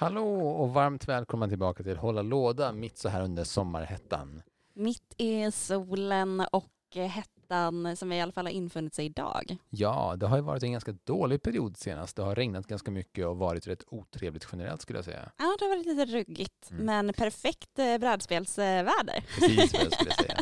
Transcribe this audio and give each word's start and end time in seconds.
Hallå 0.00 0.40
och 0.40 0.72
varmt 0.72 1.08
välkomna 1.08 1.48
tillbaka 1.48 1.82
till 1.82 1.96
Hålla 1.96 2.22
låda 2.22 2.72
mitt 2.72 2.98
så 2.98 3.08
här 3.08 3.22
under 3.22 3.44
sommarhettan. 3.44 4.42
Mitt 4.74 5.14
är 5.18 5.50
solen 5.50 6.40
och 6.52 6.70
hettan 6.94 7.96
som 7.96 8.12
i 8.12 8.22
alla 8.22 8.32
fall 8.32 8.46
har 8.46 8.52
infunnit 8.52 8.94
sig 8.94 9.04
idag. 9.06 9.56
Ja, 9.70 10.16
det 10.16 10.26
har 10.26 10.36
ju 10.36 10.42
varit 10.42 10.62
en 10.62 10.72
ganska 10.72 10.92
dålig 11.04 11.42
period 11.42 11.76
senast. 11.76 12.16
Det 12.16 12.22
har 12.22 12.34
regnat 12.34 12.66
ganska 12.66 12.90
mycket 12.90 13.26
och 13.26 13.36
varit 13.36 13.66
rätt 13.66 13.84
otrevligt 13.86 14.46
generellt 14.52 14.82
skulle 14.82 14.98
jag 14.98 15.04
säga. 15.04 15.30
Ja, 15.38 15.56
det 15.58 15.64
har 15.64 15.76
varit 15.76 15.86
lite 15.86 16.04
ruggigt, 16.04 16.70
Mm. 16.70 16.84
men 16.86 17.14
perfekt 17.14 17.78
eh, 17.78 17.98
brädspelsväder. 17.98 19.24
Precis 19.38 19.72
vad 19.72 19.82
jag 19.82 19.92
skulle 19.92 20.12
säga. 20.14 20.38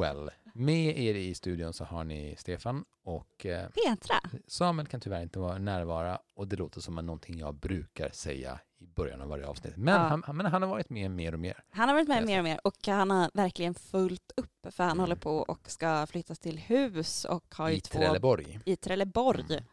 Well, 0.00 0.30
med 0.54 0.98
er 0.98 1.14
i 1.14 1.34
studion 1.34 1.72
så 1.72 1.84
har 1.84 2.04
ni 2.04 2.34
Stefan 2.38 2.84
och 3.04 3.46
eh, 3.46 3.68
Petra. 3.68 4.16
Samuel 4.46 4.86
kan 4.88 5.00
tyvärr 5.00 5.22
inte 5.22 5.38
vara 5.38 5.58
närvara 5.58 6.18
och 6.34 6.48
det 6.48 6.56
låter 6.56 6.80
som 6.80 6.94
någonting 6.94 7.38
jag 7.38 7.54
brukar 7.54 8.10
säga 8.10 8.60
i 8.78 8.86
början 8.86 9.20
av 9.20 9.28
varje 9.28 9.46
avsnitt. 9.46 9.76
Men, 9.76 9.94
Ja. 9.94 10.20
han, 10.26 10.36
men 10.36 10.46
han 10.46 10.62
har 10.62 10.68
varit 10.68 10.90
med 10.90 11.10
mer 11.10 11.32
och 11.32 11.40
mer. 11.40 11.64
Han 11.70 11.88
har 11.88 11.94
varit 11.96 12.08
med 12.08 12.24
mer 12.26 12.38
och 12.38 12.44
mer 12.44 12.60
och 12.64 12.74
han 12.86 13.10
har 13.10 13.30
verkligen 13.34 13.74
fullt 13.74 14.32
upp 14.36 14.66
för 14.70 14.84
han 14.84 14.90
Mm. 14.92 15.00
håller 15.00 15.16
på 15.16 15.36
och 15.36 15.70
ska 15.70 16.06
flyttas 16.06 16.38
till 16.38 16.58
hus 16.58 17.24
och 17.24 17.44
har 17.54 17.68
ju 17.68 17.76
I 17.76 17.80
två 17.80 17.98
Trelleborg. 17.98 18.60
i 18.64 18.76
Trelleborg. 18.76 19.44
Mm. 19.50 19.64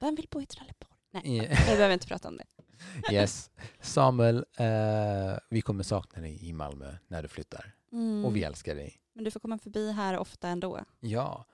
Vem 0.00 0.14
vill 0.14 0.26
bo 0.30 0.40
i 0.40 0.46
Trelleborg? 0.46 0.88
Nej, 1.10 1.22
I, 1.36 1.40
vi 1.40 1.46
behöver 1.48 1.90
inte 1.94 2.06
prata 2.06 2.28
om 2.28 2.36
det. 2.36 2.44
yes. 3.14 3.50
Samuel, 3.80 4.36
eh, 4.58 4.66
vi 5.50 5.60
kommer 5.62 5.82
sakna 5.82 6.22
dig 6.22 6.48
i 6.48 6.52
Malmö 6.52 6.94
när 7.08 7.22
du 7.22 7.28
flyttar. 7.28 7.74
Mm. 7.92 8.24
Och 8.24 8.36
vi 8.36 8.42
älskar 8.42 8.74
dig. 8.74 8.98
Men 9.14 9.24
du 9.24 9.30
får 9.30 9.40
komma 9.40 9.58
förbi 9.58 9.92
här 9.92 10.18
ofta 10.18 10.48
ändå. 10.48 10.84
Ja. 11.00 11.44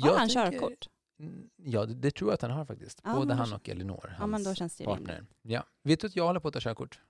Har 0.00 0.08
han 0.18 0.28
tänker- 0.28 0.50
körkort? 0.50 0.88
Mm, 1.20 1.50
Ja, 1.56 1.86
det, 1.86 1.94
det 1.94 2.10
tror 2.10 2.30
jag 2.30 2.34
att 2.34 2.42
han 2.42 2.50
har 2.50 2.64
faktiskt. 2.64 3.00
Ja, 3.04 3.14
Både 3.14 3.34
han 3.34 3.46
så- 3.46 3.54
och 3.54 3.68
Elinor, 3.68 4.14
Ja, 4.18 4.26
men 4.26 4.32
hans 4.32 4.44
då 4.44 4.54
känns 4.54 4.76
det 4.76 4.84
ju 4.84 4.90
rimligt. 4.90 5.06
partner. 5.08 5.26
Ja. 5.42 5.64
Vet 5.82 6.00
du 6.00 6.06
att 6.06 6.16
jag 6.16 6.26
håller 6.26 6.40
på 6.40 6.48
att 6.48 6.54
ta 6.54 6.60
körkort? 6.60 7.00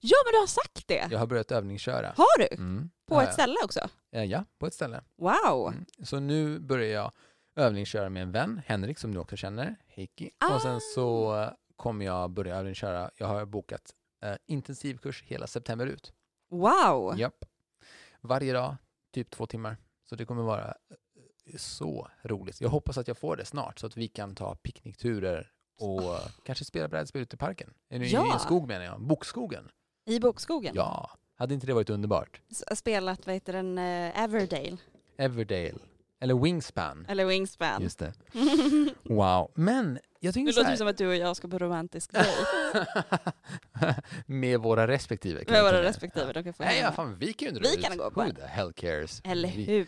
Ja, 0.00 0.16
men 0.24 0.32
du 0.32 0.38
har 0.38 0.46
sagt 0.46 0.88
det! 0.88 1.08
Jag 1.10 1.18
har 1.18 1.26
börjat 1.26 1.52
övningsköra. 1.52 2.14
Har 2.16 2.38
du? 2.38 2.54
Mm, 2.56 2.90
På 3.06 3.20
ett 3.20 3.24
jag. 3.26 3.32
ställe 3.34 3.56
också? 3.64 3.80
Eh, 4.12 4.24
Ja, 4.24 4.44
på 4.58 4.66
ett 4.66 4.74
ställe. 4.74 5.04
Wow! 5.16 5.68
Mm. 5.72 5.84
Så 6.02 6.20
nu 6.20 6.58
börjar 6.58 6.88
jag 7.02 7.12
övningsköra 7.56 8.08
med 8.08 8.22
en 8.22 8.32
vän, 8.32 8.60
Henrik, 8.66 8.98
som 8.98 9.14
du 9.14 9.20
också 9.20 9.36
känner, 9.36 9.76
Heikki. 9.86 10.30
Ah. 10.38 10.54
Och 10.54 10.62
sen 10.62 10.80
så 10.94 11.36
eh, 11.42 11.50
kommer 11.76 12.04
jag 12.04 12.30
börja 12.30 12.56
övningsköra. 12.56 13.10
Jag 13.16 13.26
har 13.26 13.44
bokat 13.46 13.94
eh, 14.24 14.36
intensivkurs 14.46 15.22
hela 15.22 15.46
september 15.46 15.86
ut. 15.86 16.12
Wow! 16.50 17.18
Japp. 17.18 17.44
Varje 18.20 18.52
dag, 18.52 18.76
typ 19.14 19.30
två 19.30 19.46
timmar. 19.46 19.76
Så 20.08 20.16
det 20.16 20.24
kommer 20.24 20.42
vara 20.42 20.64
eh, 20.68 21.56
så 21.56 22.08
roligt. 22.22 22.60
Jag 22.60 22.68
hoppas 22.68 22.98
att 22.98 23.08
jag 23.08 23.18
får 23.18 23.36
det 23.36 23.44
snart 23.44 23.78
så 23.78 23.86
att 23.86 23.96
vi 23.96 24.08
kan 24.08 24.34
ta 24.34 24.54
picknickturer 24.54 25.50
och 25.78 26.02
eh, 26.02 26.20
kanske 26.44 26.64
spela 26.64 26.88
brädspel 26.88 27.22
ute 27.22 27.34
i 27.34 27.38
parken. 27.38 27.74
Eller 27.90 28.04
i 28.04 28.10
Ja. 28.12 28.32
en 28.34 28.40
skog 28.40 28.68
menar 28.68 28.84
jag. 28.84 29.00
Bokskogen. 29.00 29.68
I 30.06 30.20
bokskogen? 30.20 30.72
Ja. 30.76 31.10
Hade 31.36 31.54
inte 31.54 31.66
det 31.66 31.74
varit 31.74 31.90
underbart? 31.90 32.40
S- 32.50 32.78
Spelat, 32.78 33.26
vad 33.26 33.34
heter 33.34 33.52
den, 33.52 33.78
eh, 33.78 34.22
Everdale? 34.22 34.76
Everdale. 35.16 35.78
Eller 36.24 36.34
Wingspan. 36.34 37.06
Eller 37.08 37.24
Wingspan? 37.24 37.82
Just 37.82 37.98
det. 37.98 38.12
Wow. 39.02 39.50
Men 39.54 39.98
jag 40.20 40.34
Det 40.34 40.40
tycker 40.40 40.52
så 40.52 40.60
låter 40.60 40.70
här. 40.70 40.76
som 40.76 40.86
att 40.88 40.98
du 40.98 41.06
och 41.08 41.16
jag 41.16 41.36
ska 41.36 41.48
på 41.48 41.58
romantisk 41.58 42.12
dejt 42.12 42.30
Med 44.26 44.60
våra 44.60 44.86
respektive. 44.88 45.44
med 45.48 45.62
våra 45.62 45.82
respektive. 45.82 46.32
De 46.32 46.44
kan 46.44 46.52
få 46.52 46.62
Nej, 46.64 46.80
ja, 46.80 46.92
fan, 46.92 47.16
vi 47.18 47.32
kan 47.32 47.48
ju 47.48 47.54
Vi 47.60 47.76
dra 47.76 47.88
kan 47.88 47.98
gå 47.98 48.10
på 48.10 48.20
Who 48.22 48.32
the 48.32 48.46
hell 48.46 48.72
cares? 48.72 49.20
Eller 49.24 49.48
vi, 49.48 49.64
hur? 49.64 49.86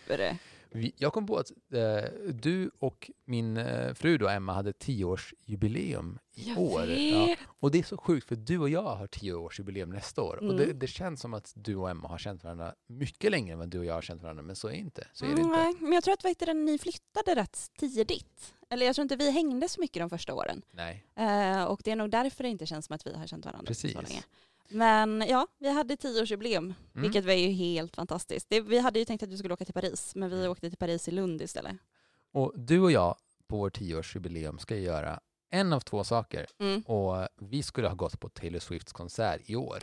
Vi, 0.77 0.93
jag 0.97 1.13
kom 1.13 1.27
på 1.27 1.37
att 1.39 1.51
eh, 1.73 2.11
du 2.33 2.71
och 2.79 3.11
min 3.25 3.57
eh, 3.57 3.95
fru 3.95 4.19
då, 4.19 4.29
Emma, 4.29 4.53
hade 4.53 4.73
tioårsjubileum 4.73 6.19
i 6.35 6.49
Jag 6.49 6.59
år. 6.59 6.87
vet. 6.87 7.39
Och 7.61 7.71
det 7.71 7.79
är 7.79 7.83
så 7.83 7.97
sjukt, 7.97 8.29
för 8.29 8.37
du 8.37 8.59
och 8.59 8.69
jag 8.69 8.83
har 8.97 9.07
tioårsjubileum 9.07 9.91
nästa 9.91 10.23
år. 10.23 10.37
Och 10.37 10.43
Mm. 10.43 10.57
det, 10.57 10.73
det 10.73 10.87
känns 10.87 11.21
som 11.21 11.35
att 11.35 11.53
du 11.57 11.77
och 11.77 11.91
Emma 11.91 12.09
har 12.09 12.19
känt 12.19 12.45
varandra 12.45 12.75
mycket 12.87 13.31
längre 13.31 13.53
än 13.53 13.59
vad 13.59 13.69
du 13.69 13.79
och 13.79 13.85
jag 13.85 13.95
har 13.95 14.03
känt 14.03 14.23
varandra, 14.23 14.43
men 14.43 14.57
så 14.57 14.69
är 14.69 14.73
det 14.73 14.79
inte. 14.79 15.07
Så 15.13 15.25
är 15.25 15.29
det 15.35 15.41
inte. 15.41 15.57
Nej, 15.57 15.75
men 15.81 15.93
jag 15.93 16.05
tror 16.05 16.15
att 16.15 16.25
vad 16.25 16.57
ni 16.57 16.79
flyttade 16.79 17.35
rätt 17.35 17.59
tidigt. 17.79 18.55
Eller 18.71 18.87
jag 18.87 18.95
tror 18.95 19.03
inte 19.03 19.17
vi 19.17 19.31
hängde 19.31 19.69
så 19.69 19.81
mycket 19.81 20.01
de 20.03 20.11
första 20.11 20.35
åren. 20.35 20.63
Nej. 20.71 21.05
Eh, 21.17 21.65
och 21.65 21.81
det 21.85 21.91
är 21.91 21.97
nog 21.97 22.11
därför 22.11 22.43
det 22.45 22.51
inte 22.51 22.67
känns 22.67 22.87
som 22.87 22.95
att 22.95 23.07
vi 23.07 23.15
har 23.17 23.27
känt 23.27 23.45
varandra 23.45 23.67
Precis. 23.67 23.93
så 23.93 24.01
länge. 24.01 24.23
Men 24.69 25.25
ja, 25.29 25.47
vi 25.59 25.73
hade 25.73 25.97
tioårsjubileum, 25.97 26.65
Mm. 26.65 27.03
vilket 27.03 27.25
var 27.25 27.33
ju 27.33 27.49
helt 27.49 27.97
fantastiskt. 27.97 28.47
Det, 28.51 28.61
vi 28.61 28.79
hade 28.79 28.99
ju 28.99 29.05
tänkt 29.05 29.23
att 29.23 29.29
vi 29.29 29.39
skulle 29.39 29.55
åka 29.55 29.65
till 29.65 29.75
Paris, 29.75 30.13
men 30.15 30.31
vi 30.31 30.37
Mm. 30.39 30.51
åkte 30.51 30.69
till 30.71 30.79
Paris 30.79 31.09
i 31.09 31.11
Lund 31.11 31.43
istället. 31.43 31.77
Och 32.33 32.53
du 32.57 32.81
och 32.81 32.93
jag 32.93 33.17
på 33.49 33.57
vår 33.57 33.71
tioårsjubileum 33.71 34.59
ska 34.59 34.77
göra 34.77 35.21
en 35.51 35.73
av 35.73 35.81
två 35.81 36.05
saker. 36.05 36.47
Mm. 36.59 36.81
Och 36.81 37.29
vi 37.41 37.63
skulle 37.63 37.89
ha 37.89 37.95
gått 37.95 38.21
på 38.21 38.29
Taylor 38.29 38.59
Swifts 38.59 38.93
konsert 38.93 39.41
i 39.47 39.57
år. 39.57 39.79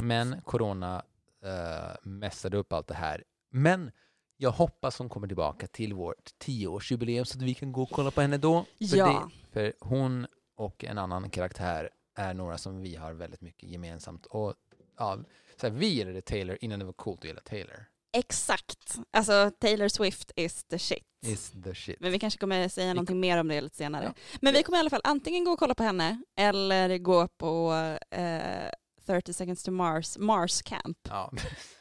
Men 0.00 0.40
corona 0.42 1.02
uh, 1.44 1.96
mässade 2.08 2.56
upp 2.56 2.72
allt 2.72 2.86
det 2.86 2.94
här. 2.94 3.24
Men 3.50 3.90
jag 4.36 4.50
hoppas 4.50 4.98
hon 4.98 5.08
kommer 5.08 5.26
tillbaka 5.26 5.66
till 5.66 5.94
vårt 5.94 6.38
tioårsjubileum 6.38 7.24
så 7.24 7.38
att 7.38 7.42
vi 7.42 7.54
kan 7.54 7.72
gå 7.72 7.82
och 7.82 7.90
kolla 7.90 8.10
på 8.10 8.20
henne 8.20 8.36
då. 8.38 8.64
För, 8.90 8.96
Ja. 8.96 9.30
det, 9.52 9.52
för 9.52 9.72
hon 9.80 10.26
och 10.56 10.84
en 10.84 10.98
annan 10.98 11.30
karaktär 11.30 11.90
är 12.18 12.34
några 12.34 12.58
som 12.58 12.80
vi 12.80 12.96
har 12.96 13.12
väldigt 13.12 13.40
mycket 13.40 13.68
gemensamt. 13.68 14.26
Och 14.26 14.54
ja, 14.98 15.18
så 15.60 15.66
här, 15.66 15.74
vi 15.74 15.86
gillade 15.86 16.22
Taylor 16.22 16.58
innan 16.60 16.78
det 16.78 16.84
var 16.84 16.92
coolt 16.92 17.20
att 17.20 17.24
gilla 17.24 17.40
Taylor. 17.40 17.84
Exakt. 18.12 18.98
Alltså 19.10 19.50
Taylor 19.60 19.88
Swift 19.88 20.32
is 20.36 20.64
the 20.64 20.78
shit. 20.78 21.04
Is 21.26 21.52
the 21.64 21.74
shit. 21.74 22.00
Men 22.00 22.12
vi 22.12 22.18
kanske 22.18 22.40
kommer 22.40 22.68
säga 22.68 22.94
någonting 22.94 23.20
mer 23.20 23.38
om 23.38 23.48
det 23.48 23.60
lite 23.60 23.76
senare. 23.76 24.04
Ja. 24.04 24.38
Men 24.40 24.54
vi 24.54 24.62
kommer 24.62 24.78
i 24.78 24.80
alla 24.80 24.90
fall 24.90 25.00
antingen 25.04 25.44
gå 25.44 25.50
och 25.50 25.58
kolla 25.58 25.74
på 25.74 25.82
henne 25.82 26.22
eller 26.36 26.98
gå 26.98 27.28
på 27.28 27.72
eh, 28.10 28.70
30 29.06 29.32
seconds 29.32 29.62
to 29.62 29.70
Mars, 29.70 30.18
Mars 30.18 30.62
Camp. 30.62 30.98
Ja. 31.08 31.32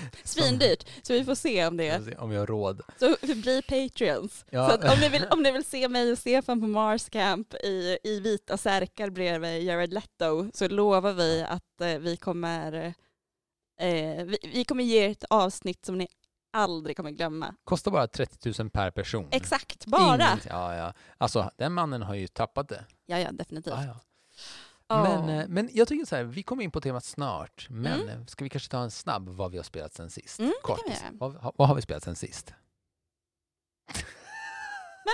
Svindyrt, 0.24 0.88
så 1.02 1.12
vi 1.12 1.24
får 1.24 1.34
se 1.34 1.66
om 1.66 1.76
det 1.76 2.16
Om 2.18 2.30
vi 2.30 2.36
har 2.36 2.46
råd. 2.46 2.80
Så 3.00 3.16
bli 3.22 3.62
Patreons. 3.62 4.44
Ja. 4.50 4.68
Så 4.70 4.92
om, 4.92 5.00
ni 5.00 5.08
vill, 5.08 5.24
om 5.30 5.42
ni 5.42 5.52
vill 5.52 5.64
se 5.64 5.88
mig 5.88 6.12
och 6.12 6.18
Stefan 6.18 6.60
på 6.60 6.66
Mars 6.66 7.08
Camp 7.08 7.54
i, 7.54 7.98
i 8.04 8.20
vita 8.20 8.56
särkar 8.56 9.10
bredvid 9.10 9.62
Jared 9.62 9.92
Leto 9.92 10.50
så 10.54 10.68
lovar 10.68 11.12
vi 11.12 11.42
att 11.48 11.80
eh, 11.80 11.98
vi 11.98 12.16
kommer 12.16 12.94
eh, 13.80 14.24
vi, 14.24 14.38
vi 14.42 14.64
kommer 14.64 14.84
ge 14.84 14.98
er 15.06 15.10
ett 15.10 15.24
avsnitt 15.30 15.86
som 15.86 15.98
ni 15.98 16.08
aldrig 16.52 16.96
kommer 16.96 17.10
glömma. 17.10 17.54
Kostar 17.64 17.90
bara 17.90 18.06
30 18.06 18.52
000 18.62 18.70
per 18.70 18.90
person. 18.90 19.28
Exakt, 19.30 19.86
bara. 19.86 20.14
Inget- 20.32 20.46
ja, 20.48 20.76
ja. 20.76 20.92
Alltså, 21.18 21.50
den 21.56 21.72
mannen 21.72 22.02
har 22.02 22.14
ju 22.14 22.26
tappat 22.26 22.68
det. 22.68 22.84
Ja, 23.06 23.18
ja, 23.18 23.32
definitivt. 23.32 23.74
Ja, 23.76 23.84
ja. 23.84 24.00
Men, 25.02 25.28
eh, 25.28 25.48
men 25.48 25.68
jag 25.72 25.88
tycker 25.88 26.04
så 26.06 26.16
här, 26.16 26.24
vi 26.24 26.42
kommer 26.42 26.62
in 26.64 26.70
på 26.70 26.80
temat 26.80 27.04
snart, 27.04 27.66
men 27.70 28.00
Mm. 28.02 28.08
eh, 28.20 28.26
ska 28.26 28.44
vi 28.44 28.50
kanske 28.50 28.70
ta 28.70 28.82
en 28.82 28.90
snabb 28.90 29.28
vad 29.28 29.50
vi 29.50 29.56
har 29.56 29.64
spelat 29.64 29.94
sen 29.94 30.10
sist? 30.10 30.38
Mm, 30.40 30.52
Kort. 30.62 30.80
Vad, 31.12 31.52
vad 31.56 31.68
har 31.68 31.74
vi 31.74 31.82
spelat 31.82 32.02
sen 32.04 32.16
sist? 32.16 32.54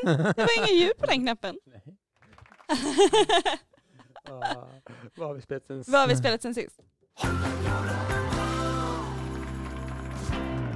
Men 0.02 0.16
det 0.16 0.36
var 0.36 0.58
ingen 0.68 0.80
ljud 0.82 0.96
på 0.98 1.06
den 1.06 1.20
knappen. 1.20 1.58
vad 5.16 5.28
har 5.28 5.34
vi 5.34 5.42
spelat 5.42 5.66
sen 5.66 5.84
Vad 5.86 6.00
har 6.00 6.08
vi 6.08 6.16
spelat 6.16 6.42
sen 6.42 6.54
sist? 6.54 6.80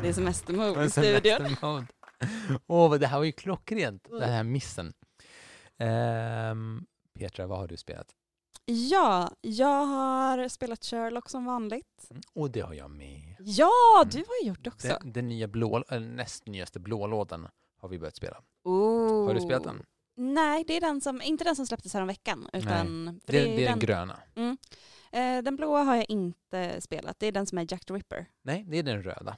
Det 0.03 0.09
är 0.09 0.13
semestermode 0.13 0.85
i 0.85 0.91
studion. 0.91 1.57
Åh, 2.67 2.91
vad 2.91 3.01
det 3.01 3.07
här 3.07 3.19
var 3.19 3.25
ju 3.25 3.33
klockrent, 3.33 4.07
den 4.11 4.31
här 4.31 4.43
missen. 4.43 4.93
Um, 5.79 6.87
Petra, 7.19 7.47
vad 7.47 7.59
har 7.59 7.67
du 7.69 7.77
spelat? 7.77 8.07
Ja, 8.65 9.31
jag 9.41 9.87
har 9.87 10.49
spelat 10.49 10.85
Sherlock 10.85 11.29
som 11.31 11.45
vanligt. 11.45 12.07
Mm, 12.11 12.23
Och 12.35 12.51
det 12.51 12.61
har 12.61 12.75
jag 12.75 12.91
med. 12.91 13.37
Ja, 13.39 14.05
du 14.11 14.19
har 14.19 14.47
gjort 14.49 14.65
det 14.65 14.71
också. 14.71 14.89
Den, 14.89 15.13
den 15.13 15.29
nya 15.29 15.49
blå, 15.49 15.85
näst 16.01 16.47
nyaste 16.47 16.81
blålådan 16.81 17.49
har 17.77 17.89
vi 17.89 17.99
börjat 17.99 18.17
spela. 18.17 18.43
Oh. 18.65 19.27
Har 19.27 19.35
du 19.35 19.41
spelat 19.41 19.65
den? 19.65 19.83
Nej, 20.17 20.65
det 20.67 20.77
är 20.77 20.81
den 20.81 21.01
som, 21.01 21.23
inte 21.23 21.45
den 21.45 21.57
som 21.57 21.67
släpptes 21.67 21.95
här 21.95 22.01
om 22.01 22.07
veckan. 22.07 22.49
Utan, 22.53 23.21
för 23.27 23.33
Det, 23.33 23.39
det 23.45 23.55
är 23.55 23.57
den 23.57 23.79
den, 23.79 23.79
gröna. 23.79 24.19
mm, 24.35 24.57
eh, 25.13 25.43
den 25.45 25.57
blåa 25.57 25.83
har 25.83 25.97
jag 25.97 26.07
inte 26.11 26.81
spelat. 26.81 27.19
Det 27.19 27.27
är 27.27 27.33
den 27.33 27.47
som 27.47 27.59
är 27.59 27.67
Jack 27.73 27.85
the 27.85 27.95
Ripper. 27.95 28.27
Nej, 28.43 28.65
det 28.69 28.79
är 28.79 28.83
den 28.83 29.03
röda. 29.03 29.37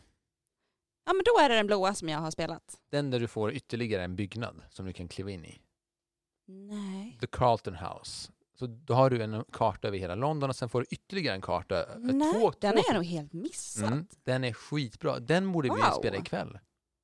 Ja, 1.07 1.13
men 1.13 1.23
då 1.25 1.45
är 1.45 1.49
det 1.49 1.55
den 1.55 1.67
blåa 1.67 1.95
som 1.95 2.09
jag 2.09 2.19
har 2.19 2.31
spelat. 2.31 2.79
Den 2.91 3.11
där 3.11 3.21
du 3.21 3.29
får 3.29 3.53
ytterligare 3.53 4.05
en 4.05 4.17
byggnad 4.17 4.63
som 4.71 4.87
du 4.87 4.93
kan 4.93 5.09
kliva 5.09 5.31
in 5.31 5.45
i. 5.45 5.61
Nej. 6.47 7.19
The 7.21 7.27
Carlton 7.27 7.75
House. 7.75 8.33
Så 8.55 8.67
då 8.67 8.95
har 8.95 9.11
du 9.11 9.23
en 9.23 9.45
karta 9.53 9.89
över 9.89 9.99
hela 9.99 10.15
London 10.15 10.51
och 10.51 10.57
sen 10.57 10.69
får 10.69 10.81
du 10.81 10.87
ytterligare 10.91 11.35
en 11.35 11.41
karta. 11.43 11.81
eh, 11.81 11.87
Nej, 11.99 12.33
två, 12.33 12.53
den 12.61 12.73
två, 12.73 12.79
har 12.79 12.85
jag 12.89 12.95
nog 12.95 13.05
helt 13.05 13.33
missat. 13.33 13.91
mm, 13.91 14.07
Den 14.25 14.45
är 14.45 14.53
skitbra. 14.53 15.19
Den 15.19 15.53
borde 15.53 15.69
vi 15.69 15.75
Wow. 15.81 15.91
spela 15.99 16.17
ikväll. 16.17 16.59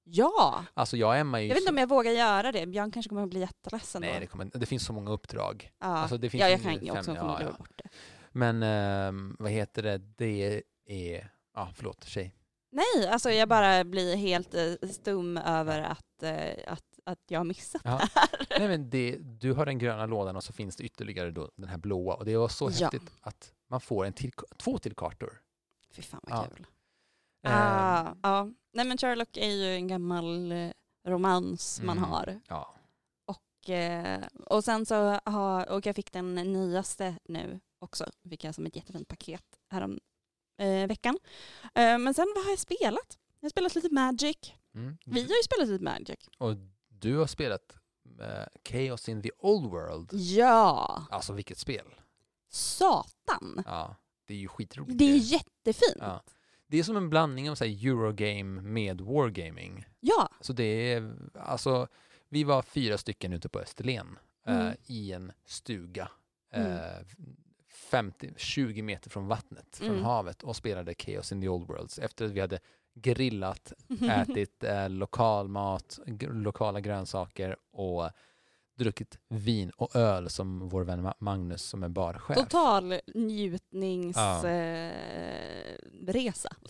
Ja, 0.05 0.65
Alltså 0.75 0.97
jag 0.97 1.21
Emma 1.21 1.39
är 1.39 1.43
ju 1.43 1.49
jag 1.49 1.55
vet 1.55 1.61
inte 1.63 1.73
om 1.73 1.79
jag 1.79 1.89
vågar 1.89 2.13
göra 2.13 2.53
det. 2.53 2.67
Björn 2.67 2.91
kanske 2.91 3.09
kommer 3.09 3.23
att 3.23 3.29
bli 3.31 3.41
jätteledsen 3.41 4.01
Nej, 4.01 4.15
då. 4.15 4.21
det, 4.21 4.27
kommer, 4.27 4.45
det 4.55 4.67
finns 4.67 4.85
så 4.85 4.93
många 4.93 5.11
uppdrag. 5.11 5.71
Ja, 5.81 5.87
Alltså, 5.87 6.17
det 6.19 6.31
finns 6.31 6.41
ja 6.41 6.49
jag 6.49 6.63
kan 6.63 6.79
fem- 6.81 6.91
också 6.97 7.15
ja, 7.15 7.39
ja. 7.43 7.53
bort 7.59 7.71
det. 7.77 7.89
Men 8.33 8.63
ehm, 8.63 9.37
vad 9.39 9.51
heter 9.51 9.83
det? 9.83 9.99
Det 9.99 10.63
är... 10.87 11.31
Ja, 11.55 11.69
förlåt, 11.75 12.05
tjej. 12.05 12.35
Nej, 12.73 13.09
alltså 13.09 13.31
jag 13.31 13.49
bara 13.49 13.85
blir 13.85 14.17
helt 14.17 14.55
eh, 14.55 14.89
stum 14.91 15.37
över 15.37 15.81
att, 15.81 16.23
eh, 16.23 16.73
att, 16.73 16.90
att 17.07 17.19
jag 17.29 17.41
har 17.41 17.45
missat 17.45 17.83
Ja. 17.85 17.91
det 17.91 18.21
här. 18.21 18.59
Nej, 18.59 18.69
men 18.69 18.91
det, 18.91 19.17
du 19.21 19.53
har 19.53 19.67
den 19.67 19.79
gröna 19.79 20.07
lådan 20.07 20.37
och 20.37 20.45
så 20.45 20.53
finns 20.53 20.77
det 20.77 20.85
ytterligare 20.85 21.31
då, 21.31 21.51
den 21.57 21.69
här 21.69 21.79
blåa. 21.79 22.15
Och 22.15 22.25
det 22.25 22.37
var 22.37 22.49
så 22.49 22.71
Ja. 22.73 22.87
häftigt 22.91 23.13
att 23.21 23.53
man 23.69 23.81
får 23.81 24.05
en 24.07 24.13
till, 24.13 24.33
två 24.59 24.79
till 24.79 24.95
kartor. 24.95 25.41
Fy 25.93 26.03
fan 26.03 26.21
vad 26.23 26.39
Ja. 26.39 26.47
kul. 26.57 26.67
Ehm, 27.47 27.53
Ah, 27.53 28.15
ja. 28.23 28.49
Nej 28.73 28.85
men 28.85 28.99
Sherlock 28.99 29.37
är 29.37 29.51
ju 29.51 29.75
en 29.75 29.89
gammal 29.89 30.53
eh, 30.53 30.71
romans 31.07 31.81
man 31.85 31.99
Mm. 31.99 32.11
har. 32.11 32.41
Ja. 32.49 32.75
Och, 33.25 33.71
eh, 33.71 34.21
och 34.47 34.65
sen 34.65 34.87
så 34.87 35.19
har, 35.25 35.69
och 35.69 35.87
jag 35.87 35.97
fick 35.97 36.13
den 36.13 36.35
nyaste 36.35 37.15
nu 37.25 37.61
också, 37.79 38.11
fick 38.31 38.45
jag 38.45 38.55
som 38.55 38.67
ett 38.67 38.77
jättefint 38.77 39.09
paket 39.09 39.45
härom 39.71 39.99
eh, 40.59 40.87
veckan. 40.87 41.19
Eh, 41.75 41.99
men 41.99 42.15
sen 42.15 42.33
vad 42.37 42.45
har 42.45 42.51
jag 42.51 42.59
spelat? 42.59 43.19
Jag 43.41 43.45
har 43.47 43.51
spelat 43.51 43.75
lite 43.75 43.89
Magic. 43.95 44.37
Mm. 44.75 44.99
Vi 45.07 45.21
har 45.23 45.29
ju 45.29 45.43
spelat 45.45 45.69
lite 45.69 45.85
Magic. 45.85 46.29
Och 46.39 46.51
du 47.01 47.17
har 47.17 47.27
spelat 47.27 47.77
eh, 48.21 48.47
Chaos 48.69 49.09
in 49.09 49.23
the 49.23 49.31
Old 49.39 49.71
World. 49.71 50.11
Ja, 50.13 51.05
Alltså 51.11 51.33
vilket 51.33 51.59
spel. 51.59 51.87
satan. 52.49 53.63
Ja, 53.67 53.97
det 54.27 54.35
är 54.35 54.39
ju 54.39 54.49
skitroligt. 54.49 54.99
Det 54.99 55.05
är 55.13 55.17
jättefint. 55.17 55.97
Ja. 55.99 56.23
Det 56.67 56.79
är 56.79 56.83
som 56.83 56.97
en 56.97 57.11
blandning 57.11 57.51
av 57.51 57.55
så 57.55 57.65
här, 57.65 57.87
Eurogame 57.87 58.61
med 58.63 59.01
Wargaming. 59.01 59.85
Ja, 60.01 60.29
Så 60.41 60.53
det 60.53 60.65
är, 60.93 61.15
alltså, 61.35 61.89
vi 62.29 62.45
var 62.45 62.63
fyra 62.63 62.99
stycken 62.99 63.33
ute 63.33 63.49
på 63.49 63.59
Österlen 63.61 64.19
eh, 64.47 64.61
Mm. 64.61 64.75
i 64.87 65.13
en 65.13 65.33
stuga. 65.45 66.11
Mm. 66.53 66.73
Eh, 66.73 67.07
50, 67.69 68.33
20 68.37 68.83
meter 68.83 69.11
från 69.11 69.27
vattnet, 69.27 69.77
från 69.77 69.91
Mm. 69.91 70.05
havet 70.05 70.43
och 70.43 70.57
spelade 70.57 70.95
Chaos 70.99 71.33
in 71.33 71.41
the 71.41 71.49
Old 71.49 71.67
Worlds 71.69 71.99
efter 71.99 72.25
att 72.25 72.31
vi 72.31 72.41
hade 72.41 72.61
grillat, 72.95 73.73
ätit 74.11 74.65
eh, 74.65 74.89
lokal 74.89 75.49
mat, 75.49 75.99
lokala 76.21 76.81
grönsaker 76.81 77.57
och 77.73 78.11
druckit 78.79 79.19
vin 79.29 79.71
och 79.77 79.97
öl 79.97 80.31
som 80.31 80.69
vår 80.69 80.85
vän 80.85 81.07
Ma- 81.07 81.15
Magnus 81.19 81.63
som 81.63 81.83
är 81.83 81.89
barchef. 81.89 82.37
total 82.37 82.95
njutningsresa. 83.15 84.49
Ja. 84.49 84.49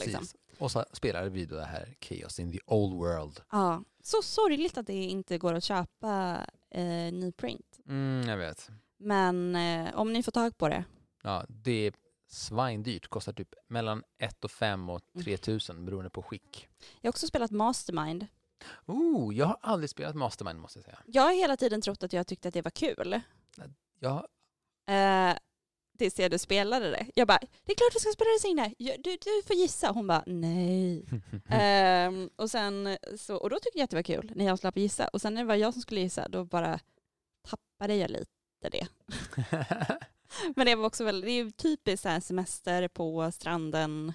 Eh, 0.01 0.07
liksom. 0.07 0.27
Och 0.59 0.71
så 0.71 0.85
spelade 0.93 1.31
vi 1.31 1.45
då 1.47 1.57
det 1.57 1.65
här 1.65 1.95
Chaos 2.01 2.39
in 2.41 2.53
the 2.53 2.59
Old 2.67 2.95
World. 2.95 3.41
Ja. 3.51 3.83
Så 4.03 4.23
sorgligt 4.23 4.79
att 4.79 4.87
det 4.87 4.93
inte 5.05 5.39
går 5.39 5.55
att 5.55 5.65
köpa 5.65 6.41
eh, 6.71 6.85
ny 7.13 7.33
print. 7.33 7.79
Mm, 7.89 8.29
jag 8.29 8.37
vet. 8.37 8.71
Men 8.99 9.57
eh, 9.57 9.95
om 9.95 10.13
ni 10.13 10.23
får 10.23 10.33
tag 10.33 10.59
på 10.59 10.69
det. 10.69 10.85
Ja, 11.23 11.45
det 11.49 11.87
är 11.87 11.93
svindyrt. 12.31 13.09
Kostar 13.09 13.33
typ 13.33 13.55
mellan 13.69 14.03
1 14.19 14.45
och 14.45 14.51
5 14.51 14.91
och 14.91 15.01
Mm. 15.15 15.25
3 15.25 15.37
tusen 15.37 15.85
beroende 15.85 16.11
på 16.11 16.23
skick. 16.23 16.69
Jag 17.01 17.09
har 17.09 17.13
också 17.13 17.27
spelat 17.27 17.51
Mastermind. 17.51 18.27
Oh, 18.87 19.35
jag 19.37 19.47
har 19.47 19.59
aldrig 19.61 19.91
spelat 19.91 20.17
Mastermind 20.17 20.59
måste 20.61 20.79
jag 20.79 20.85
säga. 20.85 20.99
Jag 21.07 21.23
har 21.23 21.33
hela 21.33 21.57
tiden 21.57 21.81
trott 21.83 22.03
att 22.03 22.13
jag 22.13 22.27
tyckte 22.27 22.49
att 22.49 22.55
det 22.55 22.63
var 22.63 22.71
kul. 22.71 23.21
Jag, 24.01 24.27
Eh, 24.89 25.37
tills 25.99 26.19
jag 26.19 26.31
du 26.31 26.39
spelade 26.39 26.91
det. 26.91 27.07
Jag 27.15 27.29
bara, 27.29 27.39
det 27.65 27.73
är 27.73 27.77
klart 27.77 27.95
vi 27.95 28.01
ska 28.01 28.11
spela 28.13 28.31
det 28.31 28.41
Signe. 28.41 28.75
Du, 28.79 29.17
du 29.21 29.43
får 29.47 29.57
gissa. 29.57 29.91
Hon 29.91 30.07
bara, 30.07 30.23
nej. 30.27 31.05
Ehm, 31.49 32.31
och, 32.37 32.51
sen, 32.51 32.99
så, 33.17 33.37
och 33.37 33.51
då 33.51 33.57
tyckte 33.59 33.79
jag 33.79 33.85
att 33.85 33.91
det 33.91 33.97
var 33.97 34.03
kul 34.03 34.33
när 34.37 34.45
jag 34.45 34.59
slapp 34.59 34.77
gissa. 34.77 35.09
Och 35.09 35.21
sen 35.21 35.35
när 35.35 35.43
det 35.43 35.49
var 35.49 35.55
jag 35.55 35.73
som 35.73 35.83
skulle 35.83 36.01
gissa, 36.01 36.29
då 36.29 36.45
bara 36.45 36.81
tappade 37.49 37.95
jag 37.95 38.11
lite 38.11 38.31
det. 38.71 38.87
Men 40.57 40.67
det 40.67 40.75
var 40.75 40.87
också 40.87 41.05
väl, 41.05 41.21
det 41.21 41.31
är 41.31 41.45
ju 41.45 41.51
typiskt 41.51 42.03
så 42.03 42.09
här 42.09 42.21
semester 42.21 42.89
på 42.89 43.33
stranden 43.33 44.13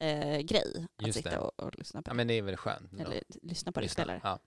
eh, 0.00 0.38
grej. 0.40 0.86
Att 0.96 1.06
Just 1.06 1.16
sitta 1.18 1.40
och, 1.40 1.60
och 1.62 1.78
lyssna 1.78 2.02
på 2.02 2.10
ja, 2.10 2.14
men 2.14 2.26
det 2.28 2.34
är 2.34 2.42
väl 2.42 2.56
skönt. 2.56 2.92
Eller 3.00 3.22
lyssna 3.42 3.72
på 3.72 3.80
det 3.80 3.84
Lyssna. 3.84 4.04
spelare. 4.04 4.20
Ja. 4.24 4.38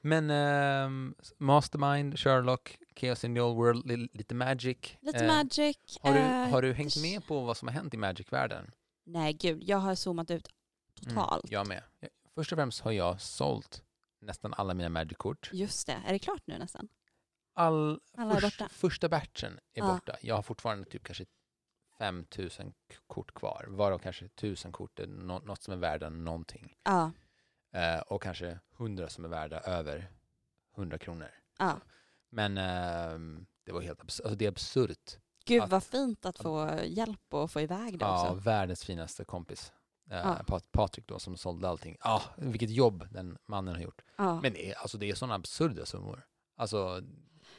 Men 0.00 0.30
ehm, 0.30 1.14
Mastermind, 1.38 2.18
Sherlock, 2.18 2.78
Chaos 2.96 3.24
in 3.24 3.34
the 3.34 3.40
Old 3.40 3.56
World, 3.56 3.86
li- 3.86 4.08
lite 4.12 4.34
Magic. 4.34 4.78
Lite 5.00 5.24
Eh, 5.24 5.34
Magic. 5.36 5.76
Har 6.02 6.12
du, 6.14 6.18
eh, 6.20 6.48
har 6.48 6.62
du 6.62 6.72
hängt 6.72 6.96
med 7.02 7.26
på 7.26 7.40
vad 7.40 7.56
som 7.56 7.68
har 7.68 7.72
hänt 7.74 7.94
i 7.94 7.96
Magic-världen? 7.96 8.70
Nej 9.06 9.32
gud, 9.32 9.62
jag 9.62 9.78
har 9.78 9.94
zoomat 9.94 10.30
ut 10.30 10.48
totalt. 10.94 11.44
Mm, 11.44 11.52
jag 11.52 11.68
med. 11.68 11.82
Först 12.34 12.52
och 12.52 12.56
främst 12.56 12.80
har 12.80 12.92
jag 12.92 13.20
sålt 13.20 13.82
nästan 14.20 14.54
alla 14.54 14.74
mina 14.74 14.88
Magic-kort. 14.88 15.50
Just 15.52 15.86
det, 15.86 15.98
är 16.06 16.12
det 16.12 16.18
klart 16.18 16.42
nu 16.46 16.58
nästan? 16.58 16.88
All, 17.56 18.00
Alla 18.16 18.40
först, 18.40 18.58
borta. 18.58 18.68
första 18.72 19.08
batchen 19.08 19.52
är 19.74 19.80
Ja. 19.80 19.92
borta. 19.92 20.16
Jag 20.22 20.34
har 20.34 20.42
fortfarande 20.42 20.84
typ 20.84 21.04
kanske 21.04 21.24
5000 21.98 22.70
k- 22.72 22.94
kort 23.06 23.34
kvar, 23.34 23.64
varav 23.68 23.98
kanske 23.98 24.24
1000 24.24 24.72
kort 24.72 24.98
är 25.00 25.06
nå- 25.06 25.38
något 25.38 25.62
som 25.62 25.72
är 25.72 25.78
värda 25.78 26.10
någonting. 26.10 26.76
Ja. 26.84 27.10
Eh, 27.72 28.00
och 28.00 28.22
kanske 28.22 28.58
100 28.78 29.08
som 29.08 29.24
är 29.24 29.28
värda 29.28 29.60
över 29.60 30.10
100 30.76 30.98
kronor. 30.98 31.28
ja. 31.58 31.80
Men 32.28 32.58
ehm, 32.58 33.46
det 33.64 33.72
var 33.72 33.80
helt 33.80 34.00
absurt. 34.00 34.24
Alltså 34.26 34.36
det 34.38 34.44
är 34.44 34.48
absurt. 34.48 35.18
Gud 35.44 35.62
Att- 35.62 35.70
vad 35.70 35.84
fint 35.84 36.26
att 36.26 36.38
få 36.38 36.80
hjälp 36.84 37.34
och 37.34 37.50
få 37.50 37.60
iväg 37.60 37.98
det 37.98 38.04
Ja, 38.04 38.22
också. 38.22 38.34
världens 38.34 38.84
finaste 38.84 39.24
kompis. 39.24 39.72
Eh, 40.10 40.16
Ja. 40.16 40.36
Pat- 40.46 40.72
Patrik 40.72 41.06
då 41.06 41.18
som 41.18 41.36
sålde 41.36 41.68
allting. 41.68 41.96
Ja, 42.00 42.22
vilket 42.36 42.70
jobb 42.70 43.06
den 43.10 43.38
mannen 43.46 43.74
har 43.74 43.82
gjort. 43.82 44.02
Ja. 44.16 44.40
Men 44.40 44.52
det 44.52 44.70
är, 44.70 44.74
alltså 44.78 44.98
det 44.98 45.10
är 45.10 45.14
sådana 45.14 45.34
absurda 45.34 45.86
summor. 45.86 46.26
Alltså, 46.56 47.02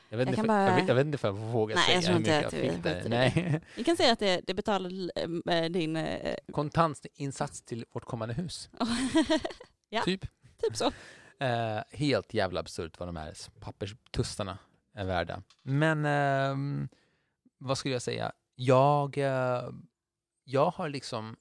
jag 0.10 0.18
vet, 0.18 0.28
Jag 0.28 0.34
inte 0.34 0.42
för, 0.42 0.48
bara- 0.48 0.68
jag, 0.70 0.76
vet, 0.76 0.88
jag 0.88 0.96
vet 0.96 1.06
inte 1.06 1.18
för 1.18 1.28
jag 1.28 1.34
vågar 1.34 1.76
Nej, 1.76 1.94
jag 1.94 2.04
säga 2.04 2.08
tror 2.08 2.14
hur 2.14 2.20
mycket 2.20 2.64
jag 2.64 2.74
fick 2.74 2.84
där. 2.84 3.10
Nej. 3.10 3.62
Vi 3.76 3.84
kan 3.84 3.98
säga 3.98 4.14
att 4.14 4.20
det, 4.20 4.42
det 4.48 4.54
betalar 4.54 4.92
eh, 5.50 5.70
din... 5.70 5.96
Eh, 5.96 6.36
Kontantinsats 6.52 7.62
till 7.62 7.86
vårt 7.92 8.06
kommande 8.06 8.34
hus. 8.34 8.70
Ja. 9.90 10.02
Typ. 10.02 10.22
typ 10.62 10.76
så. 10.78 10.92
Eh, 11.40 11.82
helt 11.92 12.34
jävla 12.34 12.60
absurt 12.60 13.00
vad 13.00 13.08
de 13.08 13.16
här 13.16 13.34
papperstussarna 13.60 14.58
är 14.94 15.06
värda. 15.06 15.44
Men 15.64 16.06
ehm, 16.06 16.90
vad 17.58 17.78
skulle 17.78 17.96
jag 17.96 18.02
säga? 18.02 18.32
Jag, 18.56 19.18
eh, 19.18 19.70
jag 20.44 20.70
har 20.72 20.90
liksom 20.90 21.36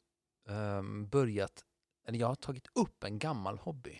ehm, 0.48 1.08
börjat, 1.08 1.64
eller 2.08 2.18
jag 2.18 2.26
har 2.26 2.34
tagit 2.34 2.66
upp 2.74 3.04
en 3.04 3.18
gammal 3.18 3.58
hobby. 3.58 3.98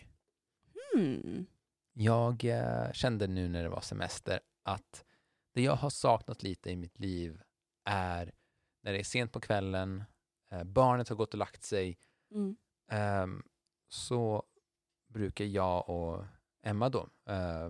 Hmm. 0.93 1.45
Jag 1.93 2.45
eh, 2.45 2.91
kände 2.93 3.27
nu 3.27 3.47
när 3.49 3.63
det 3.63 3.69
var 3.69 3.81
semester 3.81 4.39
att 4.67 5.05
det 5.53 5.61
jag 5.61 5.75
har 5.75 5.89
saknat 5.89 6.43
lite 6.43 6.71
i 6.71 6.75
mitt 6.75 6.99
liv 6.99 7.41
är 7.85 8.31
när 8.81 8.91
det 8.93 8.99
är 8.99 9.03
sent 9.03 9.31
på 9.31 9.39
kvällen, 9.39 10.03
eh, 10.51 10.63
barnet 10.63 11.09
har 11.09 11.15
gått 11.15 11.33
och 11.33 11.37
lagt 11.37 11.63
sig, 11.63 11.97
Mm. 12.31 12.57
ehm, 12.91 13.43
så 13.87 14.43
brukar 15.07 15.45
jag 15.45 15.89
och 15.89 16.25
Emma 16.61 16.89
då 16.89 17.09
eh, 17.25 17.69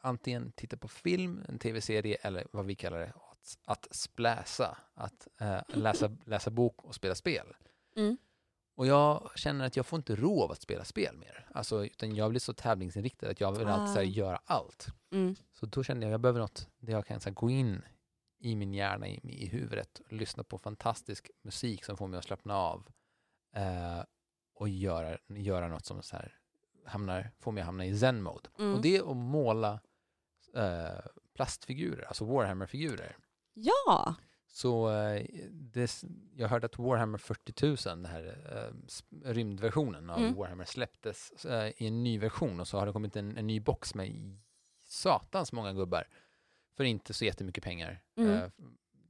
antingen 0.00 0.52
titta 0.52 0.76
på 0.76 0.88
film, 0.88 1.44
en 1.48 1.58
tv-serie 1.58 2.16
eller 2.16 2.46
vad 2.52 2.66
vi 2.66 2.74
kallar 2.74 2.98
det, 2.98 3.12
att, 3.30 3.58
att 3.64 3.88
spläsa, 3.90 4.78
att 4.94 5.28
eh, 5.40 5.60
läsa, 5.68 6.16
läsa 6.24 6.50
bok 6.50 6.84
och 6.84 6.94
spela 6.94 7.14
spel. 7.14 7.56
Mm. 7.96 8.16
Och 8.78 8.86
jag 8.86 9.30
känner 9.34 9.66
att 9.66 9.76
jag 9.76 9.86
får 9.86 9.96
inte 9.96 10.16
ro 10.16 10.42
av 10.42 10.50
att 10.50 10.60
spela 10.60 10.84
spel 10.84 11.16
mer. 11.16 11.48
Alltså, 11.54 11.84
utan 11.84 12.14
jag 12.16 12.30
blir 12.30 12.40
så 12.40 12.52
tävlingsinriktad 12.52 13.30
att 13.30 13.40
jag 13.40 13.58
vill 13.58 13.68
alltid 13.68 13.88
så 13.88 14.00
här, 14.00 14.06
Ah. 14.06 14.10
göra 14.10 14.40
allt. 14.44 14.86
Mm. 15.12 15.36
Så 15.52 15.66
då 15.66 15.82
kände 15.82 16.06
jag 16.06 16.10
att 16.10 16.12
jag 16.12 16.20
behöver 16.20 16.40
något 16.40 16.68
där 16.78 16.92
jag 16.92 17.06
kan 17.06 17.20
så 17.20 17.28
här, 17.28 17.34
gå 17.34 17.50
in 17.50 17.82
i 18.40 18.56
min 18.56 18.74
hjärna, 18.74 19.08
i, 19.08 19.20
i 19.22 19.46
huvudet 19.46 20.00
och 20.06 20.12
lyssna 20.12 20.44
på 20.44 20.58
fantastisk 20.58 21.30
musik 21.42 21.84
som 21.84 21.96
får 21.96 22.06
mig 22.06 22.18
att 22.18 22.24
slappna 22.24 22.56
av. 22.56 22.88
Eh, 23.54 24.04
och 24.54 24.68
göra, 24.68 25.18
göra 25.28 25.68
något 25.68 25.86
som 25.86 26.02
så 26.02 26.16
här, 26.16 26.38
hamnar, 26.86 27.30
får 27.40 27.52
mig 27.52 27.60
att 27.60 27.66
hamna 27.66 27.86
i 27.86 27.98
zen-mode. 27.98 28.48
Mm. 28.58 28.74
Och 28.74 28.82
det 28.82 28.96
är 28.96 29.10
att 29.10 29.16
måla 29.16 29.80
eh, 30.54 31.00
plastfigurer, 31.34 32.04
alltså 32.04 32.24
Warhammer-figurer. 32.24 33.16
Ja. 33.54 34.14
Så 34.50 34.90
eh, 34.90 35.26
det, 35.50 36.02
jag 36.36 36.48
hörde 36.48 36.66
att 36.66 36.78
Warhammer 36.78 37.18
40 37.18 37.66
000, 37.66 37.76
den 38.02 38.04
här 38.06 38.38
eh, 38.52 39.32
rymdversionen 39.32 40.10
av 40.10 40.18
Mm. 40.18 40.34
Warhammer, 40.34 40.64
släpptes 40.64 41.44
eh, 41.44 41.68
i 41.76 41.86
en 41.86 42.02
ny 42.04 42.18
version 42.18 42.60
och 42.60 42.68
så 42.68 42.78
har 42.78 42.86
det 42.86 42.92
kommit 42.92 43.16
en, 43.16 43.36
en 43.36 43.46
ny 43.46 43.60
box 43.60 43.94
med 43.94 44.38
satans 44.84 45.52
många 45.52 45.72
gubbar 45.72 46.04
för 46.76 46.84
inte 46.84 47.14
så 47.14 47.24
jättemycket 47.24 47.64
pengar 47.64 48.02
Mm. 48.16 48.30
eh, 48.34 48.48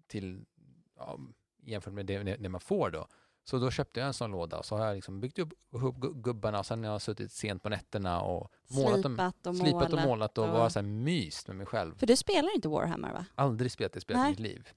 till, 0.06 0.44
ja, 0.96 1.18
jämfört 1.62 1.92
med 1.94 2.06
det, 2.06 2.18
det 2.22 2.48
man 2.48 2.60
får 2.60 2.90
då. 2.90 3.06
Så 3.44 3.58
då 3.58 3.70
köpte 3.70 4.00
jag 4.00 4.06
en 4.06 4.14
sån 4.14 4.30
låda 4.30 4.58
och 4.58 4.64
så 4.64 4.76
har 4.76 4.86
jag 4.86 4.94
liksom 4.94 5.20
byggt 5.20 5.38
upp, 5.38 5.52
upp 5.70 5.82
gu- 5.96 6.20
gubbarna 6.22 6.58
och 6.58 6.66
sen 6.66 6.84
har 6.84 6.92
jag 6.92 7.02
suttit 7.02 7.32
sent 7.32 7.62
på 7.62 7.68
nätterna 7.68 8.20
och 8.20 8.52
målat 8.70 9.00
Slipat 9.00 9.46
och 9.46 9.56
slipat 9.56 9.72
målat. 9.74 9.92
och 9.92 10.00
målat 10.00 10.38
och 10.38 10.44
och- 10.44 10.50
bara 10.52 10.70
så 10.70 10.78
här 10.78 10.86
myst 10.86 11.46
med 11.48 11.56
mig 11.56 11.66
själv. 11.66 11.98
För 11.98 12.06
du 12.06 12.16
spelar 12.16 12.54
inte 12.54 12.68
Warhammer 12.68 13.12
va? 13.12 13.24
Aldrig 13.34 13.72
spelat 13.72 13.92
det 13.92 14.00
spelet 14.00 14.26
i 14.26 14.30
mitt 14.30 14.38
liv. 14.40 14.68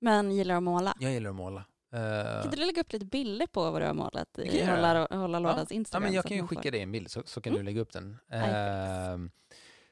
Men 0.00 0.32
gillar 0.32 0.54
att 0.56 0.62
måla. 0.62 0.94
Jag 1.00 1.12
gillar 1.12 1.30
att 1.30 1.36
måla. 1.36 1.64
Eh, 1.92 2.42
Kan 2.42 2.50
du 2.50 2.56
lägga 2.56 2.80
upp 2.80 2.92
lite 2.92 3.06
bilder 3.06 3.46
på 3.46 3.70
vad 3.70 3.82
du 3.82 3.86
har 3.86 3.94
målat 3.94 4.38
i. 4.38 4.64
Hålla, 4.64 5.06
hålla 5.10 5.38
lådans 5.38 5.70
ja, 5.70 5.76
Instagram? 5.76 6.02
men 6.02 6.12
jag 6.12 6.24
kan 6.24 6.36
ju 6.36 6.42
får- 6.42 6.48
skicka 6.48 6.70
dig 6.70 6.80
en 6.82 6.92
bild 6.92 7.10
så, 7.10 7.22
så 7.26 7.40
kan 7.40 7.52
Mm. 7.52 7.64
du 7.64 7.70
lägga 7.70 7.80
upp 7.80 7.92
den. 7.92 8.16
Ehm, 8.30 9.30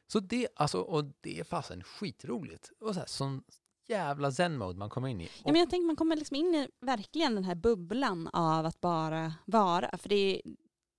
så 0.06 0.20
det, 0.20 0.48
alltså, 0.56 0.80
och 0.80 1.04
det 1.20 1.40
är 1.40 1.44
fasen 1.44 1.82
skitroligt. 1.82 2.70
Och 2.80 2.94
så 2.94 2.98
här, 3.00 3.06
sån 3.06 3.42
jävla 3.88 4.32
zen-mode 4.32 4.78
man 4.78 4.90
kommer 4.90 5.08
in 5.08 5.20
i. 5.20 5.24
Ja, 5.24 5.30
Och, 5.44 5.52
men 5.52 5.60
jag 5.60 5.70
tänker 5.70 5.86
man 5.86 5.96
kommer 5.96 6.16
liksom 6.16 6.36
in 6.36 6.54
i 6.54 6.68
verkligen 6.80 7.34
den 7.34 7.44
här 7.44 7.54
bubblan 7.54 8.28
av 8.32 8.66
att 8.66 8.80
bara 8.80 9.34
vara. 9.44 9.98
För 9.98 10.08
det 10.08 10.14
är, 10.16 10.42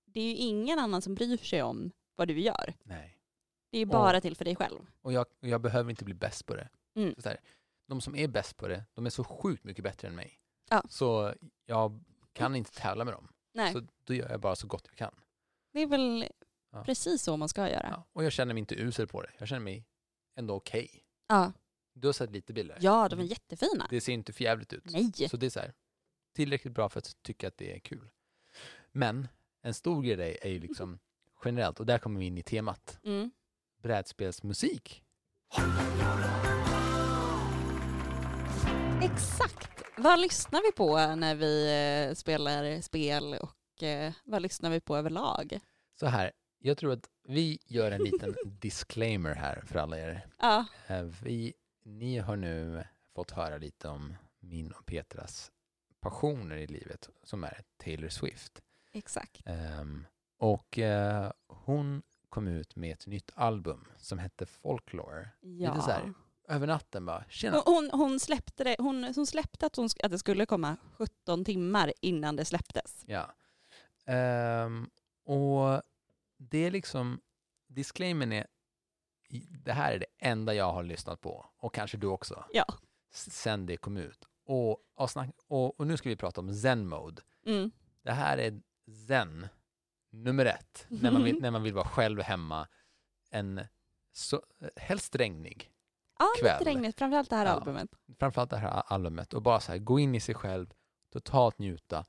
det 0.06 0.20
är 0.20 0.24
ju 0.24 0.36
ingen 0.36 0.78
annan 0.78 1.02
som 1.02 1.14
bryr 1.14 1.36
sig 1.36 1.62
om 1.62 1.90
vad 2.16 2.28
du 2.28 2.40
gör. 2.40 2.74
nej. 2.82 3.14
Det 3.70 3.76
är 3.76 3.80
ju 3.80 3.86
bara 3.86 4.20
till 4.20 4.36
för 4.36 4.44
dig 4.44 4.56
själv. 4.56 4.78
Och 5.02 5.12
jag, 5.12 5.26
och 5.42 5.48
jag 5.48 5.60
behöver 5.60 5.90
inte 5.90 6.04
bli 6.04 6.14
bäst 6.14 6.46
på 6.46 6.54
det. 6.56 6.68
Mm. 6.96 7.14
Så 7.18 7.28
här, 7.28 7.38
de 7.88 8.00
som 8.00 8.16
är 8.16 8.28
bäst 8.28 8.56
på 8.56 8.68
det, 8.68 8.84
de 8.94 9.06
är 9.06 9.10
så 9.10 9.24
sjukt 9.24 9.64
mycket 9.64 9.84
bättre 9.84 10.08
än 10.08 10.14
mig. 10.14 10.40
Ja. 10.70 10.82
Så 10.88 11.34
jag 11.66 12.00
kan 12.32 12.56
inte 12.56 12.70
tävla 12.72 13.04
med 13.04 13.14
dem. 13.14 13.28
Nej, 13.54 13.72
Så 13.72 13.86
då 14.04 14.14
gör 14.14 14.30
jag 14.30 14.40
bara 14.40 14.56
så 14.56 14.66
gott 14.66 14.84
jag 14.88 14.96
kan. 14.98 15.14
det 15.72 15.80
är 15.80 15.86
väl 15.86 16.28
Ja. 16.70 16.84
precis 16.84 17.22
så 17.22 17.36
man 17.36 17.48
ska 17.48 17.70
göra. 17.70 17.88
Ja. 17.90 18.04
Och 18.12 18.24
jag 18.24 18.32
känner 18.32 18.54
mig 18.54 18.58
inte 18.60 18.74
usel 18.74 19.06
på 19.06 19.22
det. 19.22 19.30
Jag 19.38 19.48
känner 19.48 19.60
mig 19.60 19.86
ändå 20.36 20.54
okej. 20.54 21.04
Ja, 21.28 21.52
Du 21.92 22.08
har 22.08 22.12
sett 22.12 22.30
lite 22.30 22.52
bilder. 22.52 22.78
ja 22.80 23.08
de 23.08 23.20
är 23.20 23.24
jättefina. 23.24 23.86
Det 23.90 24.00
ser 24.00 24.12
inte 24.12 24.32
för 24.32 24.44
jävligt 24.44 24.72
ut. 24.72 24.84
Nej. 24.84 25.12
Så 25.28 25.36
det 25.36 25.46
är 25.46 25.50
så 25.50 25.60
här, 25.60 25.72
tillräckligt 26.34 26.74
bra 26.74 26.88
för 26.88 26.98
att 26.98 27.22
tycka 27.22 27.48
att 27.48 27.56
det 27.56 27.74
är 27.74 27.78
kul. 27.78 28.10
Men 28.92 29.28
en 29.62 29.74
stor 29.74 30.02
grej 30.02 30.38
är 30.42 30.48
ju 30.50 30.58
liksom 30.58 30.98
generellt, 31.44 31.80
och 31.80 31.86
där 31.86 31.98
kommer 31.98 32.20
vi 32.20 32.26
in 32.26 32.38
i 32.38 32.42
temat, 32.42 32.98
Mm. 33.04 33.30
brädspelsmusik. 33.82 35.04
Exakt. 39.02 39.82
Vad 39.96 40.20
lyssnar 40.20 40.62
vi 40.62 40.72
på 40.72 41.14
när 41.16 41.34
vi 41.34 41.64
eh, 42.08 42.14
spelar 42.14 42.80
spel 42.80 43.34
och 43.40 43.82
eh, 43.82 44.12
vad 44.24 44.42
lyssnar 44.42 44.70
vi 44.70 44.80
på 44.80 44.96
överlag? 44.96 45.58
Så 46.00 46.06
här, 46.06 46.32
jag 46.58 46.78
tror 46.78 46.92
att 46.92 47.08
vi 47.28 47.58
gör 47.66 47.90
en 47.90 48.02
liten 48.02 48.34
disclaimer 48.44 49.34
här 49.34 49.60
för 49.66 49.78
alla 49.78 49.98
er. 49.98 50.26
Ja, 50.38 50.64
Eh, 50.86 51.02
Vi, 51.22 51.54
ni 51.82 52.18
har 52.18 52.36
nu 52.36 52.84
fått 53.14 53.30
höra 53.30 53.58
lite 53.58 53.88
om 53.88 54.14
min 54.40 54.72
och 54.72 54.86
Petras 54.86 55.52
passioner 56.00 56.56
i 56.56 56.66
livet, 56.66 57.08
som 57.22 57.44
är 57.44 57.60
Taylor 57.76 58.08
Swift. 58.08 58.60
exakt. 58.92 59.42
Ehm, 59.44 60.06
och 60.38 60.78
eh, 60.78 61.32
hon 61.48 62.02
kom 62.28 62.48
ut 62.48 62.76
med 62.76 62.92
ett 62.92 63.06
nytt 63.06 63.30
album 63.34 63.84
som 63.96 64.18
hette 64.18 64.46
Folklore. 64.46 65.28
Ja. 65.40 65.80
så 65.80 65.90
här, 65.90 66.12
Över 66.48 66.66
natten 66.66 67.06
bara, 67.06 67.24
tjena. 67.28 67.62
Hon, 67.66 67.90
hon, 67.92 68.20
släppte 68.20 68.64
det, 68.64 68.76
hon, 68.78 69.04
hon 69.16 69.26
släppte 69.26 69.66
att, 69.66 69.76
hon, 69.76 69.88
att 70.02 70.10
det 70.10 70.18
skulle 70.18 70.46
komma 70.46 70.76
17 70.96 71.44
timmar 71.44 71.92
innan 72.00 72.36
det 72.36 72.44
släpptes. 72.44 73.04
Ja. 73.06 73.34
Ehm, 74.06 74.90
och 75.24 75.82
det 76.36 76.58
är 76.58 76.70
liksom, 76.70 77.20
disclaimern 77.66 78.32
är, 78.32 78.46
det 79.64 79.72
här 79.72 79.92
är 79.92 79.98
det 79.98 80.06
enda 80.18 80.54
jag 80.54 80.72
har 80.72 80.82
lyssnat 80.82 81.20
på, 81.20 81.46
och 81.58 81.74
kanske 81.74 81.96
du 81.96 82.06
också, 82.06 82.44
Ja. 82.52 82.64
sen 83.10 83.66
det 83.66 83.76
kom 83.76 83.96
ut. 83.96 84.24
Och, 84.44 84.78
och, 84.94 85.10
snack, 85.10 85.30
och, 85.46 85.80
och 85.80 85.86
nu 85.86 85.96
ska 85.96 86.08
vi 86.08 86.16
prata 86.16 86.40
om 86.40 86.54
zen-mode. 86.54 87.22
Mm. 87.46 87.70
Det 88.02 88.12
här 88.12 88.38
är 88.38 88.60
zen 89.06 89.46
nummer 90.10 90.44
ett, 90.44 90.86
när 90.88 91.10
man 91.10 91.24
vill, 91.24 91.38
när 91.42 91.50
man 91.50 91.62
vill 91.62 91.74
vara 91.74 91.88
själv 91.88 92.20
hemma, 92.22 92.68
en 93.30 93.60
så, 94.12 94.42
helst 94.76 95.16
regnig, 95.16 95.70
Ja, 96.18 96.26
Kväll. 96.40 96.58
lite 96.58 96.70
regnigt, 96.70 96.98
framförallt 96.98 97.30
det 97.30 97.36
här 97.36 97.46
Ja. 97.46 97.52
albumet. 97.52 97.88
framförallt 98.18 98.50
det 98.50 98.56
här 98.56 98.82
albumet, 98.86 99.34
och 99.34 99.42
bara 99.42 99.60
så 99.60 99.72
här, 99.72 99.78
gå 99.78 99.98
in 99.98 100.14
i 100.14 100.20
sig 100.20 100.34
själv, 100.34 100.66
totalt 101.12 101.58
njuta. 101.58 102.04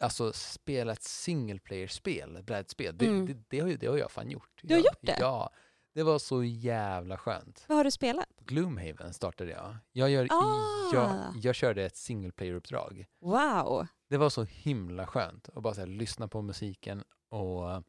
Alltså 0.00 0.32
spela 0.32 0.92
ett 0.92 1.02
single 1.02 1.58
player-spel, 1.58 2.42
brädspel. 2.46 2.98
Det, 2.98 3.06
Mm. 3.06 3.26
det, 3.26 3.34
det, 3.48 3.60
har 3.60 3.68
det 3.68 3.86
har 3.86 3.96
jag 3.96 4.10
fan 4.10 4.30
gjort. 4.30 4.60
Du 4.62 4.74
har 4.74 4.78
jag, 4.78 4.84
gjort 4.86 4.98
det? 5.00 5.16
Ja. 5.20 5.50
Det 5.94 6.02
var 6.02 6.18
så 6.18 6.44
jävla 6.44 7.18
skönt. 7.18 7.64
Vad 7.68 7.76
har 7.76 7.84
du 7.84 7.90
spelat? 7.90 8.26
Gloomhaven 8.40 9.12
startade 9.12 9.50
jag. 9.50 9.76
Jag, 9.92 10.10
gör, 10.10 10.28
Ah. 10.30 10.90
jag, 10.92 11.10
jag 11.42 11.54
körde 11.54 11.84
ett 11.84 11.96
single 11.96 12.32
player-uppdrag. 12.32 13.06
Wow, 13.20 13.86
Det 14.08 14.16
var 14.16 14.30
så 14.30 14.44
himla 14.44 15.06
skönt 15.06 15.48
att 15.54 15.62
bara 15.62 15.74
så 15.74 15.80
här, 15.80 15.86
lyssna 15.88 16.28
på 16.28 16.42
musiken 16.42 17.04
och, 17.28 17.82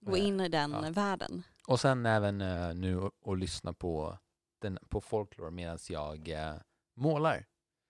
gå 0.00 0.16
in 0.16 0.40
i 0.40 0.48
den 0.48 0.70
Ja. 0.72 0.90
världen. 0.90 1.42
och 1.66 1.80
sen 1.80 2.06
även 2.06 2.40
eh, 2.40 2.74
nu 2.74 2.98
och, 3.00 3.12
och 3.22 3.36
lyssna 3.36 3.72
på, 3.72 4.18
den, 4.62 4.78
på 4.88 5.00
folklore 5.00 5.50
medan 5.50 5.78
jag 5.88 6.28
eh, 6.28 6.54
målar. 6.96 7.44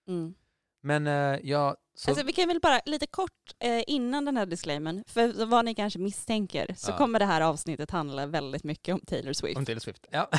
Mm. 0.07 0.33
Men 0.81 1.07
eh, 1.07 1.39
jag... 1.43 1.75
Så, 1.95 2.09
Alltså, 2.11 2.25
vi 2.25 2.33
kan 2.33 2.47
väl 2.47 2.59
bara 2.59 2.81
lite 2.85 3.07
kort 3.07 3.31
eh, 3.59 3.83
innan 3.87 4.25
den 4.25 4.37
här 4.37 4.45
disclaimern, 4.45 5.03
för 5.07 5.45
vad 5.45 5.65
ni 5.65 5.75
kanske 5.75 5.99
misstänker 5.99 6.73
så 6.77 6.91
Ja. 6.91 6.97
kommer 6.97 7.19
det 7.19 7.25
här 7.25 7.41
avsnittet 7.41 7.91
handla 7.91 8.25
väldigt 8.25 8.63
mycket 8.63 8.93
om 8.93 8.99
Taylor 9.07 9.33
Swift. 9.33 9.57
om 9.57 9.65
Taylor 9.65 9.79
Swift. 9.79 10.05
Ja. 10.11 10.29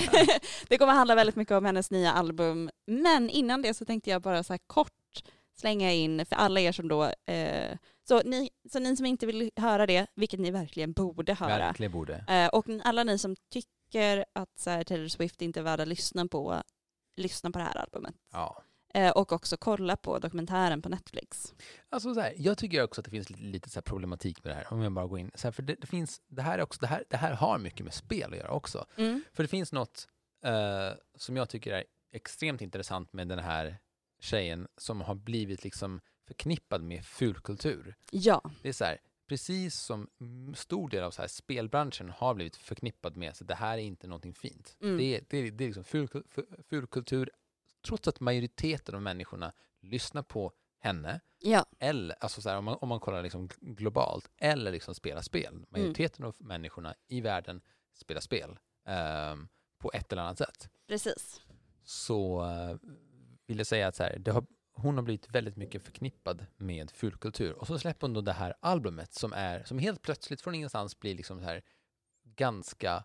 det 0.68 0.78
kommer 0.78 0.92
handla 0.92 1.14
väldigt 1.14 1.36
mycket 1.36 1.54
om 1.54 1.64
hennes 1.64 1.90
nya 1.90 2.12
album. 2.12 2.70
Men 2.86 3.30
innan 3.30 3.62
det 3.62 3.74
så 3.74 3.84
tänkte 3.84 4.10
jag 4.10 4.22
bara 4.22 4.42
så 4.42 4.52
här 4.52 4.60
kort 4.66 4.90
slänga 5.56 5.92
in 5.92 6.26
för 6.26 6.36
alla 6.36 6.60
er 6.60 6.72
som 6.72 6.88
då, 6.88 7.04
eh, 7.26 7.76
så, 8.08 8.22
ni, 8.24 8.50
så 8.72 8.78
ni 8.78 8.96
som 8.96 9.06
inte 9.06 9.26
vill 9.26 9.50
höra 9.56 9.86
det, 9.86 10.06
vilket 10.14 10.40
ni 10.40 10.50
verkligen 10.50 10.92
borde 10.92 11.34
höra, 11.34 11.58
Verkligen 11.58 11.92
borde. 11.92 12.24
eh, 12.28 12.46
och 12.48 12.66
alla 12.84 13.04
ni 13.04 13.18
som 13.18 13.36
tycker 13.52 13.70
att 14.32 14.58
så 14.58 14.70
här, 14.70 14.84
Taylor 14.84 15.08
Swift 15.08 15.42
inte 15.42 15.60
är 15.60 15.64
värd 15.64 15.80
att 15.80 15.88
lyssna 15.88 16.26
på, 16.28 16.62
lyssna 17.16 17.50
på 17.50 17.58
det 17.58 17.64
här 17.64 17.76
albumet. 17.76 18.14
Ja. 18.32 18.62
Eh, 18.94 19.10
och 19.10 19.32
också 19.32 19.56
kolla 19.56 19.96
på 19.96 20.18
dokumentären 20.18 20.82
på 20.82 20.88
Netflix. 20.88 21.54
Alltså 21.88 22.14
så 22.14 22.20
här, 22.20 22.34
jag 22.36 22.58
tycker 22.58 22.82
också 22.82 23.00
att 23.00 23.04
det 23.04 23.10
finns 23.10 23.30
lite, 23.30 23.42
lite 23.42 23.70
så 23.70 23.82
problematik 23.82 24.44
med 24.44 24.52
det 24.52 24.56
här, 24.56 24.72
om 24.72 24.80
jag 24.80 24.92
bara 24.92 25.06
går 25.06 25.18
in. 25.18 25.30
Så 25.34 25.46
här, 25.46 25.52
för 25.52 25.62
det, 25.62 25.74
det, 25.74 25.86
finns, 25.86 26.22
det, 26.28 26.42
här 26.42 26.58
är 26.58 26.62
också, 26.62 26.80
det, 26.80 26.86
här, 26.86 27.04
det 27.10 27.16
här 27.16 27.32
har 27.32 27.58
mycket 27.58 27.84
med 27.84 27.94
spel 27.94 28.32
att 28.32 28.38
göra 28.38 28.50
också. 28.50 28.86
För 29.32 29.42
det 29.42 29.48
finns 29.48 29.72
något 29.72 30.08
eh, 30.44 30.90
som 31.14 31.36
jag 31.36 31.48
tycker 31.48 31.72
är 31.72 31.84
extremt 32.12 32.60
intressant 32.60 33.12
med 33.12 33.28
den 33.28 33.38
här 33.38 33.78
tjejen 34.20 34.68
som 34.76 35.00
har 35.00 35.14
blivit 35.14 35.64
liksom 35.64 36.00
förknippad 36.26 36.82
med 36.82 37.04
fulkultur. 37.04 37.94
Ja, 38.10 38.42
Det 38.62 38.68
är 38.68 38.72
så 38.72 38.84
här, 38.84 38.98
precis 39.26 39.74
som 39.80 40.08
mm, 40.20 40.54
stor 40.54 40.88
del 40.88 41.02
av 41.04 41.10
så 41.10 41.22
här 41.22 41.28
spelbranschen 41.28 42.10
har 42.10 42.34
blivit 42.34 42.56
förknippad 42.56 43.16
med 43.16 43.36
så 43.36 43.44
det 43.44 43.54
här 43.54 43.78
är 43.78 43.82
inte 43.82 44.06
någonting 44.06 44.34
fint. 44.34 44.76
Mm. 44.80 44.96
Det, 44.98 45.04
är, 45.04 45.24
det, 45.28 45.38
är, 45.38 45.50
det 45.50 45.64
är 45.64 45.68
liksom 45.68 45.84
fulkul- 45.84 46.24
fu- 46.28 46.62
fulkultur, 46.68 47.30
trots 47.86 48.08
att 48.08 48.20
majoriteten 48.20 48.94
av 48.94 49.02
människorna 49.02 49.52
lyssnar 49.80 50.22
på 50.22 50.52
henne, 50.78 51.20
ja, 51.38 51.66
eller, 51.78 52.16
alltså 52.20 52.40
så 52.42 52.48
här, 52.48 52.58
om, 52.58 52.64
man, 52.64 52.78
om 52.80 52.88
man 52.88 53.00
kollar 53.00 53.22
liksom 53.22 53.48
gl- 53.48 53.74
globalt, 53.74 54.30
eller 54.36 54.72
liksom 54.72 54.94
spelar 54.94 55.22
spel. 55.22 55.64
Majoriteten 55.68 56.24
av 56.24 56.36
människorna 56.38 56.94
i 57.08 57.20
världen 57.20 57.60
spelar 57.94 58.20
spel 58.20 58.58
ehm, 58.86 59.48
på 59.78 59.90
ett 59.94 60.12
eller 60.12 60.22
annat 60.22 60.38
sätt. 60.38 60.68
precis. 60.86 61.40
Så 61.84 62.44
eh, 62.44 62.76
vill 63.46 63.58
jag 63.58 63.66
säga 63.66 63.88
att 63.88 63.96
så 63.96 64.02
här, 64.02 64.18
det 64.18 64.30
har, 64.30 64.44
hon 64.74 64.94
har 64.96 65.02
blivit 65.02 65.30
väldigt 65.30 65.56
mycket 65.56 65.82
förknippad 65.82 66.46
med 66.56 66.90
fulkultur. 66.90 67.52
Och 67.52 67.66
så 67.66 67.78
släpper 67.78 68.06
hon 68.06 68.14
då 68.14 68.20
det 68.20 68.32
här 68.32 68.54
albumet 68.60 69.14
som 69.14 69.32
är, 69.32 69.64
som 69.64 69.78
helt 69.78 70.02
plötsligt 70.02 70.40
från 70.42 70.54
ingenstans 70.54 71.00
blir 71.00 71.14
liksom 71.14 71.38
så 71.38 71.44
här 71.44 71.62
ganska 72.24 73.04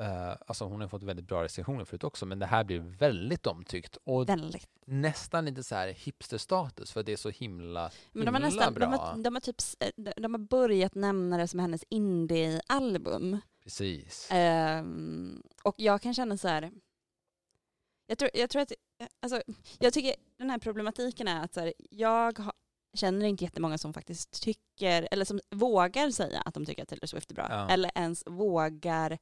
eh, 0.00 0.30
alltså 0.46 0.64
hon 0.64 0.80
har 0.80 0.88
fått 0.88 1.02
väldigt 1.02 1.26
bra 1.26 1.44
recensioner 1.44 1.84
förut 1.84 2.04
också, 2.04 2.26
men 2.26 2.38
det 2.38 2.46
här 2.46 2.64
blir 2.64 2.78
väldigt 2.78 3.46
omtyckt 3.46 3.96
och 4.04 4.28
Väldigt. 4.28 4.68
nästan 4.86 5.44
lite 5.44 5.62
så 5.64 5.74
här 5.74 5.88
hipsterstatus 5.88 6.92
för 6.92 7.02
det 7.02 7.12
är 7.12 7.16
så 7.16 7.30
himla, 7.30 7.90
Men 8.12 8.24
de 8.24 8.34
har, 8.34 8.40
himla 8.40 8.56
nästan, 8.56 8.74
bra. 8.74 8.86
de, 8.86 8.98
har, 8.98 9.16
de, 9.22 9.34
har 9.34 9.40
typ, 9.40 9.56
eh, 9.80 10.12
de 10.16 10.34
har 10.34 10.38
börjat 10.38 10.94
nämna 10.94 11.36
det 11.36 11.48
som 11.48 11.60
hennes 11.60 11.84
indie-album. 11.88 13.40
Precis. 13.62 14.28
Ehm, 14.30 15.42
och 15.62 15.74
jag 15.78 16.02
kan 16.02 16.14
känna 16.14 16.36
så 16.36 16.48
här, 16.48 16.70
jag 18.06 18.18
tror, 18.18 18.30
jag 18.34 18.50
tror 18.50 18.62
att, 18.62 18.72
alltså, 19.22 19.42
jag 19.78 19.92
tycker 19.92 20.14
den 20.38 20.50
här 20.50 20.58
problematiken 20.58 21.28
är 21.28 21.44
att 21.44 21.56
här, 21.56 21.72
jag 21.90 22.38
har, 22.38 22.52
känner 22.96 23.26
inte 23.26 23.44
jättemånga 23.44 23.78
som 23.78 23.92
faktiskt 23.94 24.42
tycker, 24.42 25.08
eller 25.10 25.24
som 25.24 25.40
vågar 25.50 26.10
säga 26.10 26.40
att 26.40 26.54
de 26.54 26.64
tycker 26.66 26.82
att 26.82 26.88
Taylor 26.88 27.06
Swift 27.06 27.30
är 27.30 27.34
bra, 27.34 27.46
Ja. 27.50 27.68
eller 27.70 27.90
ens 27.94 28.22
vågar 28.26 29.18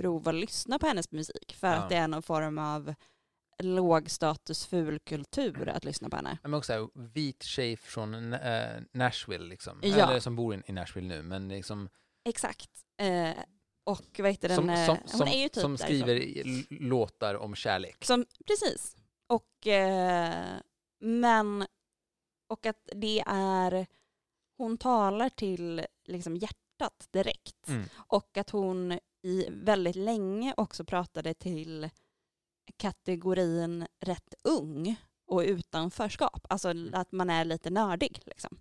prova 0.00 0.30
att 0.30 0.34
lyssna 0.34 0.78
på 0.78 0.86
hennes 0.86 1.12
musik 1.12 1.56
för 1.58 1.66
Ja. 1.66 1.74
att 1.74 1.88
det 1.88 1.96
är 1.96 2.08
någon 2.08 2.22
form 2.22 2.58
av 2.58 2.94
lågstatus 3.62 4.66
fulkultur 4.66 5.68
att 5.68 5.84
lyssna 5.84 6.08
på 6.08 6.16
henne. 6.16 6.38
Men 6.42 6.54
också 6.54 6.90
vit 6.94 7.42
tjej 7.42 7.76
från 7.76 8.32
eh, 8.32 8.80
Nashville 8.92 9.44
liksom. 9.46 9.78
Ja. 9.82 10.08
Eller 10.10 10.20
som 10.20 10.36
bor 10.36 10.54
i, 10.54 10.62
i 10.66 10.72
Nashville 10.72 11.08
nu, 11.08 11.22
men 11.22 11.48
liksom 11.48 11.88
Exakt. 12.28 12.70
Eh, 13.00 13.30
och 13.84 14.06
vad 14.18 14.30
heter 14.30 14.48
den? 14.48 14.56
som, 14.56 14.70
eh, 14.70 14.86
som, 14.86 14.96
hon 15.00 15.08
som, 15.08 15.28
är 15.28 15.42
ju 15.42 15.48
typ 15.48 15.60
som 15.62 15.76
därifrån. 15.76 15.78
skriver 15.86 16.14
i- 16.16 16.40
l- 16.40 16.66
låtar 16.70 17.34
om 17.34 17.54
kärlek. 17.54 18.04
Som, 18.04 18.26
precis. 18.46 18.96
Och, 19.26 19.66
eh, 19.66 20.60
men 21.00 21.66
Och 22.48 22.66
att 22.66 22.88
det 22.92 23.22
är, 23.26 23.86
hon 24.56 24.78
talar 24.78 25.28
till 25.28 25.86
liksom 26.04 26.36
hjärtat 26.36 27.08
direkt. 27.10 27.68
Mm. 27.68 27.84
Och 27.96 28.36
att 28.36 28.50
hon 28.50 28.98
i 29.22 29.48
väldigt 29.50 29.96
länge 29.96 30.54
också 30.56 30.84
pratade 30.84 31.34
till 31.34 31.90
kategorin 32.76 33.86
rätt 34.00 34.34
ung 34.44 34.96
och 35.26 35.40
utanförskap. 35.40 36.46
Alltså 36.48 36.74
att 36.92 37.12
man 37.12 37.30
är 37.30 37.44
lite 37.44 37.70
nördig. 37.70 38.22
Liksom. 38.26 38.58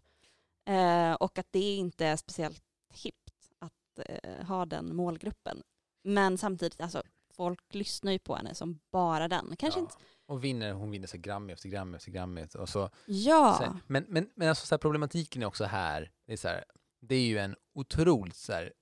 Eh, 0.66 1.14
och 1.14 1.38
att 1.38 1.48
det 1.52 1.76
inte 1.76 2.06
är 2.06 2.16
speciellt 2.16 2.64
hippt 2.94 3.50
att 3.60 4.00
eh, 4.10 4.46
ha 4.46 4.66
den 4.66 4.96
målgruppen. 4.96 5.64
Men 6.04 6.38
samtidigt, 6.38 6.82
alltså, 6.82 7.04
folk 7.36 7.74
lyssnar 7.74 8.12
ju 8.12 8.20
på 8.20 8.36
henne 8.36 8.56
som 8.56 8.80
bara 8.92 9.28
den. 9.28 9.56
Kanske 9.60 9.80
Ja. 9.80 9.84
inte... 9.84 9.96
Och 10.28 10.44
vinner, 10.44 10.74
hon 10.74 10.92
vinner 10.92 11.08
så 11.08 11.18
Grammy 11.18 11.54
efter 11.54 11.70
Grammy 11.70 11.96
efter 11.98 12.12
Grammy. 12.12 12.48
Och 12.60 12.70
så, 12.70 12.90
Ja, 13.06 13.58
så 13.64 13.78
men 13.88 14.06
men, 14.08 14.30
men 14.36 14.50
alltså 14.50 14.68
så 14.68 14.76
här, 14.76 14.80
problematiken 14.80 15.42
är 15.42 15.46
också 15.46 15.66
här, 15.66 16.12
det 16.28 16.34
är, 16.34 16.38
så 16.38 16.48
här, 16.48 16.64
det 17.02 17.16
är 17.16 17.22
ju 17.26 17.38
en 17.38 17.56
otroligt 17.74 18.36
så 18.36 18.54
här, 18.54 18.74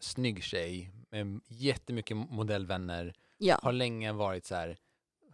snygg 0.00 0.42
tjej 0.42 0.92
med 1.10 1.40
jättemycket 1.48 2.16
modellvänner, 2.16 3.14
ja. 3.38 3.58
har 3.62 3.72
länge 3.72 4.12
varit 4.12 4.46
så 4.46 4.54
här, 4.54 4.76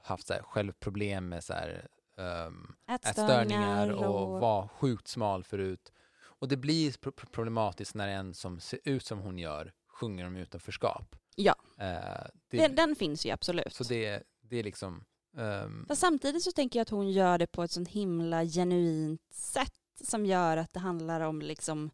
haft 0.03 0.27
så 0.27 0.33
här, 0.35 0.43
självproblem 0.43 1.29
med 1.29 1.45
så 1.45 1.53
här, 1.53 1.89
um, 2.17 2.75
ätstörningar 2.89 3.87
ätstörningar 3.89 3.91
och 3.93 4.41
var 4.41 4.69
sjukt 4.69 5.09
smal 5.09 5.45
förut. 5.45 5.93
Och 6.17 6.49
det 6.49 6.57
blir 6.57 6.93
pro- 6.93 7.13
pro- 7.13 7.29
problematiskt 7.31 7.95
när 7.95 8.09
en 8.09 8.35
som 8.35 8.61
ser 8.61 8.79
ut 8.85 9.05
som 9.05 9.19
hon 9.19 9.39
gör 9.39 9.73
sjunger 9.89 10.27
om 10.27 10.37
utanförskap. 10.37 11.17
Ja. 11.35 11.55
Eh, 11.79 12.27
det, 12.49 12.59
Den, 12.59 12.75
den 12.75 12.97
finns 12.97 13.27
ju 13.27 13.31
absolut. 13.31 13.75
Så 13.75 13.85
det, 13.85 14.23
det 14.41 14.57
är 14.57 14.63
liksom... 14.63 15.05
ehm, 15.37 15.85
Fast 15.89 16.01
samtidigt 16.01 16.43
så 16.43 16.53
tänker 16.53 16.79
jag 16.79 16.83
att 16.83 16.89
hon 16.91 17.11
gör 17.13 17.39
det 17.39 17.47
på 17.47 17.63
ett 17.63 17.71
sånt 17.71 17.89
himla 17.89 18.45
genuint 18.45 19.23
sätt 19.33 19.73
som 20.05 20.27
gör 20.27 20.57
att 20.57 20.73
det 20.73 20.81
handlar 20.81 21.21
om 21.21 21.43
liksom 21.43 21.91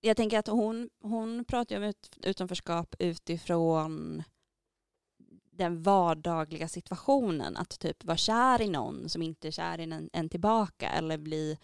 jag 0.00 0.16
tänker 0.16 0.38
att 0.38 0.46
hon, 0.46 0.90
hon 1.02 1.44
pratar 1.44 1.74
ju 1.74 1.82
om 1.82 1.88
ut, 1.88 2.18
utanförskap 2.22 2.94
utifrån 2.98 4.22
den 5.50 5.82
vardagliga 5.82 6.68
situationen. 6.68 7.56
Att 7.56 7.78
typ 7.78 8.04
vara 8.04 8.16
kär 8.16 8.62
i 8.62 8.68
någon 8.68 9.08
som 9.08 9.22
inte 9.22 9.48
är 9.48 9.52
kär 9.52 9.80
i 9.80 9.82
en, 9.82 10.10
en 10.12 10.28
tillbaka 10.28 10.88
eller 10.90 11.18
bli 11.18 11.58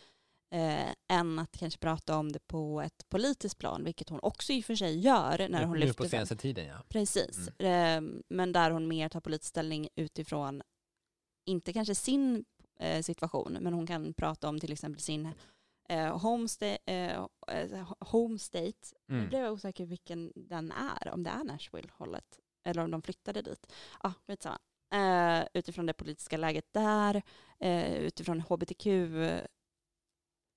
eh, 0.50 0.90
än 1.08 1.38
att 1.38 1.56
kanske 1.56 1.78
prata 1.78 2.16
om 2.18 2.32
det 2.32 2.46
på 2.48 2.80
ett 2.80 3.08
politiskt 3.08 3.58
plan, 3.58 3.84
vilket 3.84 4.08
hon 4.08 4.20
också 4.22 4.52
i 4.52 4.60
och 4.60 4.64
för 4.64 4.74
sig 4.74 4.98
gör 4.98 5.48
när 5.48 5.64
hon 5.64 5.78
nu 5.78 5.86
lyfter 5.86 6.04
på 6.04 6.08
senaste 6.10 6.36
tiden, 6.36 6.66
ja. 6.66 6.82
Precis, 6.88 7.48
Eh, 7.58 8.00
men 8.28 8.52
där 8.52 8.70
hon 8.70 8.88
mer 8.88 9.08
tar 9.08 9.20
politisk 9.20 9.48
ställning 9.48 9.88
utifrån, 9.96 10.62
inte 11.46 11.72
kanske 11.72 11.94
sin 11.94 12.44
eh, 12.80 13.02
situation, 13.02 13.58
men 13.60 13.72
hon 13.72 13.86
kan 13.86 14.14
prata 14.14 14.48
om 14.48 14.60
till 14.60 14.72
exempel 14.72 15.00
sin 15.00 15.28
eh, 15.88 16.18
home, 16.18 16.46
sta- 16.46 16.78
eh, 16.86 17.24
eh, 17.48 17.92
home 18.00 18.38
state. 18.38 18.78
Nu 19.08 19.16
Mm. 19.16 19.28
blev 19.28 19.42
jag 19.42 19.52
osäker 19.52 19.86
vilken 19.86 20.32
den 20.36 20.72
är, 20.72 21.10
om 21.12 21.22
det 21.22 21.30
är 21.30 21.44
Nashville-hållet 21.44 22.38
eller 22.64 22.82
om 22.84 22.90
de 22.90 23.02
flyttade 23.02 23.42
dit. 23.42 23.72
Ja, 24.02 24.12
skitsamma. 24.26 24.58
Eh, 24.94 25.46
utifrån 25.54 25.86
det 25.86 25.92
politiska 25.92 26.36
läget 26.36 26.66
där, 26.72 27.22
eh, 27.60 27.94
utifrån 27.94 28.40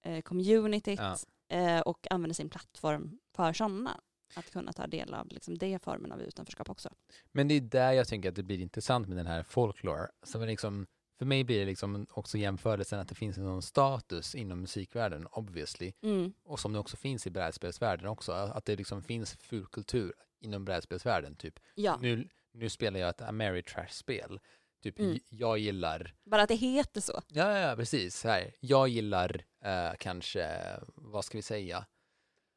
hbtq-communityt 0.04 1.00
Ja. 1.00 1.18
eh, 1.58 1.82
och 1.82 2.08
använder 2.12 2.34
sin 2.34 2.50
plattform 2.50 3.20
för 3.36 3.54
sådana. 3.54 4.02
Att 4.36 4.52
kunna 4.52 4.74
ta 4.74 4.88
del 4.88 5.14
av 5.14 5.28
liksom, 5.28 5.58
det 5.58 5.84
formen 5.84 6.12
av 6.12 6.22
utanförskap 6.22 6.70
också. 6.70 6.90
Men 7.32 7.48
det 7.48 7.54
är 7.54 7.62
där 7.62 7.92
jag 7.92 8.08
tänker 8.08 8.30
att 8.30 8.36
det 8.36 8.44
blir 8.44 8.60
intressant 8.60 9.08
med 9.08 9.18
den 9.18 9.28
här 9.28 9.44
folklore. 9.44 10.08
Som 10.24 10.42
liksom, 10.42 10.86
för 11.20 11.26
mig 11.26 11.44
blir 11.44 11.60
det 11.60 11.66
liksom 11.66 12.06
också 12.12 12.38
jämförelsen 12.38 13.00
att 13.00 13.08
det 13.10 13.16
finns 13.16 13.38
någon 13.38 13.62
status 13.62 14.36
inom 14.36 14.62
musikvärlden, 14.62 15.28
obviously. 15.32 15.94
Mm. 16.02 16.34
Och 16.44 16.60
som 16.60 16.74
det 16.74 16.80
också 16.80 16.98
finns 16.98 17.28
i 17.28 17.30
brädspelsvärlden 17.30 18.08
också. 18.08 18.32
Att 18.32 18.66
det 18.66 18.76
liksom 18.76 19.04
finns 19.04 19.34
fulkultur 19.34 20.14
inom 20.40 20.66
brädspelsvärlden. 20.66 21.36
Typ, 21.36 21.60
Ja, 21.76 21.98
nu, 22.02 22.28
nu 22.54 22.70
spelar 22.70 23.00
jag 23.00 23.10
ett 23.10 23.22
Ameritrash-spel. 23.22 24.40
Typ, 24.84 25.00
Mm. 25.00 25.20
jag 25.30 25.58
gillar 25.58 26.14
bara 26.24 26.42
att 26.42 26.50
det 26.50 26.56
heter 26.56 27.02
så. 27.02 27.22
Ja, 27.28 27.60
ja, 27.60 27.76
precis. 27.76 28.24
Här. 28.24 28.52
Jag 28.60 28.88
gillar 28.88 29.44
eh, 29.66 29.92
kanske, 30.00 30.50
vad 30.96 31.26
ska 31.26 31.38
vi 31.38 31.42
säga, 31.42 31.86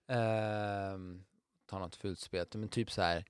Ehm, 0.09 1.25
ta 1.67 1.79
något 1.79 1.97
fult 1.97 2.19
spel, 2.19 2.47
men 2.55 2.69
typ 2.69 2.91
så 2.91 3.03
här, 3.03 3.25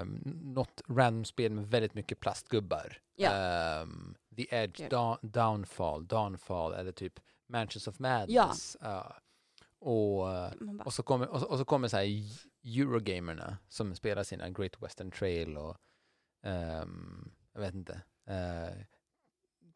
um, 0.00 0.22
något 0.54 0.82
random 0.88 1.24
spel 1.24 1.52
med 1.52 1.66
väldigt 1.70 1.94
mycket 1.94 2.20
plastgubbar. 2.20 2.98
Ja. 3.16 3.30
Ehm, 3.32 4.14
The 4.36 4.46
Edge, 4.56 4.76
Kul. 4.76 4.88
Dawn, 4.88 5.18
Downfall, 5.22 6.06
Dawnfall 6.06 6.72
eller 6.74 6.92
typ 6.92 7.20
Mansions 7.48 7.88
of 7.88 7.98
Madness. 7.98 8.76
Ja. 8.80 9.16
och, 9.78 10.30
eh, 10.34 10.52
bara, 10.60 10.84
och 10.84 10.94
så 10.94 11.02
kommer, 11.02 11.28
och 11.28 11.40
så, 11.40 11.46
och 11.46 11.58
så 11.58 11.64
kommer 11.64 11.88
så 11.88 11.96
här 11.96 12.22
Eurogamerna 12.64 13.58
som 13.68 13.94
spelar 13.94 14.22
sina 14.22 14.50
Great 14.50 14.82
Western 14.82 15.10
Trail 15.10 15.56
och 15.56 15.76
ehm, 16.42 17.30
jag 17.56 17.66
vet 17.66 17.74
inte, 17.74 17.92
uh, 18.30 18.82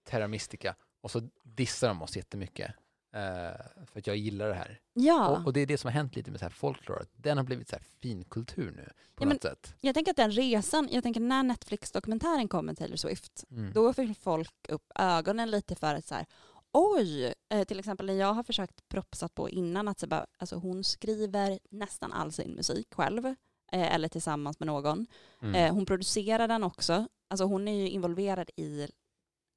Terra 0.04 0.28
Mystica 0.28 0.74
och 1.00 1.10
så 1.10 1.28
dissar 1.42 1.88
de 1.88 2.02
oss 2.02 2.16
jättemycket 2.16 2.70
eh, 3.14 3.66
för 3.86 3.98
att 3.98 4.06
jag 4.06 4.16
gillar 4.16 4.48
det 4.48 4.54
här. 4.54 4.80
ja, 4.92 5.28
Och, 5.28 5.46
och 5.46 5.52
det 5.52 5.60
är 5.60 5.66
det 5.66 5.78
som 5.78 5.88
har 5.88 5.92
hänt 5.92 6.16
lite 6.16 6.30
med 6.30 6.40
så 6.40 6.44
här 6.46 6.50
folklore, 6.50 7.00
att 7.00 7.10
den 7.16 7.36
har 7.36 7.44
blivit 7.44 7.68
så 7.68 7.76
här 7.76 7.82
finkultur 8.00 8.70
nu 8.76 8.90
på 9.14 9.24
Ja, 9.24 9.28
något 9.28 9.42
sätt. 9.42 9.74
jag 9.80 9.94
tänker 9.94 10.10
att 10.10 10.16
den 10.16 10.30
resan, 10.30 10.88
jag 10.92 11.02
tänker 11.02 11.20
när 11.20 11.42
Netflix-dokumentären 11.42 12.48
kom 12.48 12.66
med 12.66 12.78
Taylor 12.78 12.96
Swift, 12.96 13.44
Mm. 13.50 13.72
då 13.72 13.92
fick 13.92 14.18
folk 14.18 14.68
upp 14.68 14.92
ögonen 14.94 15.50
lite 15.50 15.74
för 15.76 15.94
att 15.94 16.04
så 16.06 16.14
här, 16.14 16.26
oj, 16.72 17.34
eh, 17.48 17.64
till 17.64 17.78
exempel 17.78 18.06
när 18.06 18.14
jag 18.14 18.34
har 18.34 18.42
försökt 18.42 18.88
propsat 18.88 19.34
på 19.34 19.50
innan 19.50 19.88
att 19.88 20.00
så 20.00 20.06
bara, 20.06 20.26
alltså 20.38 20.56
hon 20.56 20.84
skriver 20.84 21.58
nästan 21.70 22.12
all 22.12 22.32
sin 22.32 22.50
musik 22.54 22.94
själv, 22.94 23.26
eh, 23.72 23.94
eller 23.94 24.08
tillsammans 24.08 24.60
med 24.60 24.66
någon. 24.66 25.06
Mm. 25.42 25.54
Eh, 25.54 25.74
hon 25.74 25.86
producerar 25.86 26.48
den 26.48 26.62
också. 26.64 27.08
Alltså 27.30 27.44
hon 27.44 27.68
är 27.68 27.74
ju 27.74 27.88
involverad 27.88 28.50
i 28.56 28.88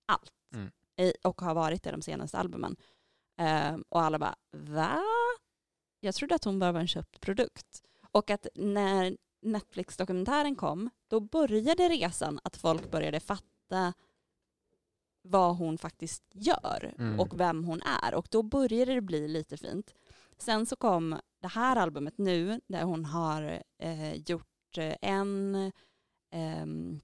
allt. 0.05 0.33
Mm. 0.53 0.71
I, 0.97 1.13
och 1.23 1.41
har 1.41 1.53
varit 1.53 1.83
det 1.83 1.91
de 1.91 2.01
senaste 2.01 2.37
albumen. 2.37 2.75
Eh, 3.39 3.75
och 3.89 4.01
alla 4.01 4.19
bara, 4.19 4.35
va? 4.51 5.01
Jag 5.99 6.15
trodde 6.15 6.35
att 6.35 6.43
hon 6.43 6.59
bara 6.59 6.71
var 6.71 6.79
en 6.79 6.87
köpt 6.87 7.19
produkt. 7.21 7.83
Och 8.11 8.29
att 8.29 8.47
när 8.55 9.17
Netflix-dokumentären 9.41 10.55
kom, 10.55 10.89
då 11.07 11.19
började 11.19 11.89
resan 11.89 12.39
att 12.43 12.57
folk 12.57 12.91
började 12.91 13.19
fatta 13.19 13.93
vad 15.21 15.55
hon 15.57 15.77
faktiskt 15.77 16.23
gör 16.33 16.93
Mm. 16.97 17.19
och 17.19 17.39
vem 17.39 17.63
hon 17.63 17.81
är. 17.81 18.13
Och 18.13 18.27
då 18.31 18.43
började 18.43 18.93
det 18.93 19.01
bli 19.01 19.27
lite 19.27 19.57
fint. 19.57 19.93
Sen 20.37 20.65
så 20.65 20.75
kom 20.75 21.19
det 21.41 21.47
här 21.47 21.75
albumet 21.75 22.17
nu 22.17 22.61
där 22.67 22.83
hon 22.83 23.05
har 23.05 23.63
eh, 23.77 24.13
gjort 24.15 24.77
eh, 24.77 24.95
en 25.01 25.71
ehm, 26.31 26.99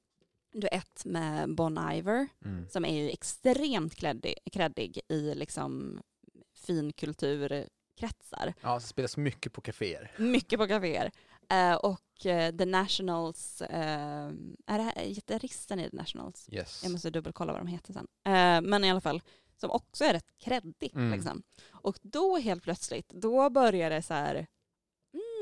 duett 0.51 1.05
med 1.05 1.55
Bon 1.55 1.91
Iver 1.93 2.27
Mm. 2.45 2.67
som 2.69 2.85
är 2.85 3.03
ju 3.03 3.09
extremt 3.09 3.95
kreddig, 3.95 4.35
kreddig 4.51 4.99
i 5.07 5.35
liksom 5.35 6.01
finkulturkretsar. 6.55 8.53
Ja, 8.61 8.79
så 8.79 8.87
spelas 8.87 9.17
mycket 9.17 9.53
på 9.53 9.61
kaféer. 9.61 10.11
Mycket 10.17 10.59
på 10.59 10.67
kaféer. 10.67 11.11
Eh, 11.49 11.73
och 11.75 12.25
eh, 12.25 12.55
The 12.55 12.65
Nationals, 12.65 13.61
eh, 13.61 14.27
är 14.67 14.77
det 14.77 14.83
här 14.83 15.05
gitarristen 15.05 15.79
i 15.79 15.89
The 15.89 15.97
Nationals? 15.97 16.49
Yes. 16.51 16.83
Jag 16.83 16.91
måste 16.91 17.09
dubbelkolla 17.09 17.53
vad 17.53 17.61
de 17.61 17.67
heter 17.67 17.93
sen. 17.93 18.07
Men 18.69 18.83
i 18.83 18.91
alla 18.91 19.01
fall, 19.01 19.21
som 19.57 19.71
också 19.71 20.03
är 20.03 20.13
rätt 20.13 20.37
kreddig. 20.39 20.91
Mm. 20.95 21.11
Liksom. 21.11 21.43
Och 21.71 21.99
då 22.01 22.37
helt 22.37 22.63
plötsligt, 22.63 23.09
då 23.09 23.49
börjar 23.49 23.89
det 23.89 24.01
så 24.01 24.13
här, 24.13 24.47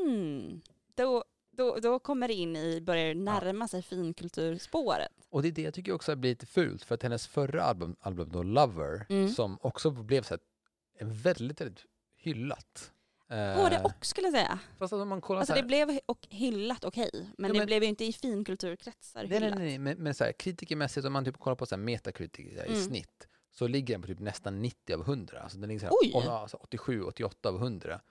mm, 0.05 0.61
då, 0.95 1.23
då, 1.57 1.75
då 1.79 1.99
kommer 1.99 2.27
det 2.27 2.33
in 2.33 2.55
i, 2.55 2.81
börjar 2.81 3.15
närma 3.15 3.67
sig 3.67 3.81
finkulturspåret. 3.81 5.11
Och 5.29 5.41
det 5.41 5.47
är 5.47 5.51
det 5.51 5.61
jag 5.61 5.73
tycker 5.73 5.91
också 5.93 6.15
blir 6.15 6.31
lite 6.31 6.45
fult, 6.45 6.83
för 6.83 6.95
att 6.95 7.03
hennes 7.03 7.27
förra 7.27 7.63
album, 7.63 7.95
album 7.99 8.29
då, 8.31 8.43
Lover, 8.43 9.05
Mm. 9.09 9.29
som 9.29 9.57
också 9.61 9.91
blev 9.91 10.21
så 10.23 10.33
här, 10.33 10.41
väldigt, 11.05 11.61
väldigt 11.61 11.85
hyllat. 12.17 12.91
Både 13.29 13.75
Eh, 13.75 13.85
och 13.85 14.05
skulle 14.05 14.27
jag 14.27 14.33
säga. 14.33 14.59
Fast 14.79 14.93
om 14.93 15.07
man 15.09 15.21
kollar 15.21 15.39
Alltså 15.39 15.51
så 15.53 15.55
det 15.55 15.61
här, 15.61 15.67
blev 15.85 15.99
och 16.05 16.27
hyllat 16.29 16.83
okej, 16.85 17.09
men 17.37 17.47
Ja, 17.49 17.53
det 17.53 17.59
men- 17.59 17.65
blev 17.65 17.83
ju 17.83 17.89
inte 17.89 18.05
i 18.05 18.13
finkulturkretsar 18.13 19.19
Nej, 19.19 19.29
nej, 19.29 19.39
hyllat. 19.43 19.59
nej, 19.59 19.77
men, 19.79 19.97
men 19.97 20.13
så 20.13 20.23
här, 20.23 20.31
kritikermässigt, 20.31 21.05
om 21.05 21.13
man 21.13 21.25
typ 21.25 21.37
kollar 21.37 21.55
på 21.55 21.65
så 21.65 21.75
här 21.75 21.83
metakritiker 21.83 22.65
i 22.65 22.67
Mm. 22.69 22.81
snitt, 22.83 23.27
så 23.51 23.67
ligger 23.67 23.93
den 23.93 24.01
på 24.01 24.07
typ 24.07 24.19
nästan 24.19 24.61
90 24.61 24.93
av 24.95 25.01
100. 25.01 25.39
Alltså 25.39 25.57
den 25.57 25.67
ligger 25.69 25.79
så 25.79 25.85
här, 25.85 26.27
å- 26.27 26.31
alltså 26.31 26.57
87, 26.57 27.03
88 27.03 27.49
av 27.49 27.55
100. 27.57 28.01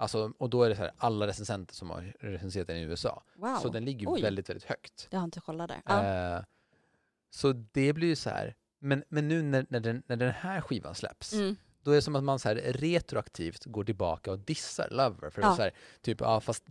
Alltså, 0.00 0.32
och 0.38 0.50
då 0.50 0.62
är 0.62 0.68
det 0.68 0.76
så 0.76 0.82
här, 0.82 0.92
alla 0.98 1.26
recensenter 1.26 1.74
som 1.74 1.90
har 1.90 2.14
recenserat 2.20 2.66
den 2.66 2.76
i 2.76 2.82
USA. 2.82 3.22
Wow, 3.36 3.56
Så 3.62 3.68
den 3.68 3.84
ligger 3.84 4.06
Oj. 4.12 4.22
väldigt, 4.22 4.50
väldigt 4.50 4.64
högt. 4.68 5.06
det 5.10 5.16
har 5.16 5.22
jag 5.22 5.26
inte 5.26 5.40
kollat 5.40 5.68
där. 5.68 5.82
Ja. 5.84 6.36
Eh, 6.36 6.44
så 7.30 7.52
det 7.52 7.92
blir 7.92 8.08
ju 8.08 8.16
så 8.16 8.30
här, 8.30 8.54
men, 8.78 9.04
men 9.08 9.28
nu 9.28 9.42
när, 9.42 9.66
när, 9.68 9.80
den, 9.80 10.02
när 10.06 10.16
den 10.16 10.30
här 10.32 10.60
skivan 10.60 10.94
släpps, 10.94 11.32
Mm. 11.32 11.56
då 11.82 11.90
är 11.90 11.94
det 11.94 12.02
som 12.02 12.16
att 12.16 12.24
man 12.24 12.38
så 12.38 12.48
här 12.48 12.54
retroaktivt 12.56 13.64
går 13.64 13.84
tillbaka 13.84 14.32
och 14.32 14.38
dissar 14.38 14.88
Lover. 14.90 15.30
För 15.30 15.40
det 15.42 15.46
Ja. 15.48 15.56
så 15.56 15.62
här, 15.62 15.70
typ, 16.00 16.20
ja 16.20 16.40
fast 16.40 16.64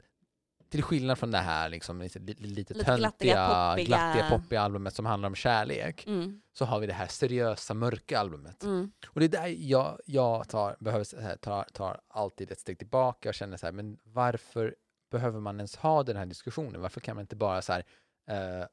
Till 0.69 0.83
skillnad 0.83 1.17
från 1.17 1.31
det 1.31 1.37
här 1.37 1.69
liksom, 1.69 2.01
lite, 2.01 2.19
lite, 2.19 2.43
lite 2.43 2.73
töntiga, 2.73 2.97
glattiga, 2.97 3.69
poppiga. 3.69 3.85
glattiga, 3.85 4.29
poppiga 4.29 4.61
albumet 4.61 4.95
som 4.95 5.05
handlar 5.05 5.27
om 5.27 5.35
kärlek. 5.35 6.07
Mm. 6.07 6.41
Så 6.53 6.65
har 6.65 6.79
vi 6.79 6.87
det 6.87 6.93
här 6.93 7.07
seriösa, 7.07 7.73
mörka 7.73 8.19
albumet. 8.19 8.63
Mm. 8.63 8.91
Och 9.07 9.19
det 9.19 9.25
är 9.25 9.29
där 9.29 9.55
jag, 9.57 9.99
jag 10.05 10.49
tar, 10.49 10.75
behöver, 10.79 11.35
tar, 11.37 11.63
tar 11.63 12.01
alltid 12.07 12.51
ett 12.51 12.59
steg 12.59 12.77
tillbaka 12.77 13.29
och 13.29 13.35
känner 13.35 13.57
så 13.57 13.65
här, 13.65 13.73
men 13.73 13.97
varför 14.03 14.75
behöver 15.11 15.39
man 15.39 15.55
ens 15.55 15.75
ha 15.75 16.03
den 16.03 16.17
här 16.17 16.25
diskussionen? 16.25 16.81
Varför 16.81 17.01
kan 17.01 17.15
man 17.15 17.21
inte 17.21 17.35
bara 17.35 17.61
så 17.61 17.73
här, 17.73 17.83
eh, 18.27 18.65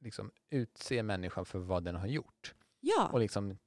liksom 0.00 0.30
utse 0.50 1.02
människan 1.02 1.44
för 1.44 1.58
vad 1.58 1.84
den 1.84 1.96
har 1.96 2.06
gjort? 2.06 2.54
Ja. 2.80 3.08
Och 3.12 3.20
liksom 3.20 3.58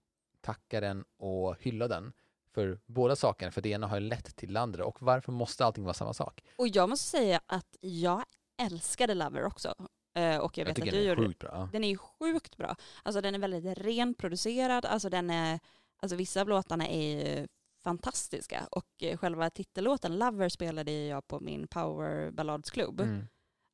tacka 0.41 0.81
den 0.81 1.05
och 1.17 1.55
hylla 1.59 1.87
den 1.87 2.13
för 2.53 2.79
båda 2.85 3.15
sakerna, 3.15 3.51
för 3.51 3.61
det 3.61 3.69
ena 3.69 3.87
har 3.87 3.99
ju 3.99 4.07
lett 4.07 4.35
till 4.35 4.53
det 4.53 4.59
andra. 4.59 4.85
Och 4.85 5.01
varför 5.01 5.31
måste 5.31 5.65
allting 5.65 5.83
vara 5.83 5.93
samma 5.93 6.13
sak? 6.13 6.43
Och 6.55 6.67
jag 6.67 6.89
måste 6.89 7.09
säga 7.09 7.41
att 7.45 7.77
jag 7.81 8.23
älskade 8.61 9.13
Lover 9.13 9.45
också. 9.45 9.73
Eh, 10.15 10.37
och 10.37 10.57
jag, 10.57 10.65
vet 10.65 10.75
tycker 10.75 10.87
att 10.87 10.93
den 10.93 11.03
du 11.03 11.05
är 11.05 11.09
gjorde 11.09 11.27
sjukt 11.27 11.39
bra. 11.39 11.69
Den 11.71 11.83
är 11.83 11.89
ju 11.89 11.97
sjukt 11.97 12.57
bra. 12.57 12.75
Alltså 13.03 13.21
den 13.21 13.35
är 13.35 13.39
väldigt 13.39 13.77
renproducerad. 13.77 14.85
Alltså 14.85 15.09
den 15.09 15.29
är, 15.29 15.59
alltså 15.97 16.15
vissa 16.15 16.41
av 16.41 16.49
låtarna 16.49 16.87
är 16.87 17.01
ju 17.01 17.47
fantastiska. 17.83 18.67
Och 18.71 18.87
eh, 19.03 19.17
själva 19.17 19.49
titellåten 19.49 20.17
Lover 20.19 20.49
spelade 20.49 20.91
jag 20.91 21.27
på 21.27 21.39
min 21.39 21.67
powerballadsklubb. 21.67 23.01
Mm. 23.01 23.27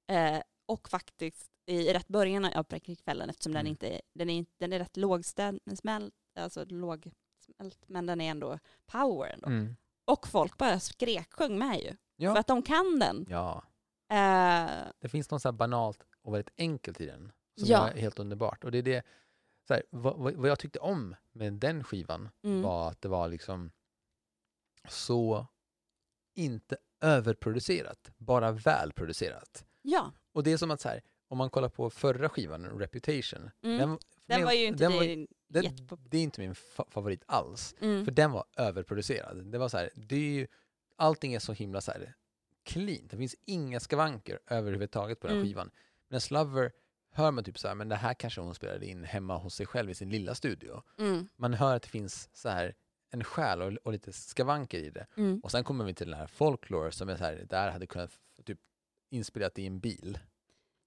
Eh, 0.07 0.41
och 0.65 0.89
faktiskt 0.89 1.49
i 1.65 1.93
rätt 1.93 2.07
början 2.07 2.45
av 2.45 2.65
kvällen 3.03 3.29
eftersom 3.29 3.53
den 3.53 3.59
Mm. 3.59 3.71
inte, 3.71 4.01
den 4.13 4.29
är, 4.29 4.45
den 4.57 4.73
är 4.73 4.79
rätt 4.79 4.97
lågsmält, 4.97 6.13
alltså 6.35 6.65
lågsmält, 7.59 7.83
men 7.89 8.05
den 8.05 8.21
är 8.21 8.31
ändå 8.31 8.59
power 8.85 9.29
ändå. 9.33 9.47
Mm. 9.47 9.75
Och 10.05 10.27
folk 10.27 10.57
bara 10.57 10.79
skreksjöng 10.79 11.57
med 11.59 11.79
ju. 11.79 11.89
För 11.89 11.97
Ja. 12.15 12.39
att 12.39 12.47
de 12.47 12.61
kan 12.61 12.99
den. 12.99 13.25
ja, 13.29 13.63
Eh, 14.11 14.69
det 14.99 15.09
finns 15.09 15.31
något 15.31 15.41
så 15.41 15.47
här 15.47 15.53
banalt 15.53 16.05
och 16.21 16.33
väldigt 16.33 16.53
enkelt 16.57 17.01
i 17.01 17.05
den. 17.05 17.31
Som 17.57 17.67
Ja. 17.67 17.89
är 17.89 17.97
helt 18.01 18.19
underbart. 18.19 18.63
Och 18.63 18.71
det 18.71 18.77
är 18.77 18.81
det, 18.83 19.05
så 19.67 19.73
här, 19.73 19.83
vad, 19.89 20.35
vad 20.35 20.49
jag 20.49 20.59
tyckte 20.59 20.79
om 20.79 21.15
med 21.31 21.53
den 21.53 21.83
skivan 21.83 22.29
mm. 22.43 22.61
var 22.61 22.89
att 22.89 23.01
det 23.01 23.07
var 23.09 23.27
liksom 23.27 23.71
så 24.87 25.47
inte 26.35 26.77
överproducerat, 27.01 28.11
bara 28.17 28.51
välproducerat. 28.51 29.65
Ja. 29.81 30.11
Och 30.33 30.43
det 30.43 30.51
är 30.51 30.57
som 30.57 30.71
att 30.71 30.81
så 30.81 30.89
här, 30.89 31.01
om 31.27 31.37
man 31.37 31.49
kollar 31.49 31.69
på 31.69 31.89
förra 31.89 32.29
skivan, 32.29 32.65
Reputation, 32.65 33.49
Mm. 33.63 33.77
den, 33.77 33.89
för 33.89 33.99
Den 34.25 34.43
var 34.45 34.51
ju 34.51 34.65
inte 34.65 34.83
den 34.83 34.91
din 34.99 35.27
jättepop- 35.49 36.07
Det 36.09 36.17
är 36.17 36.21
inte 36.23 36.41
min 36.41 36.53
fa- 36.53 36.89
favorit 36.89 37.23
alls, 37.25 37.75
mm. 37.81 38.05
för 38.05 38.11
den 38.11 38.31
var 38.31 38.45
överproducerad. 38.57 39.45
Det 39.45 39.57
var 39.57 39.69
så 39.69 39.77
här, 39.77 39.89
det 39.95 40.15
är 40.15 40.19
ju, 40.19 40.47
allting 40.95 41.33
är 41.33 41.39
så 41.39 41.53
himla 41.53 41.81
så 41.81 41.91
här 41.91 42.13
clean, 42.63 43.07
det 43.09 43.17
finns 43.17 43.35
inga 43.45 43.79
skavanker 43.79 44.39
överhuvudtaget 44.47 45.19
på 45.19 45.27
den 45.27 45.35
Mm. 45.35 45.47
skivan. 45.47 45.71
Men 46.09 46.21
Slover 46.21 46.71
hör 47.11 47.31
man 47.31 47.43
typ 47.43 47.59
så 47.59 47.67
här, 47.67 47.75
men 47.75 47.89
det 47.89 47.95
här 47.95 48.13
kanske 48.13 48.41
hon 48.41 48.55
spelade 48.55 48.85
in 48.85 49.03
hemma 49.03 49.37
hos 49.37 49.55
sig 49.55 49.65
själv 49.65 49.89
i 49.89 49.95
sin 49.95 50.09
lilla 50.09 50.35
studio. 50.35 50.83
Mm. 50.99 51.27
Man 51.35 51.53
hör 51.53 51.75
att 51.75 51.83
det 51.83 51.89
finns 51.89 52.29
så 52.33 52.49
här 52.49 52.75
en 53.11 53.23
själ 53.23 53.61
och, 53.61 53.73
och 53.83 53.91
lite 53.91 54.13
skavanker 54.13 54.77
i 54.79 54.89
det. 54.89 55.07
Mm. 55.17 55.39
Och 55.43 55.51
sen 55.51 55.63
kommer 55.63 55.85
vi 55.85 55.93
till 55.93 56.09
den 56.09 56.19
här 56.19 56.27
folklore 56.27 56.91
som 56.91 57.09
är 57.09 57.17
så 57.17 57.23
här, 57.23 57.35
det 57.35 57.45
där 57.45 57.71
hade 57.71 57.87
kunnat 57.87 58.11
typ 58.45 58.59
inspelat 59.09 59.59
i 59.59 59.65
en 59.65 59.79
bil 59.79 60.19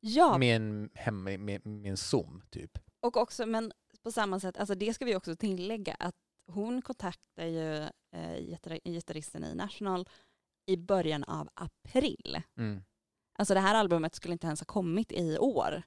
Ja, 0.00 0.38
med 0.38 0.56
en, 0.56 0.90
hem, 0.94 1.22
med, 1.22 1.40
med, 1.40 1.66
med 1.66 1.90
en 1.90 1.96
zoom 1.96 2.42
typ. 2.50 2.78
och 3.00 3.16
också, 3.16 3.46
men 3.46 3.72
på 4.02 4.12
samma 4.12 4.40
sätt, 4.40 4.56
alltså 4.56 4.74
det 4.74 4.94
ska 4.94 5.04
vi 5.04 5.16
också 5.16 5.36
tillägga, 5.36 5.94
att 5.98 6.14
hon 6.46 6.82
kontaktade 6.82 7.48
ju 7.48 7.76
eh, 8.16 8.36
gitarr- 8.38 8.80
gitarristen 8.84 9.44
i 9.44 9.54
National 9.54 10.08
i 10.66 10.76
början 10.76 11.24
av 11.24 11.48
april. 11.54 12.42
Mm. 12.58 12.82
Alltså 13.38 13.54
det 13.54 13.60
här 13.60 13.74
albumet 13.74 14.14
skulle 14.14 14.32
inte 14.32 14.46
ens 14.46 14.60
ha 14.60 14.64
kommit 14.64 15.12
i 15.12 15.38
år. 15.38 15.82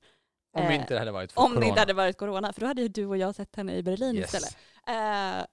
Om 0.58 0.62
det 0.62 0.68
Eh, 0.74 0.82
inte 0.82 1.00
hade 1.00 1.12
varit 1.12 1.32
för 1.32 1.42
Om 1.42 1.48
corona. 1.48 1.60
det 1.62 1.68
inte 1.68 1.80
hade 1.80 1.94
varit 1.94 2.18
corona, 2.18 2.54
för 2.54 2.62
då 2.62 2.68
hade 2.68 2.82
ju 2.82 2.88
du 2.88 3.06
och 3.06 3.18
jag 3.18 3.36
sett 3.36 3.56
henne 3.56 3.76
i 3.76 3.84
Berlin 3.84 4.16
yes. 4.16 4.26
istället. 4.34 4.58
Eh, 4.88 5.46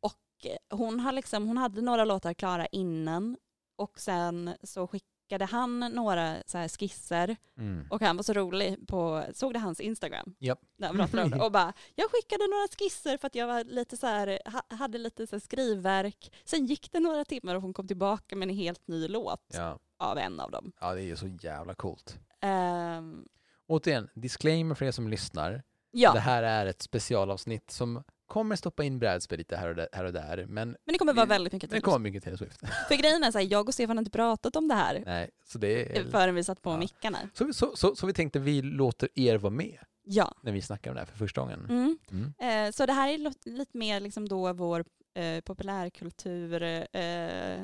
och 0.00 0.46
hon, 0.78 1.00
har 1.00 1.12
liksom, 1.12 1.46
hon 1.46 1.56
hade 1.58 1.80
några 1.82 2.04
låtar 2.04 2.34
klara 2.34 2.66
innan 2.66 3.36
och 3.76 4.00
sen 4.00 4.54
så 4.62 4.86
skickade 5.30 5.44
han 5.44 5.78
några 5.80 6.36
så 6.46 6.58
här 6.58 6.68
skisser 6.68 7.36
Mm. 7.58 7.86
och 7.90 8.02
han 8.02 8.16
var 8.16 8.22
så 8.22 8.32
rolig 8.32 8.88
på, 8.88 9.24
såg 9.34 9.52
det 9.52 9.58
hans 9.58 9.80
Instagram? 9.80 10.34
Japp. 10.38 10.60
När 10.78 10.86
han 10.88 10.96
pratade 10.96 11.22
om 11.22 11.30
det. 11.30 11.40
Och 11.44 11.52
bara, 11.52 11.72
jag 11.94 12.10
skickade 12.10 12.44
några 12.46 12.66
skisser 12.78 13.18
för 13.18 13.26
att 13.26 13.34
jag 13.34 13.46
var 13.46 13.64
lite 13.64 13.96
så 13.96 14.06
här, 14.06 14.38
ha- 14.46 14.76
hade 14.76 14.98
lite 14.98 15.26
så 15.26 15.40
skrivverk. 15.40 16.32
Sen 16.44 16.66
gick 16.66 16.92
det 16.92 17.00
några 17.00 17.24
timmar 17.24 17.54
och 17.54 17.62
hon 17.62 17.72
kom 17.72 17.86
tillbaka 17.88 18.36
med 18.36 18.48
en 18.48 18.54
helt 18.56 18.88
ny 18.88 19.08
låt 19.08 19.46
Ja. 19.54 19.78
av 19.98 20.18
en 20.18 20.40
av 20.40 20.50
dem. 20.50 20.72
ja, 20.80 20.94
det 20.94 21.00
är 21.02 21.04
ju 21.06 21.16
så 21.16 21.28
jävla 21.28 21.74
coolt. 21.74 22.18
Ehm, 22.40 23.24
Återigen, 23.66 24.08
disclaimer 24.14 24.74
för 24.74 24.84
er 24.86 24.90
som 24.92 25.08
lyssnar. 25.08 25.62
ja, 25.90 26.12
Det 26.12 26.20
här 26.20 26.42
är 26.42 26.66
ett 26.66 26.82
specialavsnitt 26.82 27.70
som 27.70 28.02
kommer 28.30 28.56
stoppa 28.56 28.84
in 28.84 28.98
brädspel 28.98 29.38
lite 29.38 29.56
här 29.56 29.68
och 29.68 29.74
där, 29.76 29.88
här 29.92 30.04
och 30.04 30.12
där 30.12 30.36
men 30.48 30.68
men 30.68 30.76
det 30.92 30.98
kommer 30.98 31.12
vara 31.12 31.26
väldigt 31.26 31.52
mycket 31.52 31.70
det 31.70 31.76
tid. 31.76 31.84
kommer 31.84 31.98
mycket 31.98 32.24
Taylor 32.24 32.36
Swift. 32.36 32.60
För 32.88 32.94
grejen 32.94 33.24
är 33.24 33.30
så 33.30 33.38
här, 33.38 33.46
jag 33.50 33.68
och 33.68 33.74
Stefan 33.74 33.96
har 33.96 34.00
inte 34.00 34.10
pratat 34.10 34.56
om 34.56 34.68
det 34.68 34.74
här 34.74 35.02
Nej, 35.06 35.30
så 35.44 35.58
det 35.58 35.98
är... 35.98 36.04
förrän 36.10 36.34
vi 36.34 36.44
satt 36.44 36.62
på 36.62 36.70
Ja. 36.70 36.76
mickarna. 36.76 37.18
Så, 37.34 37.44
vi- 37.44 37.54
så, 37.54 37.76
så, 37.76 37.96
så 37.96 38.06
vi 38.06 38.12
tänkte 38.12 38.38
vi 38.38 38.62
låter 38.62 39.08
er 39.14 39.36
vara 39.38 39.50
med 39.52 39.78
Ja. 40.04 40.34
när 40.42 40.52
vi 40.52 40.62
snackar 40.62 40.90
om 40.90 40.94
det 40.94 41.00
här 41.00 41.06
för 41.06 41.18
första 41.18 41.40
gången. 41.40 41.66
Mm. 41.68 41.98
Mm. 42.10 42.66
Eh, 42.66 42.72
så 42.72 42.86
det 42.86 42.92
här 42.92 43.08
är 43.08 43.48
lite 43.50 43.78
mer 43.78 44.00
liksom 44.00 44.28
då 44.28 44.52
vår 44.52 44.84
eh, 45.14 45.40
populärkultur 45.40 46.62
eh, 46.62 47.60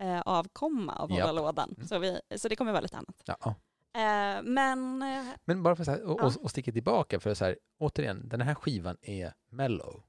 eh, 0.00 0.20
avkomma 0.24 0.92
av. 0.96 1.10
Hålla 1.10 1.32
lådan. 1.32 1.74
Mm. 1.76 1.88
Så, 1.88 1.98
vi, 1.98 2.20
så 2.36 2.48
det 2.48 2.56
kommer 2.56 2.72
vara 2.72 2.80
lite 2.82 2.96
annat. 2.96 3.22
Ja. 3.24 3.54
Eh, 3.98 4.42
men 4.42 5.02
eh, 5.02 5.24
Men 5.44 5.62
bara 5.62 5.76
för 5.76 5.84
så 5.84 5.90
här, 5.90 6.02
och, 6.02 6.20
Ja. 6.20 6.26
och, 6.26 6.42
och 6.42 6.50
sticka 6.50 6.72
tillbaka 6.72 7.20
för 7.20 7.34
så 7.34 7.44
här, 7.44 7.58
återigen, 7.78 8.28
den 8.28 8.40
här 8.40 8.54
skivan 8.54 8.96
är 9.02 9.32
mellow. 9.50 10.02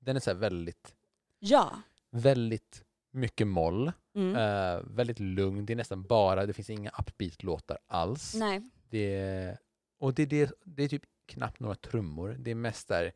Den 0.00 0.16
är 0.16 0.20
så 0.20 0.34
väldigt, 0.34 0.94
ja. 1.38 1.72
väldigt 2.10 2.82
mycket 3.10 3.46
moll, 3.46 3.92
Mm. 4.14 4.36
eh, 4.36 4.82
väldigt 4.96 5.20
lugn. 5.20 5.66
Det 5.66 5.72
är 5.72 5.76
nästan 5.76 6.02
bara, 6.02 6.46
det 6.46 6.52
finns 6.52 6.70
inga 6.70 6.90
upbeat-låtar 6.90 7.78
alls. 7.86 8.34
Nej. 8.34 8.70
Det 8.90 9.14
är, 9.16 9.58
och 9.98 10.14
det, 10.14 10.26
det, 10.26 10.52
det 10.64 10.82
är 10.82 10.88
typ 10.88 11.02
knappt 11.26 11.60
några 11.60 11.74
trummor. 11.74 12.36
Det 12.38 12.50
är 12.50 12.54
mest 12.54 12.88
där 12.88 13.12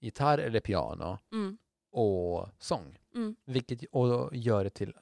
gitarr 0.00 0.38
eller 0.38 0.60
piano 0.60 1.18
Mm. 1.32 1.58
och 1.92 2.48
sång. 2.58 2.98
Mm. 3.14 3.36
Vilket 3.44 3.84
och 3.92 4.36
gör 4.36 4.64
det 4.64 4.70
till 4.70 4.94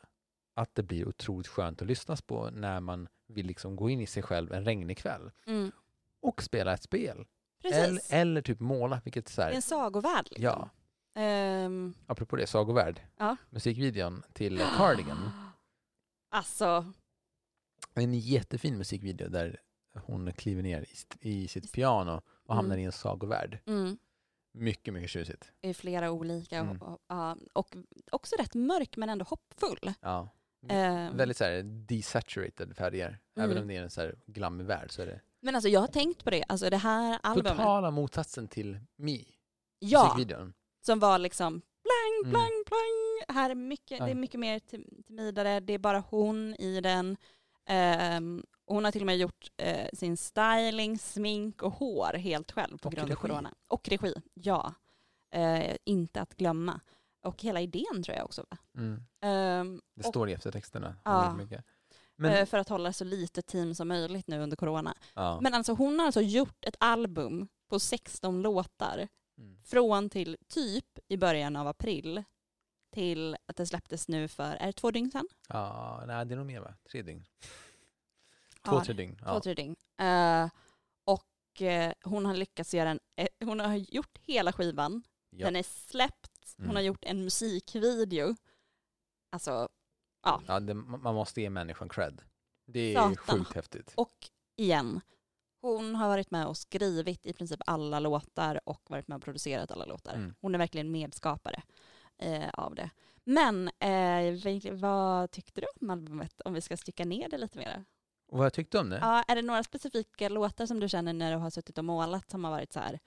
att 0.59 0.75
det 0.75 0.83
blir 0.83 1.09
otroligt 1.09 1.47
skönt 1.47 1.83
att 1.83 1.88
lyssna 1.88 2.16
på 2.27 2.51
när 2.51 2.81
man 2.81 3.09
vill 3.27 3.47
liksom 3.47 3.77
gå 3.77 3.90
in 3.90 4.01
i 4.01 4.07
sig 4.07 4.23
själv 4.23 4.53
en 4.53 4.64
regnig 4.64 4.99
kväll 4.99 5.31
Mm. 5.47 5.73
och 6.21 6.42
spela 6.42 6.75
ett 6.75 6.83
spel. 6.83 7.27
Eller, 7.64 8.01
eller 8.11 8.42
typ 8.42 8.61
måla, 8.61 9.01
vilket 9.05 9.29
så 9.29 9.42
här, 9.42 9.51
en 9.51 9.62
sagovärld. 9.62 10.27
Liksom. 10.31 10.44
ja, 10.44 10.68
Ehm, 11.14 11.94
apropå 12.07 12.37
det, 12.37 12.47
Sagovärld, 12.47 13.01
Ja. 13.16 13.37
musikvideon 13.51 14.23
till 14.33 14.59
Cardigan. 14.77 15.31
Alltså, 16.31 16.92
En 17.94 18.14
jättefin 18.14 18.79
musikvideo 18.79 19.29
där 19.29 19.61
hon 19.94 20.33
kliver 20.33 20.62
ner 20.62 20.83
i, 20.83 20.87
sitt- 20.97 21.16
i 21.21 21.49
sitt 21.49 21.73
piano 21.73 22.21
och 22.47 22.55
hamnar 22.55 22.75
Mm. 22.75 22.83
i 22.83 22.85
en 22.87 22.92
sagovärld. 22.92 23.59
mm, 23.66 23.99
Mycket, 24.53 24.94
mycket 24.94 25.11
tjusigt. 25.11 25.53
är 25.61 25.75
flera 25.75 26.11
olika 26.11 26.59
Mm. 26.59 26.83
och, 26.83 27.01
och, 27.09 27.37
och 27.53 27.77
också 28.12 28.37
rätt 28.37 28.55
mörk 28.55 28.97
men 28.97 29.09
ändå 29.09 29.25
hoppfull. 29.25 29.92
Ja. 30.01 30.29
Ehm, 30.68 31.16
Väldigt 31.16 31.37
så 31.37 31.44
här 31.44 31.62
desaturated 31.62 32.77
färger. 32.77 33.18
Även 33.37 33.51
Mm. 33.51 33.62
om 33.62 33.68
det 33.68 33.77
är 33.77 33.83
en 33.83 33.90
så 33.90 34.01
här 34.01 34.14
glammig 34.27 34.64
värld 34.66 34.90
så 34.90 35.03
är 35.03 35.07
det 35.07 35.21
Men 35.40 35.55
alltså 35.55 35.68
jag 35.68 35.81
har 35.81 35.87
tänkt 35.87 36.25
på 36.25 36.31
det, 36.31 36.44
alltså 36.49 36.71
det 36.71 36.77
här 36.77 37.18
albumet, 37.23 37.57
totala 37.57 37.90
motsatsen 37.90 38.49
till 38.49 38.79
Me, 38.97 39.18
ja, 39.79 40.05
musikvideon. 40.05 40.53
som 40.81 40.99
var 40.99 41.18
liksom 41.18 41.53
blang, 41.61 42.21
Mm. 42.25 42.31
blang, 42.31 42.64
blang. 42.66 43.37
Här 43.37 43.51
är 43.51 43.55
mycket, 43.55 43.99
det 43.99 44.11
är 44.11 44.14
mycket 44.14 44.40
mer 44.40 44.59
tim- 44.59 45.03
timidare, 45.07 45.61
det 45.61 45.73
är 45.73 45.79
bara 45.79 46.01
hon 46.11 46.55
i 46.55 46.81
den. 46.81 47.16
Och 48.66 48.75
hon 48.75 48.85
har 48.85 48.92
till 48.92 49.03
och 49.03 49.07
med 49.07 49.16
gjort 49.18 49.51
eh, 49.57 49.88
sin 49.92 50.16
styling, 50.16 50.99
smink 50.99 51.62
och 51.62 51.73
hår 51.73 52.12
helt 52.18 52.53
själv 52.53 52.79
på 52.79 52.87
Och 52.88 52.92
grund 52.94 53.05
av 53.05 53.09
regi. 53.09 53.21
corona. 53.21 53.55
Och 53.68 53.88
regi, 53.88 54.14
ja. 54.35 54.75
Eh, 55.31 55.77
inte 55.85 56.21
att 56.21 56.35
glömma. 56.35 56.81
Och 57.29 57.43
hela 57.43 57.61
idén 57.61 58.03
tror 58.05 58.17
jag 58.17 58.25
också. 58.25 58.47
Mm. 58.77 59.03
Ehm, 59.21 59.81
Det 59.95 60.05
och, 60.07 60.09
står 60.11 60.29
i 60.31 60.33
eftertexterna. 60.33 60.97
Ja. 61.05 61.35
Mycket. 61.35 61.64
Men, 62.17 62.33
eh, 62.33 62.47
för 62.47 62.59
att 62.59 62.69
hålla 62.69 62.93
så 62.93 63.05
lite 63.05 63.43
team 63.43 63.75
som 63.75 63.88
möjligt 63.88 64.27
nu 64.29 64.41
under 64.41 64.57
corona. 64.57 64.95
ja. 65.14 65.38
Men 65.41 65.55
alltså 65.55 65.73
hon 65.73 65.99
har 65.99 66.07
alltså 66.07 66.21
gjort 66.21 66.64
ett 66.64 66.77
album 66.81 67.49
på 67.69 67.79
16 67.81 68.43
låtar 68.43 69.09
Mm. 69.38 69.62
från 69.64 70.11
till 70.11 70.37
typ 70.49 70.99
i 71.09 71.17
början 71.17 71.57
av 71.57 71.67
april 71.67 72.25
till 72.95 73.37
att 73.47 73.57
det 73.57 73.67
släpptes 73.67 74.09
nu 74.09 74.29
för, 74.29 74.57
är 74.57 74.67
det 74.67 74.73
två 74.73 74.91
dygn 74.91 75.11
sedan? 75.11 75.29
ja, 75.49 76.05
nej, 76.07 76.27
det 76.27 76.35
är 76.35 76.37
nog 76.37 76.47
mer 76.47 76.61
va? 76.61 76.75
Tre 76.91 77.03
dygn? 77.03 77.25
Två, 78.64 78.75
Ja, 78.77 78.85
tre 78.85 78.95
dygn. 78.95 79.17
Två, 79.17 79.25
Ja. 79.27 79.41
tre 79.41 79.55
dygn. 79.55 79.77
Eh, 79.99 80.49
och 81.05 81.62
eh, 81.62 81.93
hon 82.05 82.27
har 82.27 82.35
lyckats 82.35 82.75
göra 82.75 82.91
en, 82.91 83.01
eh, 83.17 83.29
hon 83.45 83.61
har 83.61 83.75
gjort 83.77 84.19
hela 84.23 84.53
skivan, 84.53 85.03
Ja. 85.31 85.47
den 85.47 85.57
är 85.57 85.62
släppt, 85.62 86.38
hon 86.57 86.65
Mm. 86.65 86.77
har 86.77 86.83
gjort 86.83 87.05
en 87.05 87.25
musikvideo. 87.25 88.37
Alltså, 89.33 89.69
Ja, 90.47 90.61
det, 90.61 90.75
man 90.75 91.15
måste 91.15 91.41
ge 91.41 91.51
människan 91.51 91.89
cred. 91.89 92.23
Det 92.67 92.95
är 92.95 92.95
Satan. 93.15 93.15
sjukt 93.39 93.55
häftigt. 93.55 93.93
Och 93.97 94.15
igen, 94.57 95.01
hon 95.61 95.95
har 95.95 96.09
varit 96.09 96.31
med 96.31 96.47
och 96.47 96.57
skrivit 96.57 97.27
i 97.27 97.33
princip 97.33 97.61
alla 97.67 98.01
låtar 98.01 98.61
och 98.69 98.83
varit 98.91 99.09
med 99.09 99.17
och 99.17 99.23
producerat 99.23 99.71
alla 99.71 99.85
låtar. 99.85 100.15
Mm. 100.15 100.35
Hon 100.41 100.55
är 100.55 100.59
verkligen 100.59 100.91
medskapare 100.91 101.63
eh, 102.19 102.49
av 102.53 102.75
det. 102.75 102.91
Men 103.25 103.69
eh, 103.69 104.45
vad- 104.45 104.79
vad 104.81 105.31
tyckte 105.31 105.61
du 105.61 105.67
om 105.81 105.91
albumet? 105.91 106.41
Om 106.45 106.55
vi 106.55 106.61
ska 106.61 106.77
stycka 106.77 107.05
ner 107.05 107.29
det 107.29 107.39
lite 107.39 107.59
mer. 107.59 107.85
Och 108.29 108.39
vad 108.39 108.45
jag 108.47 108.53
tyckte 108.53 108.79
om 108.79 108.91
det? 108.91 108.99
Ja, 108.99 109.23
är 109.29 109.37
det 109.37 109.43
några 109.43 109.63
specifika 109.63 110.29
låtar 110.29 110.67
som 110.67 110.81
du 110.81 110.89
känner 110.89 111.13
när 111.13 111.33
du 111.33 111.37
har 111.39 111.51
suttit 111.51 111.79
och 111.79 111.85
målat 111.85 112.31
som 112.31 112.45
har 112.45 112.51
varit 112.51 112.73
så 112.73 112.81
här, 112.81 112.99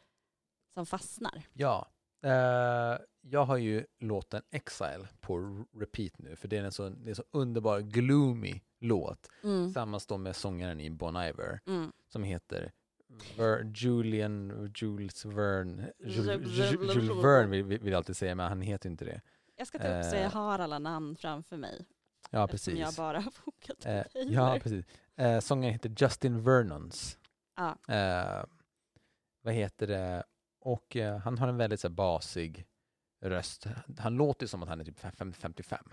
som 0.73 0.85
fastnar? 0.85 1.43
Ja. 1.53 1.87
Eh, 2.23 2.97
jag 3.21 3.45
har 3.45 3.57
ju 3.57 3.85
låten 3.99 4.41
Exile 4.51 5.07
på 5.19 5.65
repeat 5.79 6.17
nu, 6.19 6.35
för 6.35 6.47
det 6.47 6.57
är 6.57 6.63
en 6.63 6.71
så, 6.71 6.89
det 6.89 7.09
är 7.09 7.13
så 7.13 7.23
underbar, 7.31 7.79
gloomy 7.79 8.61
låt. 8.79 9.29
Mm. 9.43 9.65
Tillsammans 9.65 10.05
då 10.07 10.17
med 10.17 10.35
sångaren 10.35 10.79
i 10.81 10.89
Bon 10.89 11.15
Iver, 11.15 11.59
Mm. 11.67 11.91
som 12.07 12.23
heter 12.23 12.71
Ver, 13.37 13.71
Julian, 13.75 14.71
Jules 14.75 15.25
Verne, 15.25 15.91
Jules, 15.99 16.47
Jules, 16.57 17.23
Verne 17.23 17.47
vill, 17.63 17.63
vill 17.79 17.91
jag 17.91 17.97
alltid 17.97 18.17
säga, 18.17 18.35
men 18.35 18.47
han 18.49 18.61
heter 18.61 18.89
inte 18.89 19.05
det. 19.05 19.21
Jag 19.55 19.67
ska 19.67 19.79
ta 19.79 19.99
upp 19.99 20.05
så 20.05 20.15
Eh. 20.15 20.21
jag 20.21 20.29
har 20.29 20.59
alla 20.59 20.79
namn 20.79 21.15
framför 21.15 21.57
mig. 21.57 21.85
Ja, 22.29 22.47
precis. 22.47 22.79
jag 22.79 22.93
bara 22.93 23.19
har 23.19 23.31
fokat 23.31 23.85
Eh, 23.85 24.03
ja, 24.13 24.59
precis. 24.63 24.85
Eh, 25.15 25.39
sångaren 25.39 25.73
heter 25.73 25.95
Justin 25.97 26.43
Vernons. 26.43 27.17
Ja. 27.55 27.93
Eh, 27.95 28.43
vad 29.41 29.53
heter 29.53 29.87
det? 29.87 30.23
Och 30.59 30.95
eh, 30.95 31.17
han 31.17 31.37
har 31.37 31.47
en 31.47 31.57
väldigt 31.57 31.79
så 31.79 31.87
här, 31.87 31.95
basig 31.95 32.65
röst. 33.21 33.65
Han 33.97 34.15
låter 34.15 34.47
som 34.47 34.63
att 34.63 34.69
han 34.69 34.79
är 34.79 34.85
typ 34.85 34.99
fem- 34.99 35.33
55. 35.33 35.83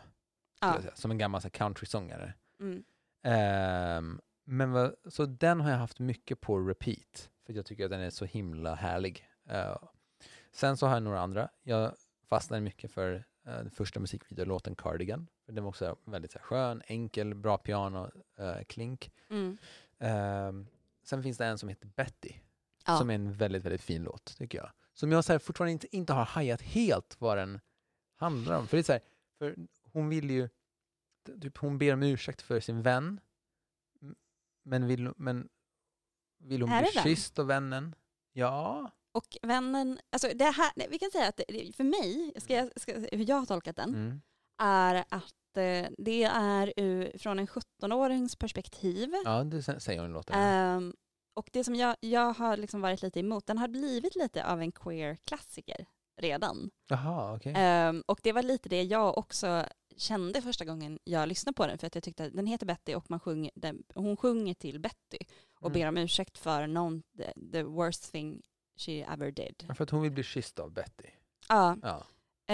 skulle 0.57 0.89
Ja. 0.89 0.95
Som 0.95 1.11
en 1.11 1.19
gammal 1.19 1.41
countrysångare. 1.41 2.35
Mm. 2.61 2.85
Men 4.45 4.73
vad, 4.73 4.95
så 5.07 5.27
den 5.27 5.61
har 5.61 5.71
jag 5.71 5.79
haft 5.79 5.99
mycket 5.99 6.41
på 6.41 6.59
repeat. 6.59 7.31
För 7.47 7.53
jag 7.53 7.67
tycker 7.67 7.85
att 7.85 7.91
den 7.91 8.01
är 8.01 8.11
så 8.11 8.25
himla 8.25 8.75
härlig. 8.75 9.29
Eh, 9.49 9.77
sen 10.53 10.77
så 10.77 10.87
har 10.87 10.95
jag 10.95 11.03
några 11.03 11.21
andra. 11.21 11.49
Jag 11.63 11.95
fastnade 12.29 12.61
mycket 12.61 12.93
för 12.93 13.15
eh, 13.47 13.53
den 13.53 13.71
första 13.71 14.01
musikvideolåten 14.01 14.75
Cardigan. 14.75 15.29
För 15.47 15.53
den 15.53 15.65
var 15.65 15.69
också 15.69 15.97
väldigt 16.05 16.33
så 16.33 16.39
här, 16.39 16.45
skön, 16.45 16.83
enkel, 16.87 17.35
bra 17.35 17.59
piano, 17.59 18.11
eh, 18.39 18.63
klink. 18.67 19.13
Mm. 19.31 19.59
Ehm, 19.99 20.67
sen 21.03 21.23
finns 21.23 21.39
det 21.39 21.47
en 21.47 21.59
som 21.59 21.69
heter 21.69 21.87
Betty. 21.97 22.33
Ja. 22.87 22.99
Som 22.99 23.11
är 23.11 23.15
en 23.15 23.33
väldigt, 23.33 23.65
väldigt 23.65 23.83
fin 23.83 24.03
låt, 24.03 24.37
tycker 24.39 24.59
jag. 24.59 24.71
Som 25.01 25.13
jag 25.13 25.25
så 25.25 25.33
här, 25.33 25.39
fortfarande 25.39 25.73
inte, 25.73 25.97
inte 25.97 26.13
har 26.13 26.25
hajat 26.25 26.63
helt 26.63 27.17
vad 27.19 27.39
den 27.39 27.61
handlar 28.17 28.59
om. 28.59 28.67
För 28.69 28.77
det 28.77 28.81
är 28.81 28.85
så 28.85 28.93
här, 28.93 29.03
för 29.39 29.57
hon 29.93 30.09
vill 30.09 30.31
ju, 30.31 30.49
typ 31.41 31.59
hon 31.59 31.79
ber 31.79 31.93
om 31.93 32.03
ursäkt 32.03 32.43
för 32.43 32.61
sin 32.61 32.83
vän. 32.83 33.21
Men 34.65 34.87
vill, 34.87 35.13
men 35.17 35.49
vill 36.39 36.63
hon 36.63 36.71
bli 36.71 36.91
vän? 36.95 37.03
kysst 37.05 37.39
av 37.39 37.47
vännen? 37.47 37.95
Ja. 38.33 38.91
Och 39.13 39.37
vännen, 39.43 40.01
alltså 40.11 40.29
det 40.35 40.45
här, 40.45 40.89
vi 40.91 40.99
kan 40.99 41.11
säga 41.11 41.29
att 41.29 41.41
det, 41.49 41.77
för 41.77 41.85
mig, 41.85 42.33
ska 42.37 42.55
jag, 42.55 42.81
ska, 42.81 42.93
hur 42.99 43.29
jag 43.31 43.37
har 43.37 43.47
tolkat 43.47 43.77
den, 43.77 43.95
Mm. 43.95 44.21
är 44.59 44.95
att 45.09 45.57
eh, 45.57 45.89
det 45.99 46.25
är 46.25 46.73
ur, 46.77 47.19
från 47.19 47.39
en 47.39 47.47
17-årings 47.47 48.37
perspektiv. 48.39 49.11
Ja, 49.25 49.45
det 49.45 49.57
sä- 49.61 49.79
säger 49.79 50.01
hon 50.01 50.11
i 50.11 50.13
låten. 50.13 50.35
Ehm, 50.39 50.95
och 51.39 51.49
det 51.53 51.65
som 51.65 51.75
jag, 51.75 51.97
jag 52.01 52.33
har 52.33 52.57
liksom 52.57 52.81
varit 52.81 53.03
lite 53.03 53.21
emot, 53.21 53.47
den 53.47 53.59
har 53.59 53.69
blivit 53.69 54.17
lite 54.17 54.47
av 54.47 54.61
en 54.61 54.73
queer-klassiker 54.73 55.87
redan. 56.17 56.71
Jaha, 56.89 57.35
okej. 57.37 57.53
Ehm, 57.57 58.03
och 58.07 58.21
det 58.23 58.33
var 58.33 58.43
lite 58.43 58.69
det 58.69 58.83
jag 58.83 59.19
också 59.19 59.65
kände 59.97 60.43
första 60.43 60.65
gången 60.65 60.99
jag 61.05 61.29
lyssnade 61.29 61.55
på 61.57 61.67
den, 61.67 61.79
för 61.79 61.87
att 61.87 61.95
jag 61.95 62.05
tyckte 62.05 62.25
att 62.25 62.33
den 62.33 62.47
heter 62.47 62.67
Betty 62.67 62.95
och 62.95 63.11
man 63.11 63.21
sjunger, 63.21 63.51
den, 63.55 63.83
hon 63.95 64.17
sjunger 64.17 64.55
till 64.55 64.81
Betty 64.81 65.19
och 65.61 65.67
Mm. 65.71 65.73
ber 65.73 65.89
om 65.89 65.97
ursäkt 65.99 66.39
för 66.39 66.67
någon, 66.67 67.03
the, 67.19 67.33
the 67.53 67.63
worst 67.63 68.13
thing 68.13 68.43
she 68.77 68.93
ever 68.93 69.31
did. 69.31 69.65
Ja, 69.69 69.75
För 69.75 69.85
att 69.85 69.91
hon 69.91 70.03
vill 70.03 70.13
bli 70.13 70.23
kysst 70.23 70.59
av 70.59 70.71
Betty. 70.73 71.09
Ja, 71.49 71.77
Ja. 71.83 72.05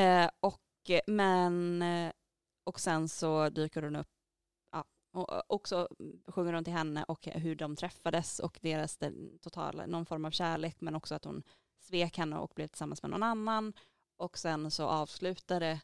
Eh, 0.00 0.30
och, 0.40 0.60
men, 1.06 1.84
och 2.64 2.80
sen 2.80 3.08
så 3.08 3.48
dyker 3.48 3.82
hon 3.82 3.96
upp, 3.96 4.08
och 5.14 5.52
också 5.52 5.88
sjunger 6.26 6.52
hon 6.52 6.64
till 6.64 6.72
henne 6.72 7.04
och 7.08 7.26
hur 7.26 7.54
de 7.54 7.76
träffades 7.76 8.38
och 8.38 8.58
deras 8.62 8.98
totala, 9.40 9.86
någon 9.86 10.06
form 10.06 10.24
av 10.24 10.30
kärlek 10.30 10.76
men 10.80 10.94
också 10.94 11.14
att 11.14 11.24
hon 11.24 11.42
svek 11.78 12.18
henne 12.18 12.38
och 12.38 12.52
blev 12.54 12.66
tillsammans 12.66 13.02
med 13.02 13.10
någon 13.10 13.22
annan. 13.22 13.72
Och 14.16 14.38
sen 14.38 14.70
så 14.70 14.84
avslutar 14.86 15.60
det 15.60 15.80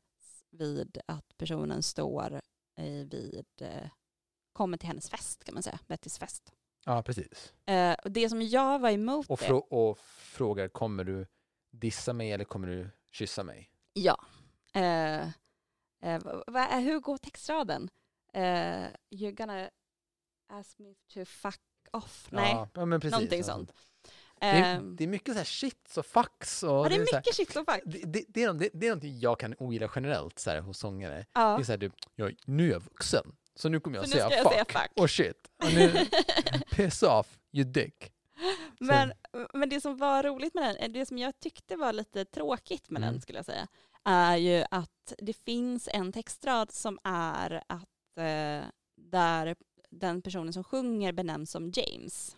vid 0.50 0.98
att 1.06 1.36
personen 1.36 1.82
står 1.82 2.40
eh, 2.76 2.84
vid, 2.84 3.46
eh, 3.60 3.88
kommer 4.52 4.76
till 4.76 4.88
hennes 4.88 5.10
fest 5.10 5.44
kan 5.44 5.54
man 5.54 5.62
säga, 5.62 5.78
Bettys 5.86 6.18
fest. 6.18 6.52
ja, 6.84 7.02
precis. 7.02 7.54
Eh, 7.66 7.96
det 8.04 8.28
som 8.28 8.42
jag 8.42 8.78
var 8.78 8.90
emot 8.90 9.26
Och, 9.30 9.40
frå- 9.40 9.68
och 9.70 9.98
frågar, 10.18 10.68
kommer 10.68 11.04
du 11.04 11.26
dissa 11.70 12.12
mig 12.12 12.32
eller 12.32 12.44
kommer 12.44 12.68
du 12.68 12.90
kyssa 13.10 13.44
mig? 13.44 13.70
Ja. 13.92 14.24
Eh, 14.74 15.20
eh, 16.02 16.80
hur 16.80 17.00
går 17.00 17.16
textraden? 17.18 17.90
Eh, 18.32 18.86
you're 19.10 19.32
gonna 19.32 19.70
ask 20.52 20.78
me 20.78 20.94
to 21.14 21.24
fuck 21.24 21.60
off. 21.92 22.28
Nej, 22.30 22.66
Ja, 22.74 22.84
men 22.84 23.00
precis. 23.00 23.12
någonting 23.12 23.38
Ja. 23.38 23.44
sånt. 23.44 23.72
Det 24.40 24.46
är, 24.46 24.74
Eh, 24.76 24.82
det 24.82 25.04
är 25.04 25.08
mycket 25.08 25.34
så 25.34 25.38
här 25.38 25.44
shits 25.44 25.98
och 25.98 26.06
fucks. 26.06 26.62
Och 26.62 26.68
ja, 26.70 26.88
det 26.88 26.94
är 26.94 27.06
så 27.06 27.12
här, 27.14 27.18
mycket 27.20 27.34
shit 27.34 27.56
och 27.56 27.66
fuck. 27.72 27.82
det, 27.86 27.98
det, 28.06 28.24
det, 28.28 28.42
är, 28.42 28.52
det, 28.52 28.70
det 28.72 28.86
är 28.86 28.90
någonting 28.90 29.18
jag 29.18 29.40
kan 29.40 29.54
ogilla 29.58 29.90
generellt 29.94 30.38
så 30.38 30.50
här, 30.50 30.60
hos 30.60 30.78
sångare. 30.78 31.26
Ja. 31.32 31.56
Det 31.56 31.62
är 31.62 31.64
så 31.64 31.72
här, 31.72 31.76
du, 31.78 31.90
jag, 32.14 32.34
nu 32.46 32.68
är 32.68 32.72
jag 32.72 32.80
vuxen, 32.80 33.36
så 33.54 33.68
nu 33.68 33.80
kommer 33.80 33.96
jag 33.96 34.04
Så 34.08 34.10
nu 34.10 34.12
säga, 34.22 34.26
ska 34.26 34.36
jag 34.36 34.44
fuck 34.44 34.72
säga 34.72 34.82
fuck. 34.88 35.00
och 35.02 35.10
shit. 35.10 35.50
Och 35.64 35.72
nu, 35.74 36.06
piss 36.70 37.02
off, 37.02 37.38
you 37.52 37.64
dick. 37.64 38.12
men, 38.78 39.12
men 39.54 39.68
det 39.68 39.80
som 39.80 39.96
var 39.96 40.22
roligt 40.22 40.54
med 40.54 40.76
den, 40.80 40.92
det 40.92 41.06
som 41.06 41.18
jag 41.18 41.40
tyckte 41.40 41.76
var 41.76 41.92
lite 41.92 42.24
tråkigt 42.24 42.90
med 42.90 43.02
Mm. 43.02 43.12
den 43.12 43.22
skulle 43.22 43.38
jag 43.38 43.46
säga, 43.46 43.66
är 44.04 44.36
ju 44.36 44.64
att 44.70 45.12
det 45.18 45.32
finns 45.32 45.88
en 45.92 46.12
textrad 46.12 46.72
som 46.72 46.98
är 47.04 47.62
att 47.66 47.89
eh, 48.18 48.64
där 48.96 49.54
den 49.90 50.22
personen 50.22 50.52
som 50.52 50.64
sjunger 50.64 51.12
benämns 51.12 51.50
som 51.50 51.70
James. 51.74 52.36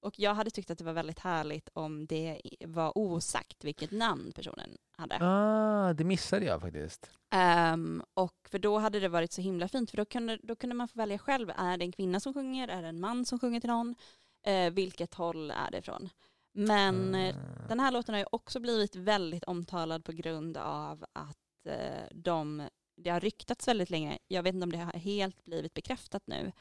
Och 0.00 0.18
jag 0.18 0.34
hade 0.34 0.50
tyckt 0.50 0.70
att 0.70 0.78
det 0.78 0.84
var 0.84 0.92
väldigt 0.92 1.18
härligt 1.18 1.68
om 1.72 2.06
det 2.06 2.40
var 2.64 2.98
osagt 2.98 3.64
vilket 3.64 3.90
namn 3.90 4.32
personen 4.32 4.76
hade. 4.90 5.18
Ah, 5.20 5.92
det 5.92 6.04
missade 6.04 6.44
jag 6.46 6.60
faktiskt. 6.60 7.10
Ehm, 7.30 8.02
och 8.14 8.48
för 8.50 8.58
då 8.58 8.78
hade 8.78 9.00
det 9.00 9.08
varit 9.08 9.32
så 9.32 9.40
himla 9.40 9.68
fint, 9.68 9.90
för 9.90 9.96
då 9.96 10.04
kunde, 10.04 10.38
då 10.42 10.56
kunde 10.56 10.74
man 10.76 10.88
få 10.88 10.98
välja 10.98 11.18
själv. 11.18 11.50
Är 11.56 11.76
det 11.76 11.84
en 11.84 11.92
kvinna 11.92 12.20
som 12.20 12.34
sjunger? 12.34 12.68
Är 12.68 12.82
det 12.82 12.88
en 12.88 13.00
man 13.00 13.24
som 13.24 13.38
sjunger 13.38 13.60
till 13.60 13.70
någon? 13.70 13.94
Eh, 14.42 14.70
vilket 14.72 15.14
håll 15.14 15.50
är 15.50 15.70
det 15.70 15.78
ifrån? 15.78 16.08
Men 16.52 17.14
Ah. 17.14 17.32
den 17.68 17.80
här 17.80 17.90
låten 17.90 18.14
har 18.14 18.20
ju 18.20 18.26
också 18.32 18.60
blivit 18.60 18.96
väldigt 18.96 19.44
omtalad 19.44 20.04
på 20.04 20.12
grund 20.12 20.56
av 20.56 21.04
att 21.12 21.66
eh, 21.68 22.04
de, 22.14 22.62
det 22.96 23.10
har 23.10 23.20
ryktats 23.20 23.68
väldigt 23.68 23.90
länge, 23.90 24.18
jag 24.28 24.42
vet 24.42 24.54
inte 24.54 24.64
om 24.64 24.72
det 24.72 24.78
har 24.78 24.92
helt 24.92 25.44
blivit 25.44 25.74
bekräftat 25.74 26.22
nu, 26.26 26.52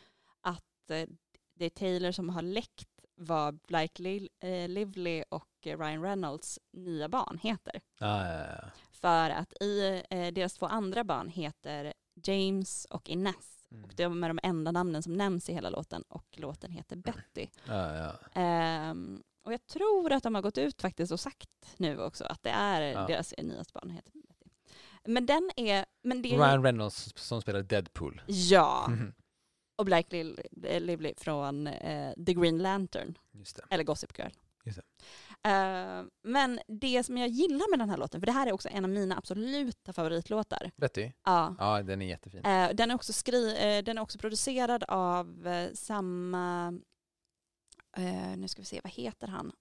att 0.41 0.91
eh, 0.91 1.08
det 1.54 1.65
är 1.65 1.69
Taylor 1.69 2.12
som 2.12 2.30
har 2.30 2.41
läckt 2.41 2.89
vad 3.15 3.60
Blake 3.67 4.28
eh, 4.39 4.67
Lively 4.69 5.24
och 5.30 5.50
Ryan 5.63 6.04
Reynolds 6.04 6.60
nya 6.74 7.10
barn 7.10 7.39
heter. 7.43 7.82
Ah, 8.00 8.26
ja, 8.28 8.45
ja. 8.62 8.69
För 8.91 9.30
att 9.30 9.54
i, 9.62 10.04
eh, 10.10 10.34
deras 10.34 10.54
två 10.54 10.65
andra 10.65 11.04
barn 11.04 11.30
heter 11.30 11.93
James 12.24 12.86
och 12.86 13.10
Ines. 13.10 13.67
Mm. 13.71 13.84
Och 13.84 13.93
de 13.95 14.24
är 14.24 14.28
de 14.28 14.39
enda 14.43 14.71
namnen 14.71 15.04
som 15.04 15.13
nämns 15.13 15.50
i 15.50 15.54
hela 15.54 15.69
låten 15.69 16.02
och 16.02 16.26
låten 16.32 16.71
heter 16.71 16.95
Betty. 16.95 17.48
Ah, 17.67 17.93
ja. 17.93 18.13
Ehm, 18.34 19.24
och 19.43 19.54
jag 19.54 19.65
tror 19.65 20.12
att 20.12 20.24
de 20.24 20.36
har 20.36 20.41
gått 20.41 20.58
ut 20.58 20.82
faktiskt 20.82 21.12
och 21.12 21.19
sagt 21.19 21.50
nu 21.78 22.02
också 22.02 22.24
att 22.24 22.43
det 22.43 22.50
är 22.50 23.08
deras 23.08 23.34
nyaste 23.38 23.74
barn 23.74 23.89
heter. 23.89 24.13
Men 25.08 25.26
den 25.26 25.52
är, 25.56 25.86
men 26.04 26.22
det 26.22 26.30
är 26.30 26.38
Ryan 26.38 26.63
Reynolds 26.63 27.13
som 27.15 27.41
spelar 27.41 27.63
Deadpool. 27.63 28.22
ja, 28.28 28.86
Mhm. 28.89 29.13
och 29.76 29.86
Blake 29.86 30.20
eh, 30.63 30.82
Lively 30.82 31.13
från 31.18 31.68
eh, 31.68 32.13
The 32.26 32.34
Green 32.34 32.58
Lantern, 32.58 33.18
Just 33.32 33.56
det. 33.56 33.63
eller 33.70 33.84
Gossip 33.84 34.18
Girl. 34.20 34.30
Just 34.63 34.80
Ehm, 35.44 36.10
men 36.24 36.60
det 36.68 37.04
som 37.04 37.18
jag 37.18 37.30
gillar 37.30 37.70
med 37.72 37.80
den 37.80 37.89
här 37.89 37.98
låten, 37.98 38.22
för 38.22 38.26
det 38.26 38.32
här 38.32 38.48
är 38.48 38.52
också 38.52 38.70
en 38.72 38.84
av 38.86 38.89
mina 38.89 39.18
absoluta 39.18 39.94
favoritlåtar. 39.94 40.72
Betty? 40.76 41.12
Ja. 41.26 41.56
Ja, 41.60 41.82
den 41.84 42.02
är 42.02 42.06
jättefin. 42.06 42.46
Eh, 42.46 42.70
den, 42.74 42.91
är 42.91 42.96
också 42.96 43.13
skri 43.13 43.48
eh, 43.78 43.84
den 43.84 43.98
är 43.98 44.02
också 44.02 44.18
producerad 44.18 44.84
av 44.88 45.48
samma, 45.74 46.72
nu 48.38 48.48
ska 48.48 48.62
vi 48.62 48.65
se, 48.65 48.82
vad 48.84 48.91
heter 48.94 49.28
han? 49.28 49.52